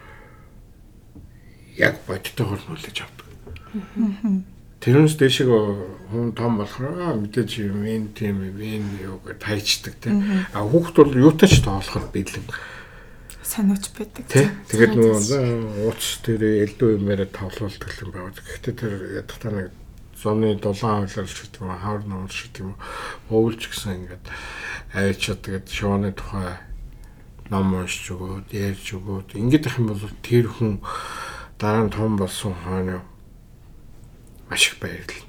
яг 1.80 1.96
бодтойгоор 2.08 2.62
нүлэж 2.68 2.98
авдаг. 3.00 3.28
Тэрнээс 4.84 5.16
дэшиг 5.16 5.48
хүн 5.48 6.36
том 6.36 6.60
болохоор 6.60 7.16
мэдээж 7.24 7.64
юм 7.64 7.88
энэ 7.88 8.12
тийм 8.12 8.44
юм 8.44 8.60
энэ 8.60 9.08
юу 9.08 9.24
гэж 9.24 9.40
тайчдаг 9.40 9.96
тийм. 10.04 10.20
А 10.52 10.60
хүүхд 10.60 10.96
бол 11.00 11.16
юутай 11.16 11.48
ч 11.48 11.64
тоолоход 11.64 12.12
бэлэн 12.12 12.44
санаач 13.40 13.96
байдаг. 13.96 14.28
Тэгээд 14.28 14.94
нөгөө 15.00 15.88
ууц 15.88 16.20
тэр 16.28 16.68
элдв 16.68 17.00
юмараа 17.00 17.32
тавлуулдаг 17.32 17.92
юм 18.04 18.12
байна. 18.12 18.36
Гэхдээ 18.36 18.76
тэр 18.76 18.94
ядахтаа 19.24 19.52
нэг 19.56 19.68
зуны 20.20 20.56
дулаан 20.60 21.08
хуулаар 21.08 21.28
шиг 21.32 21.48
тийм 21.52 21.68
хавар 21.72 22.04
нуур 22.04 22.32
шиг 22.32 22.52
тийм 22.52 22.76
өвлж 23.30 23.72
гисэн 23.72 24.04
ингээд 24.04 24.26
авчиад 24.96 25.40
тэгээд 25.44 25.68
шууны 25.68 26.12
тухай 26.12 26.60
ном 27.52 27.76
уншиж 27.76 28.16
өгөөд 28.16 28.48
ярьж 28.52 28.88
өгөөд 28.96 29.36
ингээд 29.36 29.68
их 29.68 29.80
юм 29.80 29.88
бол 29.92 30.12
тэр 30.24 30.48
хүн 30.48 30.80
дараа 31.60 31.84
нь 31.88 31.92
том 31.92 32.16
болсон 32.16 32.56
хойно 32.56 33.04
маш 34.50 34.68
их 34.72 34.80
баярлал. 34.80 35.28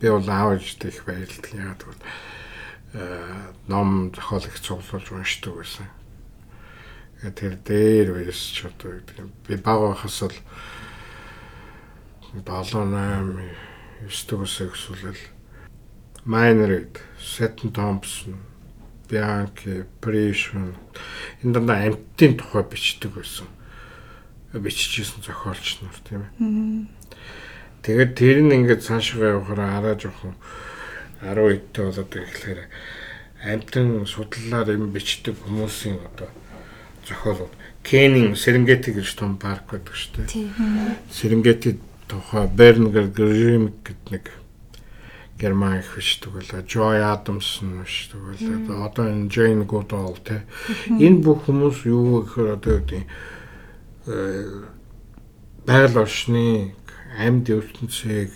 Би 0.00 0.10
бол 0.10 0.30
аав 0.30 0.58
ээжтэй 0.58 0.90
их 0.90 1.04
баярлал. 1.04 1.48
Яагаад 1.52 1.82
гэвэл 1.82 2.02
э 2.94 3.52
ном 3.68 4.12
зохиол 4.14 4.44
их 4.44 4.60
цуглуулж 4.60 5.10
уншдаг 5.10 5.54
байсан. 5.56 5.86
Тэр 7.22 7.56
дээр 7.56 8.12
байс 8.14 8.36
ч 8.52 8.66
одоо 8.66 9.00
би 9.48 9.56
баг 9.56 9.80
байхас 9.80 10.22
л 10.22 10.36
7 12.34 12.42
8 12.42 12.90
9 12.90 13.54
дэх 14.28 14.74
өсвөл 14.74 15.16
Майнерд, 16.24 17.00
Сеттен 17.20 17.70
Томпсон, 17.70 18.38
Бианки, 19.10 19.84
Пришвен 20.00 20.74
энэ 21.42 21.52
дандаа 21.52 21.84
амттын 21.84 22.38
тухай 22.40 22.64
бичдэг 22.64 23.12
байсан. 23.12 23.46
Биччихсэн 24.52 25.20
зохиолч 25.20 25.80
нар 25.82 25.96
тийм 26.08 26.24
ээ. 26.24 26.32
Тэгээд 27.84 28.12
тэр 28.16 28.38
нь 28.40 28.56
ингээд 28.64 28.80
цаашгаа 28.80 29.36
явахаараа 29.36 29.70
араа 29.76 29.94
жоохон 30.00 30.32
10 31.20 31.52
эдтэй 31.52 31.84
болоод 31.84 32.12
ирэхлээр 32.16 32.60
амтан 33.44 34.08
судлалаар 34.08 34.72
юм 34.72 34.88
бичдэг 34.88 35.36
хүмүүсийн 35.44 36.00
одоо 36.00 36.32
зохиолууд 37.04 37.52
Кенийн 37.84 38.32
Серенгети 38.40 38.96
гэж 38.96 39.08
том 39.20 39.36
парк 39.36 39.68
байдаг 39.68 39.92
шүү 39.92 40.24
дээ. 40.24 40.48
Серенгети 41.12 41.76
тухай 42.08 42.48
Бернгер 42.48 43.12
Грим 43.12 43.76
гэдэг 43.84 44.08
нэг 44.08 44.24
герман 45.36 45.78
их 45.84 45.92
бичдэг 45.92 46.32
байлаа. 46.32 46.64
Joy 46.64 47.04
Adamson 47.04 47.84
бичдэг 47.84 48.20
байлаа. 48.24 48.88
Одоо 48.88 49.12
энэ 49.12 49.28
Jane 49.28 49.68
Goodall 49.68 50.16
те. 50.24 50.48
Энэ 50.88 51.20
бүх 51.20 51.44
хүмүүс 51.44 51.84
юу 51.84 52.24
гэхээр 52.24 52.56
одоо 52.56 52.80
гэдэг 52.80 53.04
байгаль 55.68 56.00
орчны 56.00 56.72
амьд 57.14 57.46
ертөнцийг 57.50 58.30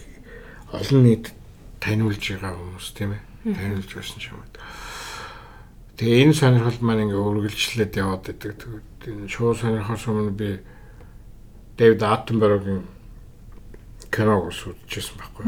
олон 0.73 1.03
нийт 1.03 1.33
таниулж 1.81 2.23
байгаа 2.23 2.55
хүмүүс 2.55 2.89
тийм 2.95 3.15
ээ 3.15 3.23
таниулж 3.55 3.91
байсан 3.95 4.19
ч 4.19 4.31
юм 4.31 4.43
уу. 4.43 4.49
Тэгээ 5.99 6.31
энэ 6.31 6.35
сонирхол 6.39 6.79
маань 6.83 7.11
ингээ 7.11 7.19
үргэлжлээд 7.19 7.99
яваад 7.99 8.23
байдаг. 8.23 8.55
Тэгээд 8.55 9.03
энэ 9.11 9.27
шоу 9.27 9.55
сонирхохоос 9.55 10.05
өмнө 10.07 10.31
би 10.31 10.63
Дэвид 11.75 12.03
Аттенбергийн 12.03 12.87
киног 14.15 14.51
үзчихсэн 14.51 15.19
байхгүй. 15.19 15.47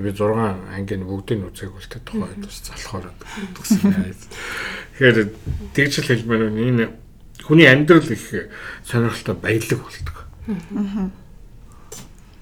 Би 0.00 0.10
6 0.16 0.32
ангийн 0.72 1.04
бүгдийг 1.04 1.44
үзег 1.44 1.76
бол 1.76 1.88
тэ 1.88 2.00
тухайд 2.00 2.40
бас 2.40 2.58
залхаар 2.64 3.12
гэсэн. 3.52 3.92
Тэгэхээр 4.96 5.18
тэгжл 5.76 6.08
хэлмээр 6.08 6.42
энэ 6.56 6.86
хүний 7.44 7.68
амьдрал 7.68 8.08
их 8.08 8.24
сонирхолтой 8.86 9.36
баялаг 9.36 9.80
болдог. 9.80 10.16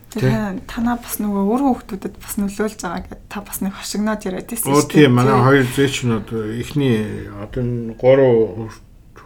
Тэгээ 0.09 0.65
танаа 0.65 0.97
бас 0.97 1.21
нөгөө 1.21 1.43
өөр 1.53 1.63
хүүхдүүдэд 1.69 2.15
бас 2.17 2.35
нөлөөлж 2.41 2.81
байгаа 2.81 3.03
гэдэг 3.05 3.21
та 3.29 3.39
бас 3.45 3.59
нэг 3.61 3.77
хошигноод 3.77 4.25
яриад 4.25 4.49
байсан 4.49 4.73
шүү 4.73 4.73
дээ. 4.73 4.81
Оо 4.81 4.89
тийм 4.89 5.13
манай 5.13 5.39
хоёр 5.45 5.67
зээчнүүд 5.69 6.29
эхний 6.65 6.97
одоо 7.37 7.65
гурав 8.01 8.73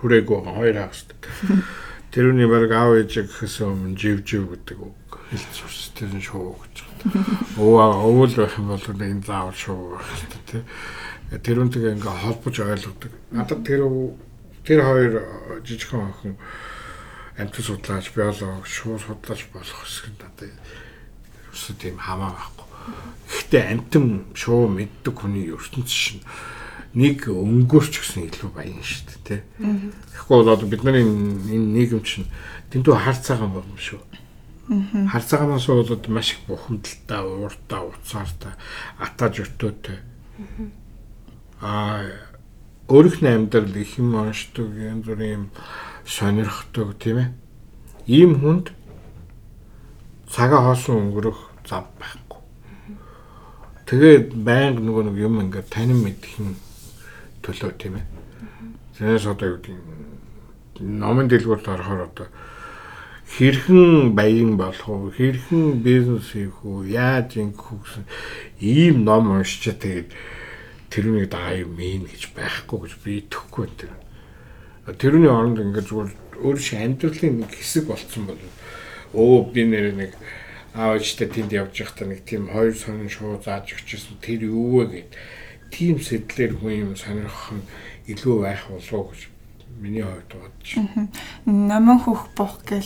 хүрээг 0.02 0.26
байгаа 0.26 0.54
хоёр 0.58 0.76
хагас. 0.82 1.06
Тэрүүний 2.10 2.48
баг 2.50 2.66
аав 2.74 2.98
ээж 2.98 3.30
гэхээс 3.30 3.62
өмнө 3.62 3.94
жив 3.94 4.26
жив 4.26 4.50
гэдэг 4.50 4.78
үг 4.82 5.02
сурс 5.54 5.92
тэр 5.94 6.12
нь 6.12 6.20
шуу 6.20 6.58
гэж. 6.58 6.76
Өвөө 7.56 7.86
өвөл 8.04 8.34
байх 8.36 8.58
юм 8.58 8.68
бол 8.74 8.82
энэ 8.82 9.24
заавал 9.24 9.56
шуу 9.56 9.96
хэрэгтэй 9.96 10.42
тий. 10.50 10.62
Тэрүүнтэйгээ 11.32 11.96
ингээ 11.96 12.16
холбож 12.26 12.56
ойлгодог. 12.60 13.12
Надад 13.32 13.64
тэр 13.64 13.88
тэр 14.66 14.80
хоёр 14.84 15.12
жижигхэн 15.64 16.04
охин 16.10 16.34
амтан 17.38 17.64
судлаач, 17.64 18.12
биолог, 18.12 18.66
шуу 18.66 18.98
судлаач 18.98 19.46
болох 19.52 19.78
хэсэг 19.84 20.12
надад 20.20 20.52
ерөөсөө 20.52 21.74
тийм 21.80 21.96
хамаа 21.96 22.32
байхгүй. 22.36 22.66
Гэхдээ 23.28 23.64
амтан 23.72 24.04
шуу 24.34 24.68
мэддэг 24.68 25.14
хүний 25.16 25.48
ертөнц 25.52 25.88
шин 25.88 26.20
нэг 26.92 27.24
өнгөрч 27.28 28.04
гэсэн 28.04 28.28
илүү 28.28 28.50
баян 28.52 28.84
шүү 28.84 29.04
дээ, 29.08 29.20
тэ. 29.24 29.36
Тэгэхгүй 30.12 30.36
бол 30.36 30.52
одоо 30.52 30.68
бид 30.68 30.84
нарын 30.84 31.40
энэ 31.48 31.72
нийгэм 31.72 32.02
чинь 32.04 32.28
дэндүү 32.68 32.92
хар 33.00 33.16
цагаан 33.16 33.56
болно 33.56 33.80
шүү. 33.80 34.00
Хар 35.08 35.24
цагаанаас 35.24 35.66
болоод 35.72 36.04
маш 36.12 36.36
их 36.36 36.44
бухимдалтай, 36.44 37.20
ууртай, 37.24 37.80
уцаартай, 37.80 38.52
атаж 39.00 39.40
өртөөтэй. 39.40 39.98
Аа 41.64 42.28
өөрийнхөө 42.92 43.32
амьдрал 43.40 43.72
их 43.72 43.96
юм 43.96 44.12
онцдог, 44.20 44.68
янз 44.76 45.08
бүрийн 45.08 45.48
юм 46.12 46.18
сонирхдаг 46.18 46.98
тийм 46.98 47.18
ээ. 47.18 47.28
Ийм 48.06 48.40
хүнд 48.40 48.72
цагаа 50.28 50.60
хоосон 50.60 51.08
өнгөрөх 51.08 51.38
зав 51.64 51.88
байхгүй. 51.96 52.40
Тэгээд 53.86 54.34
байнга 54.36 54.80
нөгөө 54.80 55.04
нэг 55.08 55.16
юм 55.16 55.40
ингээд 55.40 55.72
танин 55.72 56.04
мэдхийн 56.04 56.56
төлөө 57.40 57.72
тийм 57.80 57.96
ээ. 57.96 58.04
Тэрээс 58.98 59.26
одоо 59.26 59.56
юу 59.56 59.58
гэдэг 59.64 59.80
номын 60.84 61.28
дэлгүүрт 61.28 61.68
орохоор 61.68 62.02
одоо 62.12 62.28
хэрхэн 63.32 64.12
баян 64.12 64.56
болох 64.56 64.88
уу, 64.88 65.10
хэрхэн 65.16 65.80
бизнес 65.80 66.32
хийх 66.32 66.60
үү, 66.60 66.92
яаж 66.92 67.40
ингэх 67.40 67.72
үү 67.72 67.80
гэсэн 67.80 68.04
ийм 68.60 69.04
ном 69.08 69.32
уншиж 69.32 69.72
тэгээд 69.80 70.12
тэрүүнийг 70.92 71.32
даа 71.32 71.56
юм 71.56 71.80
ийн 71.80 72.04
гэж 72.04 72.36
байхгүй 72.36 72.78
гэж 72.84 72.92
би 73.00 73.10
итгэхгүй 73.24 73.64
энэ. 73.88 74.01
Тэрүүний 74.82 75.30
оронд 75.30 75.62
ингээд 75.62 75.86
зүгээр 75.86 76.10
өөр 76.42 76.58
шиг 76.58 76.78
амьдралын 76.82 77.46
нэг 77.46 77.54
хэсэг 77.54 77.86
болцсон 77.86 78.26
бол 78.26 78.42
өө 79.14 79.54
би 79.54 79.62
нэр 79.62 79.94
нэг 79.94 80.12
аавчтай 80.74 81.30
тэнд 81.30 81.54
явж 81.54 81.78
байхдаа 81.78 82.10
нэг 82.10 82.26
тийм 82.26 82.50
хоёр 82.50 82.74
сонин 82.74 83.06
шуу 83.06 83.38
зааж 83.38 83.78
өгчсэн 83.78 84.18
тэр 84.18 84.50
юу 84.50 84.82
вэ 84.82 85.06
гэд 85.06 85.10
тийм 85.70 86.02
сэтлэр 86.02 86.58
хүн 86.58 86.74
юм 86.82 86.92
сонирхох 86.98 87.54
нь 87.54 87.64
илүү 88.10 88.36
байх 88.42 88.66
болов 88.66 88.90
уу 88.90 89.06
гэж 89.14 89.30
миний 89.78 90.02
хувьд 90.02 90.32
бодож. 90.34 90.70
Номон 91.46 91.98
хөх 92.02 92.34
бох 92.34 92.58
гэл 92.66 92.82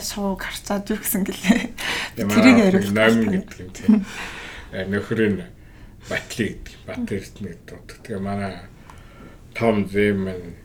шууг 0.00 0.42
харцаад 0.42 0.88
юу 0.88 0.96
гэсэн 0.96 1.28
гэлээ. 1.28 1.60
Тэрийг 2.16 2.58
яриулах. 2.72 2.94
Номон 2.96 3.28
гэдэг 3.36 3.58
юм 3.60 3.70
тийм. 3.76 3.92
Нөхрийн 4.72 5.36
батли 6.08 6.56
гэдэг 6.56 6.76
бат 6.88 7.04
эрдэнэ 7.04 7.52
гэдэг. 7.52 8.00
Тэгээ 8.06 8.22
манай 8.22 8.54
том 9.54 9.84
зэм 9.88 10.56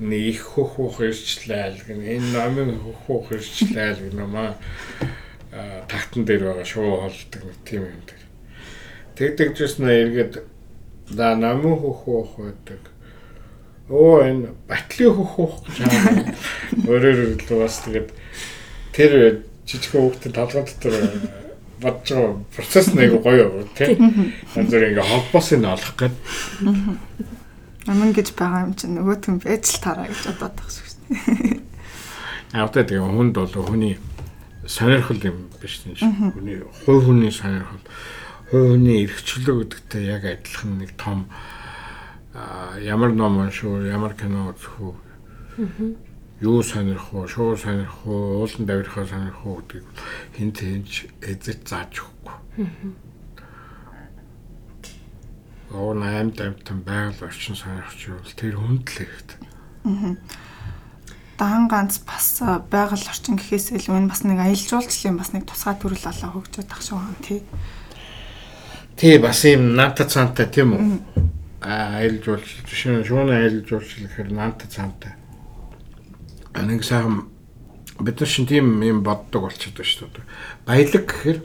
нэг 0.00 0.40
хөх 0.40 0.80
хөх 0.80 1.04
ирчлээл 1.04 1.76
гэн 1.84 2.00
энэ 2.00 2.32
номын 2.32 2.80
хөх 2.80 2.98
хөх 3.04 3.36
ирчлээл 3.36 4.08
гэн 4.08 4.24
маа 4.24 4.56
тагтан 5.88 6.24
дээр 6.24 6.48
байгаа 6.48 6.64
шуу 6.64 7.04
холдог 7.04 7.42
нэг 7.44 7.58
тийм 7.68 7.84
юм 7.84 8.00
дээр. 8.08 8.24
Тэгдэг 9.20 9.48
жиснэ 9.60 9.92
эргээд 10.08 10.40
да 11.12 11.36
намын 11.36 11.76
хөх 11.76 12.08
хөх 12.08 12.40
байдаг. 12.40 12.80
Оо 13.92 14.24
энэ 14.24 14.56
батлын 14.64 15.12
хөх 15.12 15.30
хөх 15.36 15.54
гэж 15.68 15.78
аа. 15.84 16.32
Өөрөөр 16.88 17.36
хэлбэл 17.36 17.60
бас 17.60 17.84
тэгээд 17.84 18.08
тэр 18.96 19.12
жижиг 19.68 19.92
хүүхдэд 19.92 20.32
талган 20.32 20.64
дотор 20.64 20.94
бодож 21.76 22.08
байгаа 22.08 22.40
процесс 22.56 22.88
нэг 22.96 23.20
гоё 23.20 23.68
тий. 23.76 24.00
Янз 24.56 24.72
бүр 24.72 24.88
ингээ 24.96 25.04
холбоос 25.04 25.52
нь 25.52 25.68
олох 25.68 25.92
гээд. 26.00 26.16
Намын 27.88 28.12
гэж 28.12 28.36
байгаа 28.36 28.68
юм 28.68 28.74
чинь 28.76 28.96
нөгөөт 28.98 29.24
нь 29.30 29.40
байж 29.40 29.64
л 29.72 29.80
тараа 29.80 30.06
гэж 30.10 30.20
бодоод 30.36 30.54
байгаа 30.58 30.72
шүү 30.74 30.88
дээ. 31.08 31.60
Аа 32.52 32.68
тэгээ 32.68 33.00
хүнд 33.00 33.34
бол 33.38 33.54
хүний 33.64 33.94
сонирхол 34.66 35.22
юм 35.24 35.48
биш 35.62 35.80
тийм 35.80 35.96
шүү. 35.96 36.34
Хүний 36.36 36.58
хувь 36.84 37.04
хүний 37.08 37.32
сонирхол, 37.32 37.84
хувь 38.50 38.68
хүний 38.76 39.06
эрхчлөө 39.06 39.56
гэдэгтэй 39.64 40.02
яг 40.12 40.22
адилхан 40.28 40.78
нэг 40.78 40.92
том 41.00 41.30
ямар 42.34 43.12
ном 43.12 43.38
уншуу, 43.38 43.86
ямар 43.86 44.14
кино 44.14 44.52
үзэх 44.52 44.76
үү. 44.80 44.94
Юу 46.40 46.62
сонирх 46.62 47.12
уу, 47.12 47.28
шуу 47.28 47.56
сонирх 47.56 48.06
уу, 48.06 48.40
уулан 48.40 48.64
давирхаа 48.66 49.04
сонирх 49.04 49.44
уу 49.44 49.60
гэдгийг 49.60 49.86
хин 50.36 50.52
тэнч 50.52 51.10
эзэж 51.20 51.68
зааж 51.68 52.00
өгөхгүй. 52.00 52.36
Оо 55.70 55.94
найм 55.94 56.30
тамтан 56.32 56.82
байгаль 56.82 57.26
орчин 57.26 57.54
сонирхч 57.54 58.10
юу 58.10 58.18
тэр 58.36 58.58
хүнд 58.58 58.86
л 58.86 58.96
хэрэгтэй. 58.98 59.38
Аа 59.86 60.16
даан 61.40 61.68
ганц 61.68 62.04
бас 62.04 62.42
байгаль 62.68 63.08
орчин 63.08 63.40
гэхээс 63.40 63.72
илүү 63.72 63.96
энэ 63.96 64.12
бас 64.12 64.20
нэг 64.28 64.44
аялал 64.44 64.60
жуулчлалын 64.60 65.16
бас 65.16 65.32
нэг 65.32 65.48
тусгай 65.48 65.72
төрөл 65.80 66.04
олоо 66.12 66.30
хөгжөөд 66.36 66.68
ах 66.68 66.82
шиг 66.84 67.00
байна 67.00 67.24
тий. 67.24 67.40
Тий 69.00 69.16
бас 69.16 69.40
юм 69.48 69.72
наата 69.72 70.04
цаантай 70.04 70.52
тийм 70.52 70.76
үү? 70.76 70.84
Аа 71.64 72.04
аялал 72.04 72.20
жуулчлал 72.20 72.68
жишээ 72.68 72.92
нь 72.92 73.08
шууны 73.08 73.32
аялал 73.32 73.64
жуулчлал 73.64 74.04
гэхээр 74.04 74.30
наата 74.36 74.68
цаантай. 74.68 75.16
Нэг 76.60 76.84
сайхан 76.84 77.32
бид 78.04 78.20
нар 78.20 78.28
шин 78.28 78.44
тийм 78.44 78.84
юм 78.84 79.00
боддог 79.00 79.48
болчиход 79.48 79.80
байна 79.80 79.88
шүү 79.96 80.12
дээ. 80.12 80.28
Баялаг 80.68 81.04
гэхээр 81.08 81.38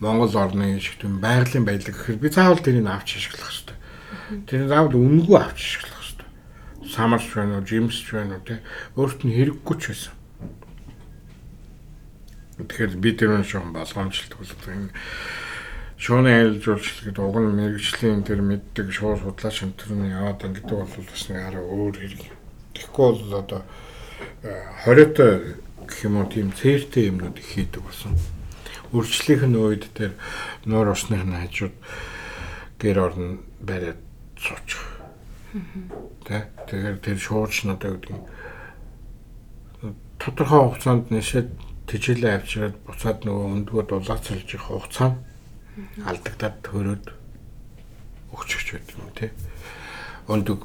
Монгол 0.00 0.34
орны 0.36 0.80
шиг 0.80 0.98
тийм 1.00 1.18
байгалийн 1.18 1.64
баялаг 1.66 1.94
гэхээр 1.94 2.18
би 2.22 2.28
заавал 2.30 2.62
тэрийг 2.62 2.86
авч 2.86 3.18
ашиглах 3.18 3.50
хэрэгтэй. 3.50 3.76
Тэр 4.46 4.68
заавал 4.68 4.94
үнэгүй 4.94 5.36
авч 5.38 5.58
ашиглах 5.58 5.98
самарч 6.88 7.34
байна 7.34 7.58
уу, 7.58 7.66
жимсч 7.66 8.12
байна 8.12 8.36
уу 8.36 8.44
те 8.44 8.60
өөрт 8.96 9.24
нь 9.24 9.34
хэрэггүй 9.36 9.76
ч 9.78 9.84
байсан. 9.92 10.14
Тэгэхээр 12.58 12.92
би 12.96 13.10
тэр 13.12 13.38
нь 13.38 13.46
шон 13.46 13.72
болгоомжлолт 13.72 14.34
болдог 14.34 14.68
юм. 14.72 14.90
Шууны 15.98 16.30
айлж 16.30 16.64
жуулчлал 16.64 17.04
гэдэг 17.06 17.22
уг 17.22 17.36
нь 17.38 17.54
мэрэгжлийн 17.58 18.22
тэр 18.24 18.40
мэддэг 18.42 18.88
шууд 18.90 19.20
судлаа 19.20 19.52
шимтэрний 19.52 20.14
яваад 20.14 20.42
ингэдэг 20.42 20.74
бол 20.78 20.86
бас 20.86 21.22
нэг 21.28 21.38
арай 21.38 21.62
өөр 21.62 21.94
хэрэг. 21.98 22.22
Тэгэхгүй 22.74 23.06
бол 23.14 23.34
одоо 23.34 23.60
20-той 24.86 25.32
гэх 25.86 25.98
юм 26.06 26.14
уу 26.22 26.26
тийм 26.30 26.54
цээртэй 26.54 27.10
юмнууд 27.10 27.38
их 27.38 27.46
хийдэг 27.46 27.82
болсон. 27.82 28.14
Нь 28.92 29.56
үед 29.56 29.88
тэр 29.94 30.16
нуур 30.64 30.92
усных 30.96 31.24
нь 31.24 31.36
хажууд 31.36 31.76
гэр 32.80 32.96
орн 32.98 33.40
бариад 33.60 34.00
суучих 34.36 34.98
Тэ 36.28 36.44
тэгэхээр 36.68 36.98
тэр 37.00 37.16
шуурчнууд 37.16 37.80
гэдэг 37.80 38.12
нь 38.12 38.24
тодорхой 40.20 40.60
хугацаанд 40.60 41.08
нэшэд 41.08 41.48
тижээлээ 41.88 42.36
авчираад 42.36 42.76
буцаад 42.84 43.24
нөгөө 43.24 43.46
өндгөө 43.56 43.82
дулаацалж 43.88 44.48
их 44.52 44.64
хугацаа 44.68 45.16
алдагдаад 46.04 46.56
төрөөд 46.68 47.06
өгчөж 48.36 48.66
байт 48.76 48.88
юм 48.92 49.08
тий. 49.16 49.30
Өндөг 50.28 50.60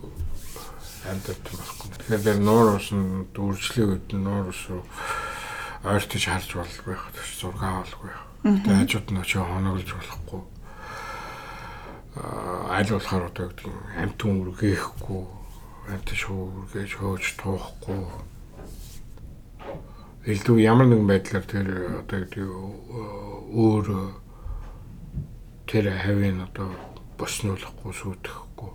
амьдад 1.07 1.39
болохгүй. 1.47 1.87
Тэгэхээр 2.11 2.39
нуур 2.43 2.75
усан 2.75 3.31
дүүржлийн 3.31 3.87
үед 3.87 4.07
нуур 4.19 4.51
ус 4.51 4.61
руу 4.67 4.83
ойртож 5.83 6.23
харж 6.25 6.49
болгүй 6.55 6.95
байх. 6.95 7.05
Зураг 7.39 7.63
авалгүй 7.63 8.09
байх. 8.09 8.23
Тэгээ 8.43 8.79
хажууд 8.79 9.07
нь 9.11 9.21
очиж 9.21 9.39
хоноглож 9.43 9.89
болохгүй. 9.93 10.41
Аль 12.71 12.91
болохоор 12.91 13.23
одоо 13.29 13.45
гэдэг 13.51 13.67
нь 13.67 13.81
амт 14.01 14.21
үргээхгүй 14.23 15.23
амт 15.91 16.07
шүүргээж 16.11 16.91
хөөж 16.99 17.25
туухгүй. 17.39 18.01
Илүү 20.23 20.57
ямар 20.63 20.87
нэгэн 20.87 21.07
байдлаар 21.11 21.45
тэр 21.45 21.67
одоо 21.99 22.17
гэдэг 22.23 22.47
өөр 23.51 23.87
тэр 25.67 25.85
хавийн 25.99 26.39
одоо 26.47 26.71
боснуулахгүй 27.19 27.91
сүйтгэхгүй 27.91 28.71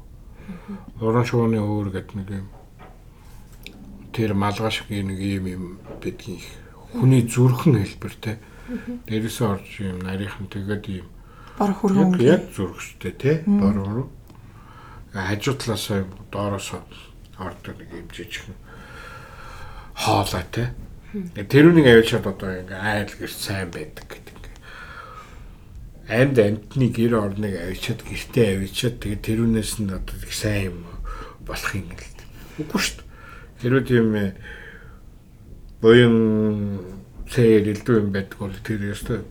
уран 1.01 1.25
шууны 1.29 1.61
өөр 1.61 1.89
гэдэг 1.95 2.15
нэг 2.17 2.29
юм 2.41 2.47
тэр 4.17 4.35
малгаш 4.35 4.89
нэг 4.89 5.21
юм 5.21 5.45
юм 5.47 5.65
бидгийн 6.03 6.41
хүний 6.95 7.23
зүрхэн 7.29 7.75
хэлбэртэй 7.83 8.37
дээрээс 9.09 9.39
орж 9.45 9.69
юм 9.85 9.99
нарийнхан 10.05 10.49
тэгээд 10.49 10.85
юм 10.89 11.09
Бор 11.59 11.75
хөргөн. 11.75 12.21
Яг 12.23 12.55
зүрхштэй 12.55 13.13
тий. 13.19 13.37
Бор. 13.47 14.07
Хажуу 15.11 15.55
талаасаа 15.59 16.07
доороос 16.31 16.71
ордог 17.35 17.75
нэг 17.83 17.91
юм 17.91 18.07
жижигхэн 18.15 18.55
хоолой 19.99 20.45
тий. 20.55 20.69
Тэрүүнийг 21.35 21.87
авчиад 21.99 22.31
одоо 22.31 22.63
ингээ 22.63 22.79
айл 22.79 23.11
гэрч 23.11 23.35
сайн 23.35 23.75
байдаг 23.75 24.07
гэдэг. 24.07 24.39
Амьд 26.07 26.39
амтны 26.39 26.87
гэр 26.95 27.19
орныг 27.19 27.59
авчиад 27.59 28.07
гэртээ 28.07 28.63
авчиад 28.63 29.03
тэгээд 29.03 29.27
тэрүүнээс 29.27 29.83
нь 29.83 29.91
одоо 29.91 30.15
их 30.15 30.31
сайн 30.31 30.71
юм 30.71 30.79
болох 31.43 31.75
юм 31.75 31.91
л. 31.91 32.07
Үгүй 32.63 32.79
шүү 32.79 33.03
дээ. 33.03 33.07
Хэрвээ 33.67 33.83
тийм 33.83 34.07
буян 35.81 36.81
цээр 37.31 37.69
элдв 37.75 37.95
юм 37.99 38.11
байдаг 38.13 38.39
бол 38.39 38.57
тэр 38.65 38.93
ёстой. 38.93 39.23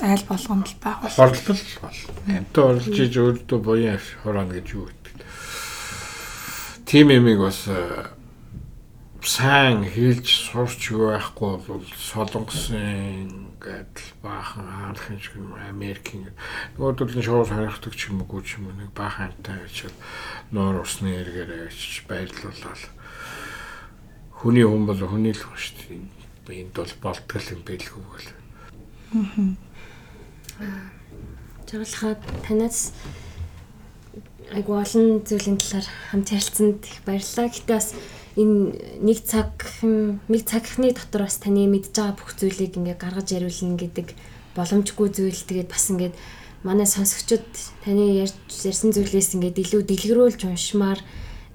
Айл 0.00 0.24
болгонд 0.28 0.68
л 0.68 0.76
байх 0.80 0.98
бол 1.02 1.12
хорлол 1.12 1.62
бол. 1.82 2.00
Амтаа 2.28 2.64
орлож 2.72 2.98
иж 2.98 3.14
өөртөө 3.18 3.58
буян 3.60 4.00
хороно 4.22 4.54
гэж 4.54 4.66
юу 4.74 4.88
гэдэг. 4.88 5.14
Тим 6.86 7.10
эмиг 7.10 7.38
бас 7.40 7.64
э, 7.68 8.06
сайн 9.24 9.84
хэлж 9.88 10.52
сурч 10.52 10.92
байхгүй 10.92 11.56
бол 11.64 11.84
солонгосын 11.96 13.56
гэдэл 13.56 14.08
баахан 14.20 14.68
хаалхын 14.68 15.20
шиг 15.20 15.40
Америкийн 15.68 16.28
нөгөөдөл 16.76 17.16
нь 17.16 17.24
шоу 17.24 17.44
сонирхдаг 17.48 17.96
ч 17.96 18.12
юм 18.12 18.20
уу 18.20 18.44
ч 18.44 18.60
юм 18.60 18.68
уу 18.68 18.76
нэг 18.76 18.92
баахан 18.92 19.32
амтай 19.32 19.64
ажил 19.64 19.96
нуур 20.52 20.84
усны 20.84 21.08
эргээр 21.24 21.72
авчиж 21.72 22.04
баярлуулаад 22.04 22.82
хүний 24.44 24.68
хүн 24.68 24.84
бол 24.84 25.00
хүний 25.00 25.32
л 25.32 25.40
ба 25.48 25.56
шүү 25.56 26.04
дээ. 26.44 26.68
Энд 26.68 26.76
бол 26.76 26.92
болтгол 27.00 27.48
юм 27.56 27.62
байлгүй 27.64 28.02
бол. 28.04 28.28
Аа 30.60 30.92
Жаргалахад 31.74 32.22
танаас 32.46 32.92
айгу 34.54 34.78
олон 34.78 35.24
зүйлийн 35.26 35.58
талаар 35.58 35.88
хамт 36.10 36.28
ярилцсанд 36.30 36.86
их 36.86 37.02
баярлалаа. 37.02 37.50
Гэтэ 37.50 37.72
бас 37.74 37.96
энэ 38.38 38.78
нэг 39.02 39.18
цаг 39.26 39.50
нэг 39.82 40.42
цагхны 40.46 40.94
дотор 40.94 41.26
бас 41.26 41.42
таны 41.42 41.66
мэдж 41.66 41.90
байгаа 41.90 42.14
бүх 42.14 42.36
зүйлийг 42.38 42.78
ингээ 42.78 42.94
гаргаж 42.94 43.26
яриулна 43.34 43.74
гэдэг 43.74 44.14
боломжгүй 44.54 45.08
зүйл 45.10 45.34
тэгээд 45.34 45.72
бас 45.72 45.90
ингээд 45.90 46.14
манай 46.62 46.86
сонсогчид 46.86 47.48
таны 47.82 48.22
ярьж 48.22 48.38
ярьсан 48.62 48.94
зүйлээс 48.94 49.34
ингээд 49.34 49.58
илүү 49.66 49.82
дэлгэрүүлж 49.88 50.46
уншмаар 50.46 51.02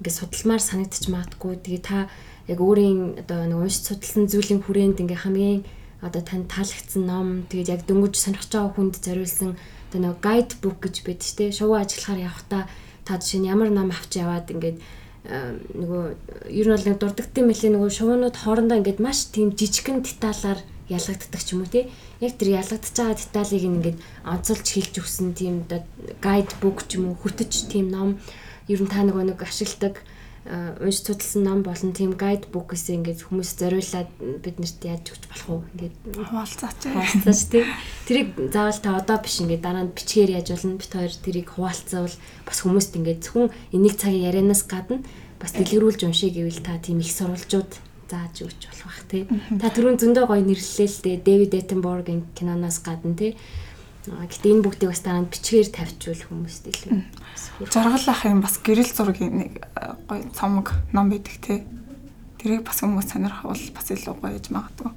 ингээд 0.02 0.18
судалмаар 0.20 0.60
санагдчих 0.60 1.08
магадгүй. 1.08 1.56
Тэгээд 1.64 1.84
та 1.88 2.12
яг 2.50 2.58
өөрийн 2.58 3.22
одоо 3.22 3.46
нэг 3.46 3.58
уншиж 3.62 3.84
судалсан 3.86 4.26
зүйлийн 4.26 4.60
хүрээнд 4.66 5.00
ингээ 5.02 5.22
хамгийн 5.22 5.62
одоо 6.02 6.22
танд 6.26 6.50
таалагдсан 6.50 7.02
ном 7.06 7.28
тэгээд 7.46 7.72
яг 7.74 7.82
дөнгөж 7.86 8.14
сонирхож 8.18 8.50
байгаа 8.50 8.72
хүнд 8.74 8.94
зориулсан 8.98 9.50
одоо 9.88 10.00
нэг 10.02 10.18
гайд 10.18 10.50
бук 10.58 10.82
гэж 10.82 10.96
байд 11.06 11.20
ч 11.22 11.38
тийм 11.38 11.54
шувуу 11.54 11.78
ажиллахаар 11.78 12.26
явахдаа 12.28 12.62
та 13.06 13.12
жишээ 13.20 13.40
нь 13.40 13.50
ямар 13.52 13.70
ном 13.70 13.94
авч 13.94 14.12
яваад 14.18 14.50
ингээд 14.50 14.78
нөгөө 15.20 16.04
ер 16.48 16.66
нь 16.66 16.74
бол 16.74 16.86
нэг 16.88 16.98
дурддагтын 16.98 17.44
мэлийн 17.44 17.74
нөгөө 17.76 17.90
шувуунууд 17.92 18.36
хоорондоо 18.40 18.76
ингээд 18.80 19.04
маш 19.04 19.28
тийм 19.28 19.52
жижигхэн 19.52 20.00
деталаар 20.00 20.60
ялгагддаг 20.88 21.42
ч 21.44 21.52
юм 21.54 21.62
уу 21.62 21.70
тий. 21.70 21.92
Яг 22.24 22.34
тэр 22.40 22.56
ялгагдж 22.56 22.96
байгаа 22.96 23.16
деталийг 23.20 23.64
ингээд 23.68 23.98
онцолж 24.24 24.66
хэлж 24.66 24.94
өгсөн 24.98 25.28
тийм 25.36 25.54
гайд 26.24 26.50
бук 26.64 26.88
ч 26.88 26.96
юм 26.98 27.12
уу 27.12 27.16
хөтөч 27.20 27.70
тийм 27.70 27.92
ном 27.92 28.18
ер 28.66 28.80
нь 28.80 28.90
та 28.90 29.04
нөгөө 29.04 29.24
нэг 29.30 29.38
ашигладаг 29.44 30.00
э, 30.00 30.02
унш 30.48 31.04
судалсан 31.04 31.44
ном 31.44 31.60
болон 31.62 31.92
тийм 31.92 32.16
гайд 32.16 32.48
бук 32.48 32.72
гэсэн 32.72 33.04
ингээд 33.04 33.28
хүмүүс 33.28 33.50
зориулаад 33.60 34.08
биднэрт 34.40 34.80
яаж 34.88 35.04
өгч 35.12 35.24
болох 35.28 35.48
уу 35.52 35.60
ингээд 35.76 35.94
Хуваалцаач. 36.16 36.80
хуваалцаач 36.88 37.40
тий. 37.52 37.64
Тэрийг 38.08 38.28
заавал 38.48 38.80
та 38.80 38.96
одоо 38.96 39.18
биш 39.20 39.44
ингээд 39.44 39.60
дараа 39.60 39.84
нь 39.84 39.92
бичгээр 39.92 40.40
яаж 40.40 40.48
болно 40.56 40.80
бит 40.80 40.92
хоёр 40.96 41.12
тэрийг 41.12 41.48
хуваалцаавал 41.52 42.16
бас 42.48 42.58
хүмүүст 42.64 42.96
ингээд 42.96 43.20
зөвхөн 43.20 43.52
энийг 43.76 43.94
цагийн 44.00 44.26
ярианаас 44.32 44.64
гадна 44.64 45.04
бас 45.36 45.52
дэлгэрүүлж 45.52 46.08
уншия 46.08 46.32
гэвэл 46.32 46.64
та 46.64 46.80
тийм 46.80 47.04
их 47.04 47.12
сурвалжууд 47.12 47.70
зааж 48.08 48.34
өгч 48.40 48.60
болох 48.64 48.88
бах 48.88 49.02
тий. 49.12 49.22
Та 49.60 49.68
түрүүн 49.70 50.00
зөндөө 50.00 50.24
гоё 50.24 50.42
нэрлэлээ 50.42 50.88
л 50.88 51.02
дээ. 51.04 51.16
Дэвид 51.20 51.52
Эттенборгийн 51.54 52.26
киноноос 52.34 52.80
гадна 52.82 53.14
тий. 53.14 53.36
Гэтэ 54.08 54.48
энэ 54.48 54.64
бүгдийг 54.64 54.90
бас 54.96 55.04
дараа 55.04 55.20
нь 55.20 55.28
бичгээр 55.28 55.68
тавьчвал 55.76 56.24
хүмүүст 56.24 56.64
илүү. 56.72 57.04
Жаргал 57.68 58.08
ах 58.08 58.24
юм 58.24 58.40
бас 58.40 58.56
гэрэл 58.56 58.88
зургийн 58.96 59.34
нэг 59.36 59.52
э, 59.60 59.92
гоё 60.08 60.24
цомог 60.32 60.72
ном 60.96 61.12
байдаг 61.12 61.36
те. 61.44 61.68
Тэрийг 62.40 62.64
бас 62.64 62.80
хүмүүс 62.80 63.12
сонирхвол 63.12 63.60
бас 63.76 63.86
илүү 63.92 64.14
гоё 64.16 64.32
гэж 64.40 64.46
магадгүй. 64.56 64.92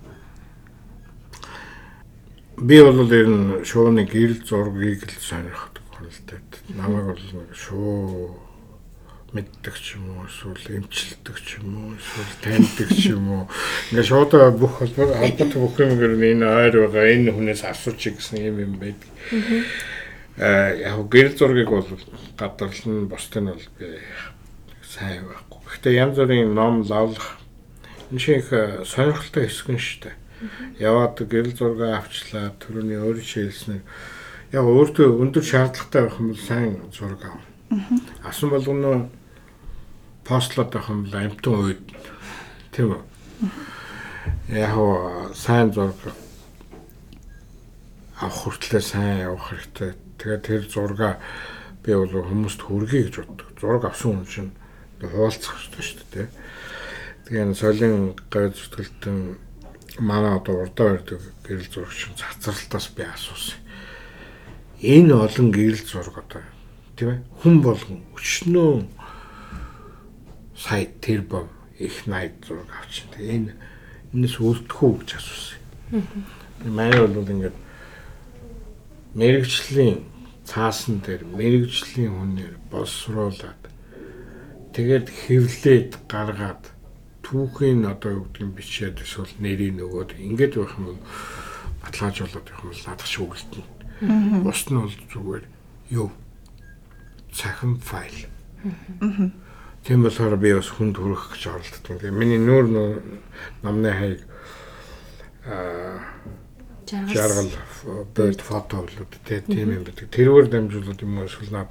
Би 2.63 2.77
бол 2.79 3.11
ер 3.11 3.27
нь 3.27 3.67
шууны 3.67 4.07
гэрэл 4.07 4.47
зургийг 4.47 5.03
л 5.03 5.19
сонирхдаг 5.19 5.83
хөндлөлтэй. 5.91 6.39
Намайг 6.79 7.11
бол 7.11 7.23
шуу 7.51 8.39
мэддэг 9.33 9.75
ч 9.81 9.97
юм 9.97 10.13
уу 10.13 10.29
эсвэл 10.29 10.77
эмчилдэг 10.77 11.37
ч 11.41 11.57
юм 11.57 11.73
уу 11.73 11.97
эсвэл 11.97 12.33
таньдаг 12.45 12.89
ч 12.93 13.01
юм 13.17 13.25
уу 13.33 13.43
ингээ 13.89 14.05
шууд 14.05 14.31
бүх 14.61 14.77
холбоо 14.77 15.09
холбоотой 15.09 15.57
бүх 15.57 15.75
юм 15.81 15.97
гэр 15.97 16.13
энэ 16.21 16.45
ойр 16.45 16.75
байгаа 16.85 17.05
энэ 17.17 17.33
хүнээс 17.33 17.65
асуучих 17.65 18.21
гэсэн 18.21 18.45
юм 18.45 18.57
юм 18.61 18.73
байдаг. 18.77 19.09
Аа 20.37 20.77
яг 20.77 21.01
гэрэл 21.09 21.33
зургийг 21.33 21.69
бол 21.73 21.89
бусдыг 21.89 23.41
нь 23.41 23.49
бол 23.49 23.67
би 23.81 23.85
сайн 24.85 25.25
байхгүй. 25.25 25.59
Гэхдээ 25.65 25.97
янз 25.97 26.17
бүрийн 26.21 26.53
ном 26.53 26.85
лавлах 26.85 27.41
энэ 28.13 28.21
шиг 28.21 28.45
их 28.45 28.53
сонирхолтой 28.85 29.49
хэсэг 29.49 29.69
нь 29.73 29.81
шүү 29.81 29.99
дээ. 30.13 30.15
Яваад 30.77 31.17
гэрэл 31.17 31.57
зураг 31.57 32.05
авчлаа 32.05 32.53
түрүүний 32.61 33.01
өөрөө 33.01 33.25
шилснээр 33.25 33.81
яг 34.53 34.65
өөртөө 34.69 35.09
өндөр 35.09 35.41
шаардлагатай 35.41 36.01
байх 36.05 36.21
юм 36.21 36.29
бол 36.29 36.45
сайн 36.45 36.73
зураг 36.93 37.21
авах. 37.25 37.49
Асан 38.21 38.53
болгоно 38.53 39.09
постлоод 40.23 40.71
байх 40.71 40.89
юм 40.89 41.03
бол 41.03 41.15
амтан 41.19 41.53
үед 41.53 41.83
тийм 42.71 42.95
үү. 42.95 43.01
Яг 44.55 44.75
уу 44.77 45.33
сайн 45.35 45.73
зураг 45.75 45.99
авах 48.17 48.39
хүртлээр 48.47 48.83
сайн 48.83 49.19
явах 49.27 49.51
хэрэгтэй. 49.51 49.93
Тэгээд 50.17 50.43
тэр 50.47 50.63
зурга 50.71 51.19
би 51.83 51.91
бол 51.91 52.07
хүмүүст 52.07 52.61
хүргэе 52.63 53.11
гэж 53.11 53.15
боддог. 53.27 53.49
Зураг 53.59 53.83
авсан 53.85 54.23
хүн 54.23 54.27
чинь 54.27 54.51
хуваалцах 55.03 55.59
хэрэгтэй 55.59 55.83
шүү 55.83 56.07
дээ. 56.15 56.27
Тэгээ 57.27 57.43
энэ 57.43 57.59
соёлын 57.59 58.15
гай 58.31 58.47
зүтгэлтэн 58.55 59.17
манай 59.99 60.39
одоо 60.39 60.63
урдаа 60.63 60.95
ирдэг 60.95 61.19
гэрэл 61.43 61.67
зурагч 61.67 62.15
цацралтаас 62.15 62.87
би 62.95 63.03
асуусан. 63.03 63.59
Энэ 64.79 65.13
олон 65.13 65.51
гэрэл 65.51 65.83
зураг 65.83 66.15
одоо 66.23 66.43
тийм 66.95 67.09
ээ 67.11 67.19
хүн 67.43 67.55
болгон 67.59 67.99
өчнөө 68.15 69.02
сая 70.63 70.87
тэр 71.01 71.21
бом 71.21 71.49
их 71.77 72.07
найд 72.07 72.33
зураг 72.47 72.71
авчин. 72.79 73.11
Тэгээ 73.11 73.35
энэ 73.35 73.53
энэс 74.15 74.39
үлдэх 74.39 74.79
үү 74.79 74.93
гэж 75.03 75.09
асуусан. 75.19 75.59
Манай 76.63 76.95
бол 76.95 77.27
ингээд 77.27 77.57
мэрэгжлийн 79.19 80.07
цаасан 80.47 81.03
дээр 81.03 81.27
мэрэгжлийн 81.27 82.15
хүнээр 82.15 82.55
боловсруулад 82.71 83.59
тэгээд 84.71 85.07
хэвлээд 85.11 85.91
гаргаад 86.07 86.71
түүхийн 87.27 87.83
одоо 87.83 88.23
юу 88.23 88.23
гэдгийг 88.31 88.55
бичээд 88.55 89.03
эсвэл 89.03 89.35
нэрийг 89.43 89.75
нөгөөд 89.75 90.15
ингэж 90.15 90.53
байх 90.55 90.73
юм 90.79 90.85
бол 90.95 91.01
баталгаажуулаад 91.83 92.45
байх 92.47 92.61
юм 92.63 92.71
бол 92.71 92.83
надад 92.87 93.09
шиг 93.11 93.27
үлдэнэ. 93.27 93.67
Бус 94.47 94.61
нь 94.71 94.79
бол 94.79 94.95
зүгээр 95.11 95.45
юу 95.91 96.09
цахим 97.35 97.75
файл. 97.83 98.31
Тийм 99.83 100.03
болохоор 100.03 100.37
би 100.39 100.53
бас 100.55 100.69
хүнд 100.71 100.95
хүрэх 100.95 101.35
гэж 101.35 101.43
оролддог. 101.51 101.99
Тэгээ 101.99 102.15
миний 102.15 102.39
нүүр 102.39 102.71
намны 103.63 103.91
хаяг 103.91 104.21
аа 105.43 105.99
жаргал 106.87 107.51
бод 108.15 108.41
фото 108.41 108.87
болоод 108.87 109.11
тийм 109.27 109.75
юм 109.75 109.83
байдаг. 109.83 110.07
Тэрвэр 110.07 110.47
дамжуулаад 110.47 111.01
юм 111.03 111.23
эсвэл 111.27 111.51
над 111.51 111.69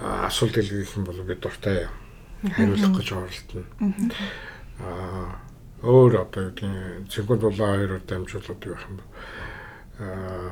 асуулт 0.00 0.56
хэлгэх 0.56 0.96
юм 0.96 1.04
бол 1.04 1.20
би 1.20 1.34
дуртай 1.36 1.88
хариулах 2.40 2.96
гэж 2.96 3.08
оролдоно. 3.12 3.68
Аа 4.80 5.36
өөр 5.84 6.16
одоо 6.16 6.48
юу 6.48 6.52
гэдэг 6.56 7.12
цэгүүд 7.12 7.42
улаан 7.44 7.76
хоёроор 7.76 8.04
дамжуулаад 8.08 8.64
явах 8.64 8.88
юм. 8.88 9.00
Аа 10.00 10.48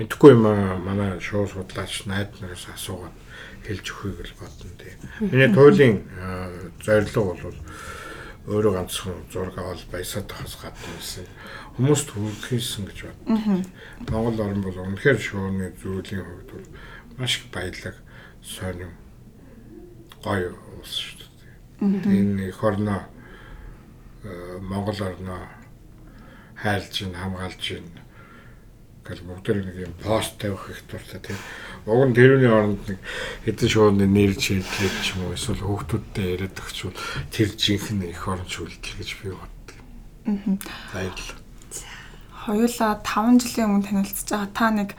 мэдхгүй 0.00 0.32
юм 0.32 0.48
манай 0.80 1.20
шоу 1.20 1.44
судлаач 1.44 2.08
найд 2.08 2.40
нараас 2.40 2.64
асуугаад 2.72 3.12
хэлж 3.66 3.86
өгөхийг 3.90 4.28
л 4.28 4.38
бодно 4.40 4.70
тийм. 4.78 4.96
Миний 5.20 5.50
туйлын 5.52 5.96
зорилго 6.82 7.34
бол 7.34 7.58
өөрөө 8.50 8.72
ганцхан 8.72 9.20
зураг 9.32 9.58
авал 9.58 9.84
баясаад 9.92 10.26
тахаас 10.26 10.56
гадна 10.56 10.88
байсан. 10.96 11.26
Хүмүүст 11.76 12.08
хүргэхийсэн 12.10 12.84
гэж 12.88 12.98
боддог. 13.04 13.68
Монгол 14.08 14.40
орн 14.40 14.62
бол 14.64 14.78
үнэхээр 14.80 15.18
шууны 15.20 15.72
зүйлийн 15.76 16.24
хувьд 16.24 16.50
бол 16.50 16.68
маш 17.18 17.38
их 17.38 17.52
баялаг 17.52 17.96
сонин 18.42 18.92
гоё 20.24 20.56
улс 20.80 20.94
шүү 20.96 21.20
дээ. 21.20 22.16
Энэ 22.16 22.48
их 22.48 22.64
орноо 22.64 23.04
Монгол 24.60 25.00
орноо 25.00 25.44
хайлж 26.56 27.02
ин 27.04 27.14
хамгаалж 27.14 27.64
ин 27.76 27.86
гэл 29.10 29.26
бүгд 29.26 29.46
нэг 29.66 29.76
юм 29.90 29.94
пост 29.98 30.38
тавих 30.38 30.70
их 30.70 30.80
дуртай 30.86 31.20
тийм. 31.20 31.38
Уг 31.90 32.06
нь 32.06 32.14
тэрүүний 32.14 32.46
оронд 32.46 32.82
нэг 32.86 32.98
хэдэн 33.44 33.68
шууны 33.68 34.06
нэрж 34.06 34.40
хэлээд 34.54 34.96
ч 35.02 35.18
юм 35.18 35.26
уу 35.26 35.34
эсвэл 35.34 35.66
хүүхдүүдтэй 35.66 36.26
яриад 36.38 36.54
өгчвөл 36.54 36.94
тэр 37.34 37.50
жинхэнэ 37.58 38.14
их 38.14 38.22
орон 38.30 38.46
шүлдэл 38.46 38.98
гэж 39.02 39.10
би 39.18 39.34
боддог. 39.34 39.78
Аа. 40.30 40.54
Баярлалаа. 40.94 41.38
Хоёулаа 42.46 42.92
5 43.02 43.42
жилийн 43.42 43.68
өмнө 43.68 43.86
танилцж 43.90 44.28
байгаа 44.30 44.50
та 44.54 44.70
нэг 44.70 44.90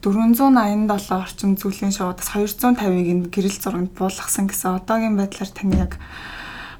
487 0.00 1.12
орчим 1.12 1.56
зүйлийн 1.60 1.92
шоудаас 1.92 2.32
250-ыг 2.32 3.08
нь 3.10 3.28
гэрэл 3.28 3.58
зурагт 3.60 3.92
буулгасан 3.98 4.48
гэсэн 4.48 4.80
одоогийн 4.80 5.16
байдлаар 5.18 5.50
таны 5.52 5.76
яг 5.76 6.00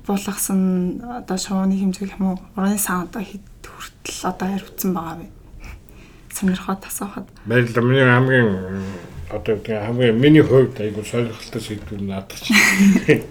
буулгасан 0.08 1.04
одоо 1.04 1.36
шууны 1.36 1.76
хэмжээ 1.76 2.16
юм 2.16 2.32
уу? 2.32 2.38
Ураны 2.56 2.80
сан 2.80 3.04
одоо 3.04 3.20
хэд 3.20 3.44
хүртэл 3.60 4.24
одоо 4.24 4.46
хариуцсан 4.48 4.90
байгаа 4.96 5.16
вэ? 5.20 5.39
Сонирхоод 6.40 6.84
асуухад. 6.84 7.28
Баярлалаа. 7.44 7.84
Миний 7.84 8.04
хамгийн 8.08 8.48
одоо 9.28 9.56
тэгээ 9.60 9.86
хамгийн 9.86 10.16
миний 10.16 10.42
хувьд 10.42 10.80
айгу 10.80 11.04
сонирхолтой 11.04 11.60
сэдвүүд 11.60 12.02
наадах 12.02 12.40
чинь. 12.40 13.28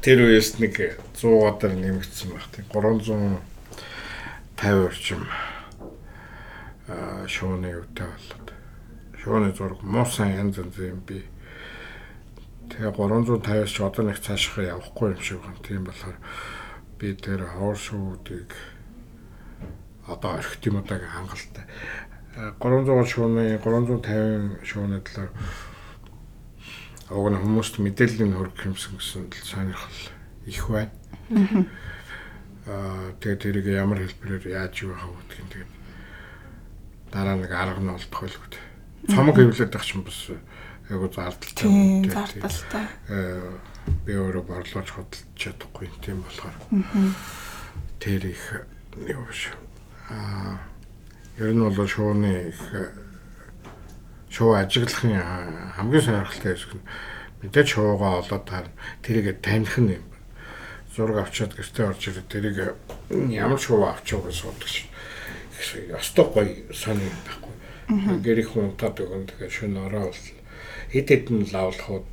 Тэр 0.00 0.30
үеэс 0.30 0.62
нэг 0.62 0.96
100 1.18 1.26
гадар 1.26 1.74
нэмэгдсэн 1.74 2.30
баг. 2.30 2.46
Тэг 2.54 2.70
350 2.70 3.42
орчим 4.86 5.26
шууны 7.26 7.68
өвтэй 7.82 8.06
болоод. 8.06 8.48
Шууны 9.20 9.52
зураг 9.52 9.82
муусан 9.82 10.32
янз 10.32 10.56
янз 10.62 10.78
юм 10.78 11.02
би. 11.04 11.26
Тэгээ 12.70 12.94
350-аас 12.94 13.74
ч 13.74 13.82
одоо 13.82 14.06
нэг 14.06 14.22
цаашхаа 14.22 14.78
явахгүй 14.78 15.12
юм 15.12 15.20
шиг 15.20 15.42
байна. 15.42 15.60
Тийм 15.66 15.84
болохоор 15.84 16.16
би 16.96 17.12
тэр 17.12 17.44
хоор 17.44 17.76
шуудыг 17.76 18.54
одоо 20.08 20.40
орхит 20.40 20.66
юм 20.66 20.80
удааг 20.80 21.04
хангалттай 21.04 21.64
300 22.36 23.06
шууны 23.10 23.58
350 23.58 24.62
шууны 24.62 25.00
талаар 25.02 25.30
уг 27.10 27.26
нь 27.26 27.40
хүмүүст 27.42 27.82
мэдээллийн 27.82 28.38
хүргэх 28.38 28.70
юмсан 28.70 28.94
гэсэн 29.02 29.34
сонирхол 29.42 29.98
их 30.46 30.62
байна. 30.70 30.94
Аа 32.70 33.10
тэгээд 33.18 33.42
тэрийг 33.42 33.66
ямар 33.74 33.98
хэлбэрээр 33.98 34.46
яаж 34.46 34.74
юу 34.86 34.94
хав 34.94 35.10
гэдгийг 35.26 35.66
тэгээд 35.66 35.72
дараа 37.10 37.34
нэг 37.34 37.50
арга 37.50 37.82
нь 37.82 37.90
олдох 37.90 38.20
байлгүй. 38.22 38.48
Цомог 39.10 39.34
хэвлээд 39.34 39.74
байх 39.74 39.82
чинь 39.82 40.06
бас 40.06 40.30
айгу 40.86 41.10
зардалтай 41.10 41.66
юм 41.66 42.06
тийм 42.06 42.14
зардалтай. 42.14 42.86
Аа 43.10 43.58
би 44.06 44.14
өөрөө 44.14 44.46
борлуулж 44.46 44.90
хөдөлж 44.94 45.34
чадахгүй 45.34 45.90
тийм 45.98 46.22
болохоор 46.22 46.54
тэр 47.98 48.22
их 48.22 48.44
юу 49.02 49.26
биш. 49.26 49.50
Аа 50.14 50.69
Ер 51.40 51.54
нь 51.56 51.64
бол 51.64 51.88
шууны 51.88 52.52
их 52.52 52.60
шуу 54.28 54.52
ажиглахын 54.60 55.16
хамгийн 55.72 56.04
сонирхолтой 56.04 56.52
хэсэг 56.52 56.72
нь 56.76 56.84
мэдээж 57.40 57.68
шуугаа 57.72 58.20
олоод 58.20 58.44
таар 58.44 58.66
тэрийг 59.00 59.40
таних 59.40 59.78
нь 59.80 59.96
юм. 59.96 60.04
Зураг 60.92 61.24
авчиад 61.24 61.56
гэртээ 61.56 61.88
орж 61.88 62.02
ирээд 62.12 62.28
тэрийг 62.28 62.58
ямар 63.32 63.56
шуу 63.56 63.88
авчих 63.88 64.20
гэж 64.20 64.36
суудаг 64.36 64.68
шин. 64.68 64.92
Ястой 65.88 66.26
гоё 66.28 66.52
сони 66.76 67.08
байхгүй. 67.24 68.20
Гэрих 68.20 68.52
хүн 68.52 68.76
тад 68.76 69.00
өгөн 69.00 69.24
тэгээ 69.32 69.48
шүн 69.48 69.80
ороо 69.80 70.12
бол 70.12 70.24
хэд 70.92 71.08
хэдэн 71.08 71.40
лавлахууд 71.56 72.10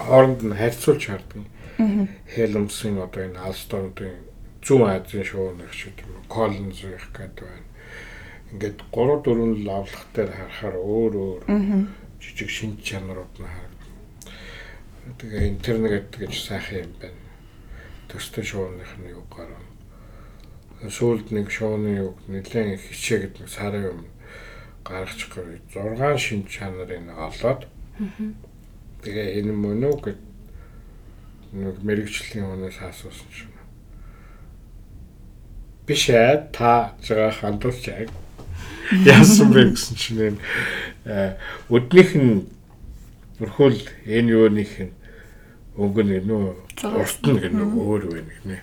хооронд 0.00 0.40
нь 0.40 0.56
харьцуулж 0.56 1.04
харддаг. 1.04 1.44
Helms-ийн 2.32 2.96
одоо 2.96 3.22
энэ 3.28 3.44
Alstom-ын 3.44 4.24
зүүн 4.64 4.88
Азийн 4.88 5.28
шоунах 5.28 5.72
шиг 5.76 6.00
юм 6.00 6.24
Collins 6.32 6.80
их 6.80 7.12
гэдэг 7.12 7.44
байна. 7.44 7.65
Ингээд 8.56 8.80
3 8.88 9.20
4 9.20 9.68
лавлах 9.68 10.04
дээр 10.16 10.30
харахаар 10.32 10.76
өөр 10.80 11.12
өөр 11.12 11.42
жижиг 12.24 12.48
шинж 12.48 12.80
чанарууд 12.80 13.34
нь 13.36 13.44
харагдана. 13.44 13.92
Тэгээ 15.20 15.48
интернет 15.52 16.08
гэж 16.16 16.32
сайхан 16.32 16.88
юм 16.88 16.92
байна. 16.96 17.20
Төстэй 18.08 18.44
шоуных 18.48 18.96
нь 18.96 19.12
юу 19.12 19.28
гарав. 19.28 19.60
Сүүлд 20.88 21.36
нэг 21.36 21.52
шоуны 21.52 22.00
юу 22.00 22.16
нэлээд 22.32 22.80
их 22.80 22.88
хичээгээд 22.96 23.44
нэг 23.44 23.48
сарын 23.52 23.92
өмнө 23.92 24.16
гаргачих 24.86 25.34
гэв 25.34 25.60
6 25.76 26.16
шинж 26.16 26.46
чанарыг 26.48 27.10
олоод 27.12 27.66
тэгээ 29.02 29.42
энэ 29.42 29.52
мөн 29.52 29.82
үү 29.84 29.96
гэд 30.00 30.20
нэг 31.52 31.76
мэрэгчлийн 31.82 32.46
хүнээс 32.46 32.78
асуусан 32.80 33.30
чинь 33.34 33.56
биш 35.86 36.10
ээ 36.10 36.50
та 36.54 36.94
жага 37.02 37.30
хандуулж 37.34 37.82
яг 37.90 38.10
яасан 39.06 39.50
бэ 39.52 39.74
гэсэн 39.74 39.96
чинь 39.96 40.38
э, 41.04 41.34
өднийх 41.70 42.14
нь 42.14 42.46
бүрхүүл 43.38 43.80
энэ 44.06 44.30
юуных 44.32 44.72
нь 44.80 44.94
өнгө 45.76 46.02
нь 46.06 46.24
нөө 46.24 46.56
урт 46.96 47.22
нь 47.26 47.40
гэнэ 47.40 47.64
өөр 47.66 48.02
байна 48.08 48.32
гинэ. 48.40 48.58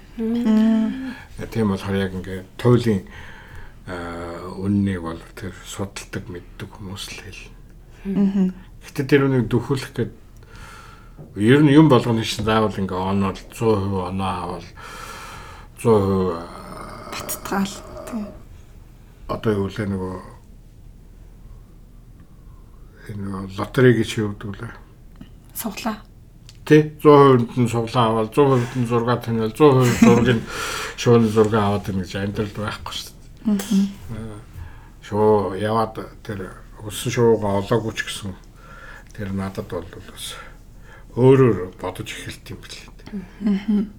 Тийм 1.51 1.69
болохоор 1.69 1.97
яг 1.99 2.13
ингээд 2.17 2.49
туйлын 2.57 3.05
үннийг 4.57 5.01
бол 5.05 5.21
тэр 5.37 5.53
судалдаг 5.61 6.25
мэддэг 6.25 6.69
хүмүүс 6.73 7.05
л 7.13 7.21
хэл. 7.21 7.43
Гэтэ 8.81 9.01
тэр 9.05 9.29
үнийг 9.29 9.45
дөхүүлэх 9.51 9.93
гээд 9.93 10.13
ер 11.37 11.61
нь 11.61 11.75
юм 11.75 11.89
болгоно 11.89 12.25
шин 12.25 12.45
заавал 12.45 12.73
ингээ 12.73 12.97
оноод 12.97 13.37
100% 13.53 14.09
оноо 14.09 14.31
авал 14.57 14.65
100% 15.77 16.41
баттгаал. 17.13 17.92
Одоо 19.27 19.51
юу 19.53 19.69
лээ 19.71 19.87
нөгөө 19.87 20.15
энэ 23.13 23.47
лотерей 23.57 23.93
гэж 23.99 24.09
юудаг 24.19 24.51
лээ. 24.59 24.73
Суглаа. 25.55 25.97
Тэ 26.63 26.95
100% 27.03 27.59
нь 27.59 27.67
суглаа 27.67 28.07
авал 28.11 28.31
100% 28.31 28.79
нь 28.79 28.87
зураг 28.87 29.23
таниал 29.23 29.51
100% 29.51 29.99
зургийг 29.99 30.41
шууны 30.95 31.27
зураг 31.27 31.53
аваад 31.53 31.83
байна 31.83 32.03
гэж 32.03 32.15
амьдралд 32.15 32.55
байхгүй 32.55 32.93
шүү 32.95 33.11
дээ. 33.11 34.39
Шоо 35.03 35.55
яваад 35.59 35.99
тэр 36.23 36.55
өссөн 36.83 37.11
шуугаа 37.11 37.59
олоогүй 37.59 37.91
ч 37.95 38.07
гэсэн 38.07 38.31
тэр 39.11 39.35
надад 39.35 39.67
бол 39.67 39.83
бас 39.83 40.39
өөрөөр 41.19 41.75
бодож 41.79 42.07
эхэлт 42.07 42.47
юм 42.55 42.59
билээ. 42.63 43.91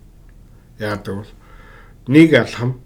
Яг 0.81 1.05
бол 1.05 1.29
нэг 2.09 2.33
алхам 2.33 2.81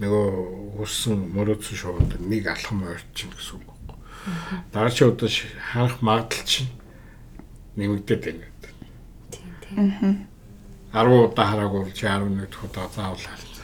нөгөө 0.00 0.80
өссөн 0.84 1.18
мөрөөдсөн 1.32 1.76
шууд 1.76 2.10
нэг 2.20 2.46
алхам 2.52 2.84
ойрчин 2.84 3.32
гэсэн 3.32 3.60
үг. 3.64 3.96
Дараагийн 4.72 5.10
удаа 5.10 5.30
харах 5.72 6.02
магадлал 6.02 6.44
чинь 6.44 6.70
нэмэгдээд 7.76 8.22
байна 8.24 8.44
гэдэг. 8.44 8.72
Тийм 9.32 9.50
тийм. 9.64 10.16
10 10.92 11.32
удаа 11.32 11.46
хараагүй 11.48 11.92
чи 11.92 12.06
11 12.06 12.44
дахь 12.44 12.64
удаа 12.64 12.88
заавал 12.92 13.20
харна 13.20 13.56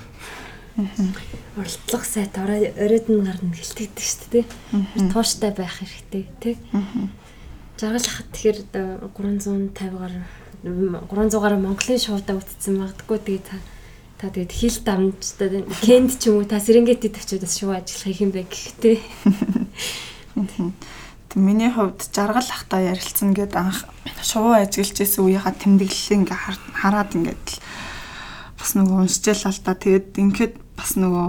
Уралдлах 1.57 2.05
сайт 2.09 2.39
оройд 2.41 3.07
нь 3.13 3.21
гарна 3.21 3.53
гэлтэгдэг 3.53 4.01
шүү 4.01 4.29
дээ. 4.33 4.45
Тууштай 5.13 5.53
байх 5.53 5.85
хэрэгтэй 5.85 6.25
тий. 6.41 6.57
Жаргал 7.77 8.09
хахад 8.09 8.33
тэгэхээр 8.33 8.59
350-аар 9.13 10.15
300-аар 10.65 11.55
Монголын 11.61 12.01
шуудаа 12.01 12.41
үтцсэн 12.41 12.81
магадгүй 12.81 13.21
тэгээ 13.21 13.61
та 14.23 14.31
тэгээд 14.31 14.55
хил 14.55 14.79
дамжтай 14.87 15.67
кенд 15.83 16.15
ч 16.15 16.31
юм 16.31 16.39
уу 16.39 16.47
та 16.47 16.63
Серенгетид 16.63 17.19
очиод 17.19 17.43
бас 17.43 17.59
шууд 17.59 17.83
ажиллах 17.83 18.23
юм 18.23 18.31
бэ 18.31 18.47
гэхдээ. 18.47 19.03
Миний 21.35 21.67
хувьд 21.75 22.07
жаргал 22.15 22.47
ахта 22.47 22.79
ярилцсан 22.79 23.35
гэд 23.35 23.59
анх 23.59 23.83
шувуу 24.23 24.55
ажиллаж 24.55 24.95
исэн 24.95 25.27
үеийнхаа 25.27 25.59
тэмдэглэлийг 25.59 26.23
ингээ 26.23 26.39
хараад 26.39 27.11
ингээд 27.19 27.47
бас 28.63 28.71
нөгөө 28.79 29.11
уншижэл 29.11 29.51
л 29.51 29.67
та 29.67 29.75
тэгээд 29.75 30.15
ингээд 30.15 30.55
бас 30.79 30.95
нөгөө 30.95 31.29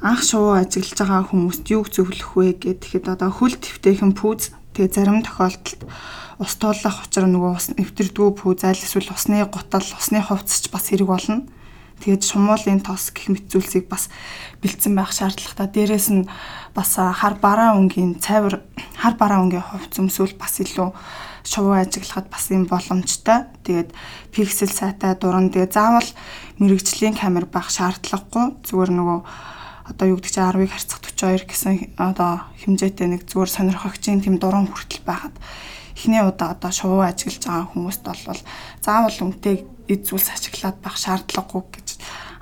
анх 0.00 0.20
шувуу 0.24 0.56
ажиглаж 0.56 0.96
байгаа 0.96 1.28
хүмүүст 1.28 1.68
юг 1.68 1.92
зөвлөх 1.92 2.32
вэ 2.32 2.56
гэхэд 2.80 3.12
одоо 3.12 3.28
хөл 3.28 3.60
твтэйхэн 3.60 4.16
пүүз 4.16 4.56
тэгээ 4.72 4.88
зарим 4.88 5.20
тохиолдолд 5.20 5.84
ус 6.40 6.54
туулах 6.56 7.04
учраас 7.04 7.28
нөгөө 7.28 7.52
ус 7.60 7.66
нэвтрдгүү 7.76 8.28
пүүз 8.40 8.64
аль 8.64 8.80
эсвэл 8.80 9.12
усны 9.12 9.44
гутал 9.44 9.84
усны 9.84 10.24
хувцч 10.24 10.72
бас 10.72 10.88
хэрэг 10.88 11.08
болно. 11.12 11.44
Тэгээд 12.00 12.22
шумуулын 12.22 12.80
тос 12.84 13.10
гэх 13.10 13.32
мэт 13.32 13.46
зүйлсийг 13.48 13.88
бас 13.88 14.12
бэлдсэн 14.60 14.92
байх 14.92 15.12
шаардлагатай. 15.16 15.68
Дээрээс 15.72 16.08
нь 16.12 16.28
бас 16.76 16.96
хар 16.96 17.34
бараа 17.40 17.76
өнгийн 17.80 18.20
цайвар 18.20 18.60
хар 19.00 19.14
бараа 19.16 19.40
өнгийн 19.40 19.64
хувц 19.64 19.96
өмсвөл 19.96 20.36
бас 20.36 20.60
илүү 20.60 20.92
шувуу 21.46 21.74
ажиглахад 21.78 22.28
бас 22.28 22.52
юм 22.52 22.68
боломжтой. 22.68 23.48
Тэгээд 23.64 23.90
пиксел 24.30 24.68
сайтай 24.68 25.16
дуран 25.16 25.48
тэгээд 25.48 25.72
заавал 25.72 26.10
мэрэгжлийн 26.60 27.16
камер 27.16 27.48
байх 27.48 27.72
шаардлагагүй. 27.72 28.60
Зүгээр 28.66 28.90
нөгөө 28.92 29.20
одоо 29.86 30.06
юу 30.10 30.18
гэдэг 30.18 30.32
чинь 30.34 30.44
10-ыг 30.50 30.70
харьцах 30.70 31.00
42 31.00 31.46
гэсэн 31.46 31.74
одоо 31.96 32.42
хэмжээтэй 32.60 33.06
нэг 33.06 33.22
зүгээр 33.30 33.50
сонирхогчийн 33.50 34.20
тэм 34.20 34.42
дуран 34.42 34.66
хүртэл 34.66 35.06
байхад 35.06 35.34
эхний 35.94 36.20
удаа 36.20 36.58
одоо 36.58 36.70
шувуу 36.74 37.06
ажиглаж 37.06 37.46
байгаа 37.46 37.70
хүмүүст 37.70 38.02
бол 38.02 38.42
заавал 38.82 39.18
үнтэй 39.22 39.62
эд 39.88 40.02
зүйлс 40.06 40.30
ашиглаад 40.34 40.78
байх 40.82 40.96
шаардлагагүй 40.98 41.62
гэж 41.74 41.88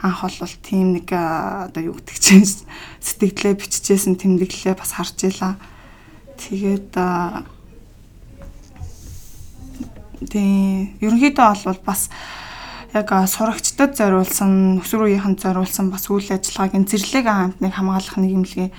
анх 0.04 0.20
бол 0.20 0.54
тийм 0.60 1.00
нэг 1.00 1.08
одоо 1.12 1.82
юу 1.82 1.96
гэдэг 1.96 2.18
чинь 2.20 2.44
сэтгэлдээ 3.06 3.54
биччихсэн 3.56 4.20
тэмдэглэлээ 4.20 4.76
бас 4.76 4.92
харж 4.96 5.28
илаа. 5.28 5.56
Тэгээд 6.36 6.92
тийм 10.28 10.96
ерөнхийдөө 11.00 11.64
бол 11.64 11.80
бас 11.84 12.12
яг 12.94 13.10
сурагчдад 13.10 13.96
зориулсан 13.98 14.78
өсвөр 14.78 15.10
үеийнхэнд 15.10 15.40
зориулсан 15.42 15.90
бас 15.90 16.06
үйл 16.12 16.30
ажиллагаагийн 16.30 16.86
зэрлэг 16.86 17.26
хамтныг 17.26 17.74
хамгаалах 17.74 18.16
нийгэмлэгийн 18.20 18.72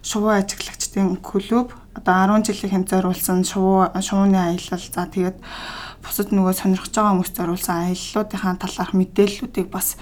шувуу 0.00 0.32
ажиглагчдын 0.32 1.20
клуб 1.20 1.76
одоо 1.92 2.38
10 2.38 2.48
жилийн 2.48 2.72
хэмжээ 2.72 3.02
зориулсан 3.02 3.44
шувуу 3.44 3.92
шувууны 4.00 4.38
аялал 4.38 4.80
за 4.80 5.04
тэгээд 5.04 5.36
бусад 6.08 6.32
нөгөө 6.32 6.54
сонирхож 6.56 6.92
байгаа 6.96 7.12
хүмүүс 7.12 7.32
зориулсан 7.36 7.76
аяллуудынхаа 7.92 8.56
талаарх 8.56 8.96
мэдээллүүдийг 8.96 9.68
бас 9.68 10.00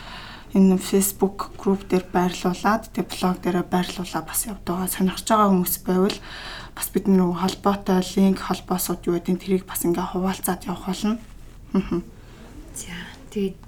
энэ 0.55 0.79
Facebook 0.79 1.59
group 1.59 1.91
дээр 1.91 2.07
байрлуулад 2.15 2.89
тэг 2.95 3.11
блог 3.11 3.43
дээр 3.43 3.67
байрлуулаа 3.67 4.23
бас 4.23 4.47
явдаг. 4.47 4.87
Сонирхож 4.87 5.27
байгаа 5.27 5.51
хүмүүс 5.51 5.75
байвал 5.83 6.19
бас 6.79 6.87
бид 6.95 7.11
нөгөө 7.11 7.37
холбоотой 7.43 8.01
линк 8.15 8.39
холбоосууд 8.41 9.03
юу 9.11 9.19
гэдэг 9.19 9.37
тэрийг 9.43 9.65
бас 9.67 9.83
ингээ 9.83 10.15
хуваалцаад 10.15 10.63
явах 10.71 10.87
болно. 10.87 11.19
За 12.77 12.95
тэгээд 13.35 13.59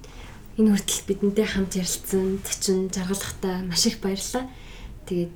энэ 0.63 0.71
хүртэл 0.73 1.07
бидэнтэй 1.11 1.47
хамт 1.49 1.73
ярилцсан 1.75 2.39
тачин 2.47 2.89
жаргалахтаа 2.89 3.67
маш 3.67 3.83
их 3.85 3.99
баярлалаа. 3.99 4.47
Тэгээд 5.11 5.35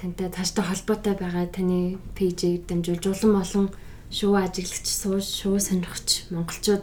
тантай 0.00 0.28
тааштай 0.28 0.64
холбоотой 0.64 1.14
байгаа 1.14 1.46
таны 1.48 2.00
пэйжийг 2.16 2.66
дамжуулж 2.66 3.04
улам 3.08 3.40
олон 3.40 3.66
шуу 4.10 4.34
ажиглагч 4.34 4.86
шуу 5.22 5.58
сонирхч 5.58 6.26
монголчууд 6.30 6.82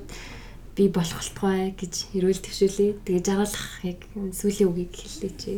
би 0.76 0.88
болох 0.88 1.20
болтугай 1.20 1.76
гэж 1.76 2.16
эрүүл 2.16 2.40
төвшүүлээ. 2.40 3.04
Тэгээ 3.04 3.28
жаргалах 3.28 3.84
яг 3.84 4.00
сүүлийн 4.32 4.72
үгийг 4.72 4.96
хэллээч. 4.96 5.42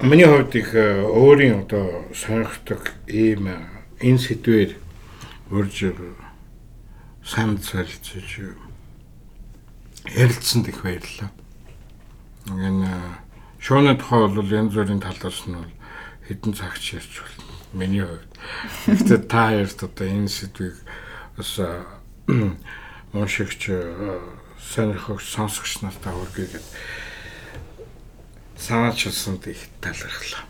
Миний 0.00 0.24
хувьд 0.24 0.56
их 0.56 0.74
э, 0.74 1.04
өөрийн 1.04 1.60
одоо 1.66 2.04
сонирхдаг 2.14 2.94
ийм 3.08 3.48
э, 3.48 3.58
энэ 4.00 4.18
сэдвэр 4.20 4.76
урьж 5.50 5.92
санд 7.24 7.64
солилцож 7.64 8.56
ярилцсанд 10.08 10.68
их 10.68 10.82
баярлалаа. 10.82 11.30
Энэ 12.48 12.88
шууны 13.60 13.96
тухай 13.96 14.28
бол 14.28 14.48
янз 14.48 14.74
бүрийн 14.74 15.00
талаас 15.04 15.44
нь 15.48 15.56
хэдэн 16.28 16.52
цагч 16.56 16.94
ярьж 16.96 17.20
байна 17.20 17.39
миний 17.72 18.02
хувьд. 18.02 18.30
Гэхдээ 18.86 19.20
та 19.30 19.50
хоёрт 19.50 19.78
одоо 19.82 20.06
энэ 20.06 20.28
сэдвийг 20.28 20.76
бас 21.36 21.60
уншигч 23.12 23.70
сонирхогч 24.58 25.24
сонсогч 25.24 25.82
нартаа 25.82 26.14
хүргэе 26.14 26.46
гэдэг 26.46 26.64
санаачилсанд 28.58 29.46
их 29.48 29.70
талархлаа. 29.80 30.44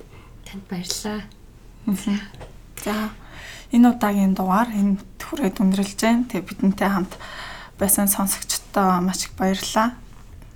Танд 0.45 0.65
баярлалаа. 0.69 1.23
За 2.85 3.11
энэ 3.73 3.91
удаагийн 3.91 4.35
дугаар 4.35 4.69
энэ 4.73 4.99
түрээд 5.21 5.61
өндөрлж 5.63 5.95
जैन. 5.97 6.27
Тэгээ 6.27 6.49
бидэнтэй 6.49 6.91
хамт 6.91 7.15
байсан 7.79 8.09
сонсогчдоо 8.09 9.01
маш 9.01 9.25
их 9.29 9.33
баярлалаа. 9.39 9.95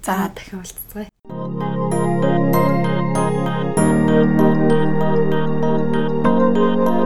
За 0.03 0.29
дахин 0.35 0.61
уулзъя. 0.61 1.09
Thank 4.15 5.55
you 5.55 5.64
Thank 6.55 6.79
you. 6.79 7.04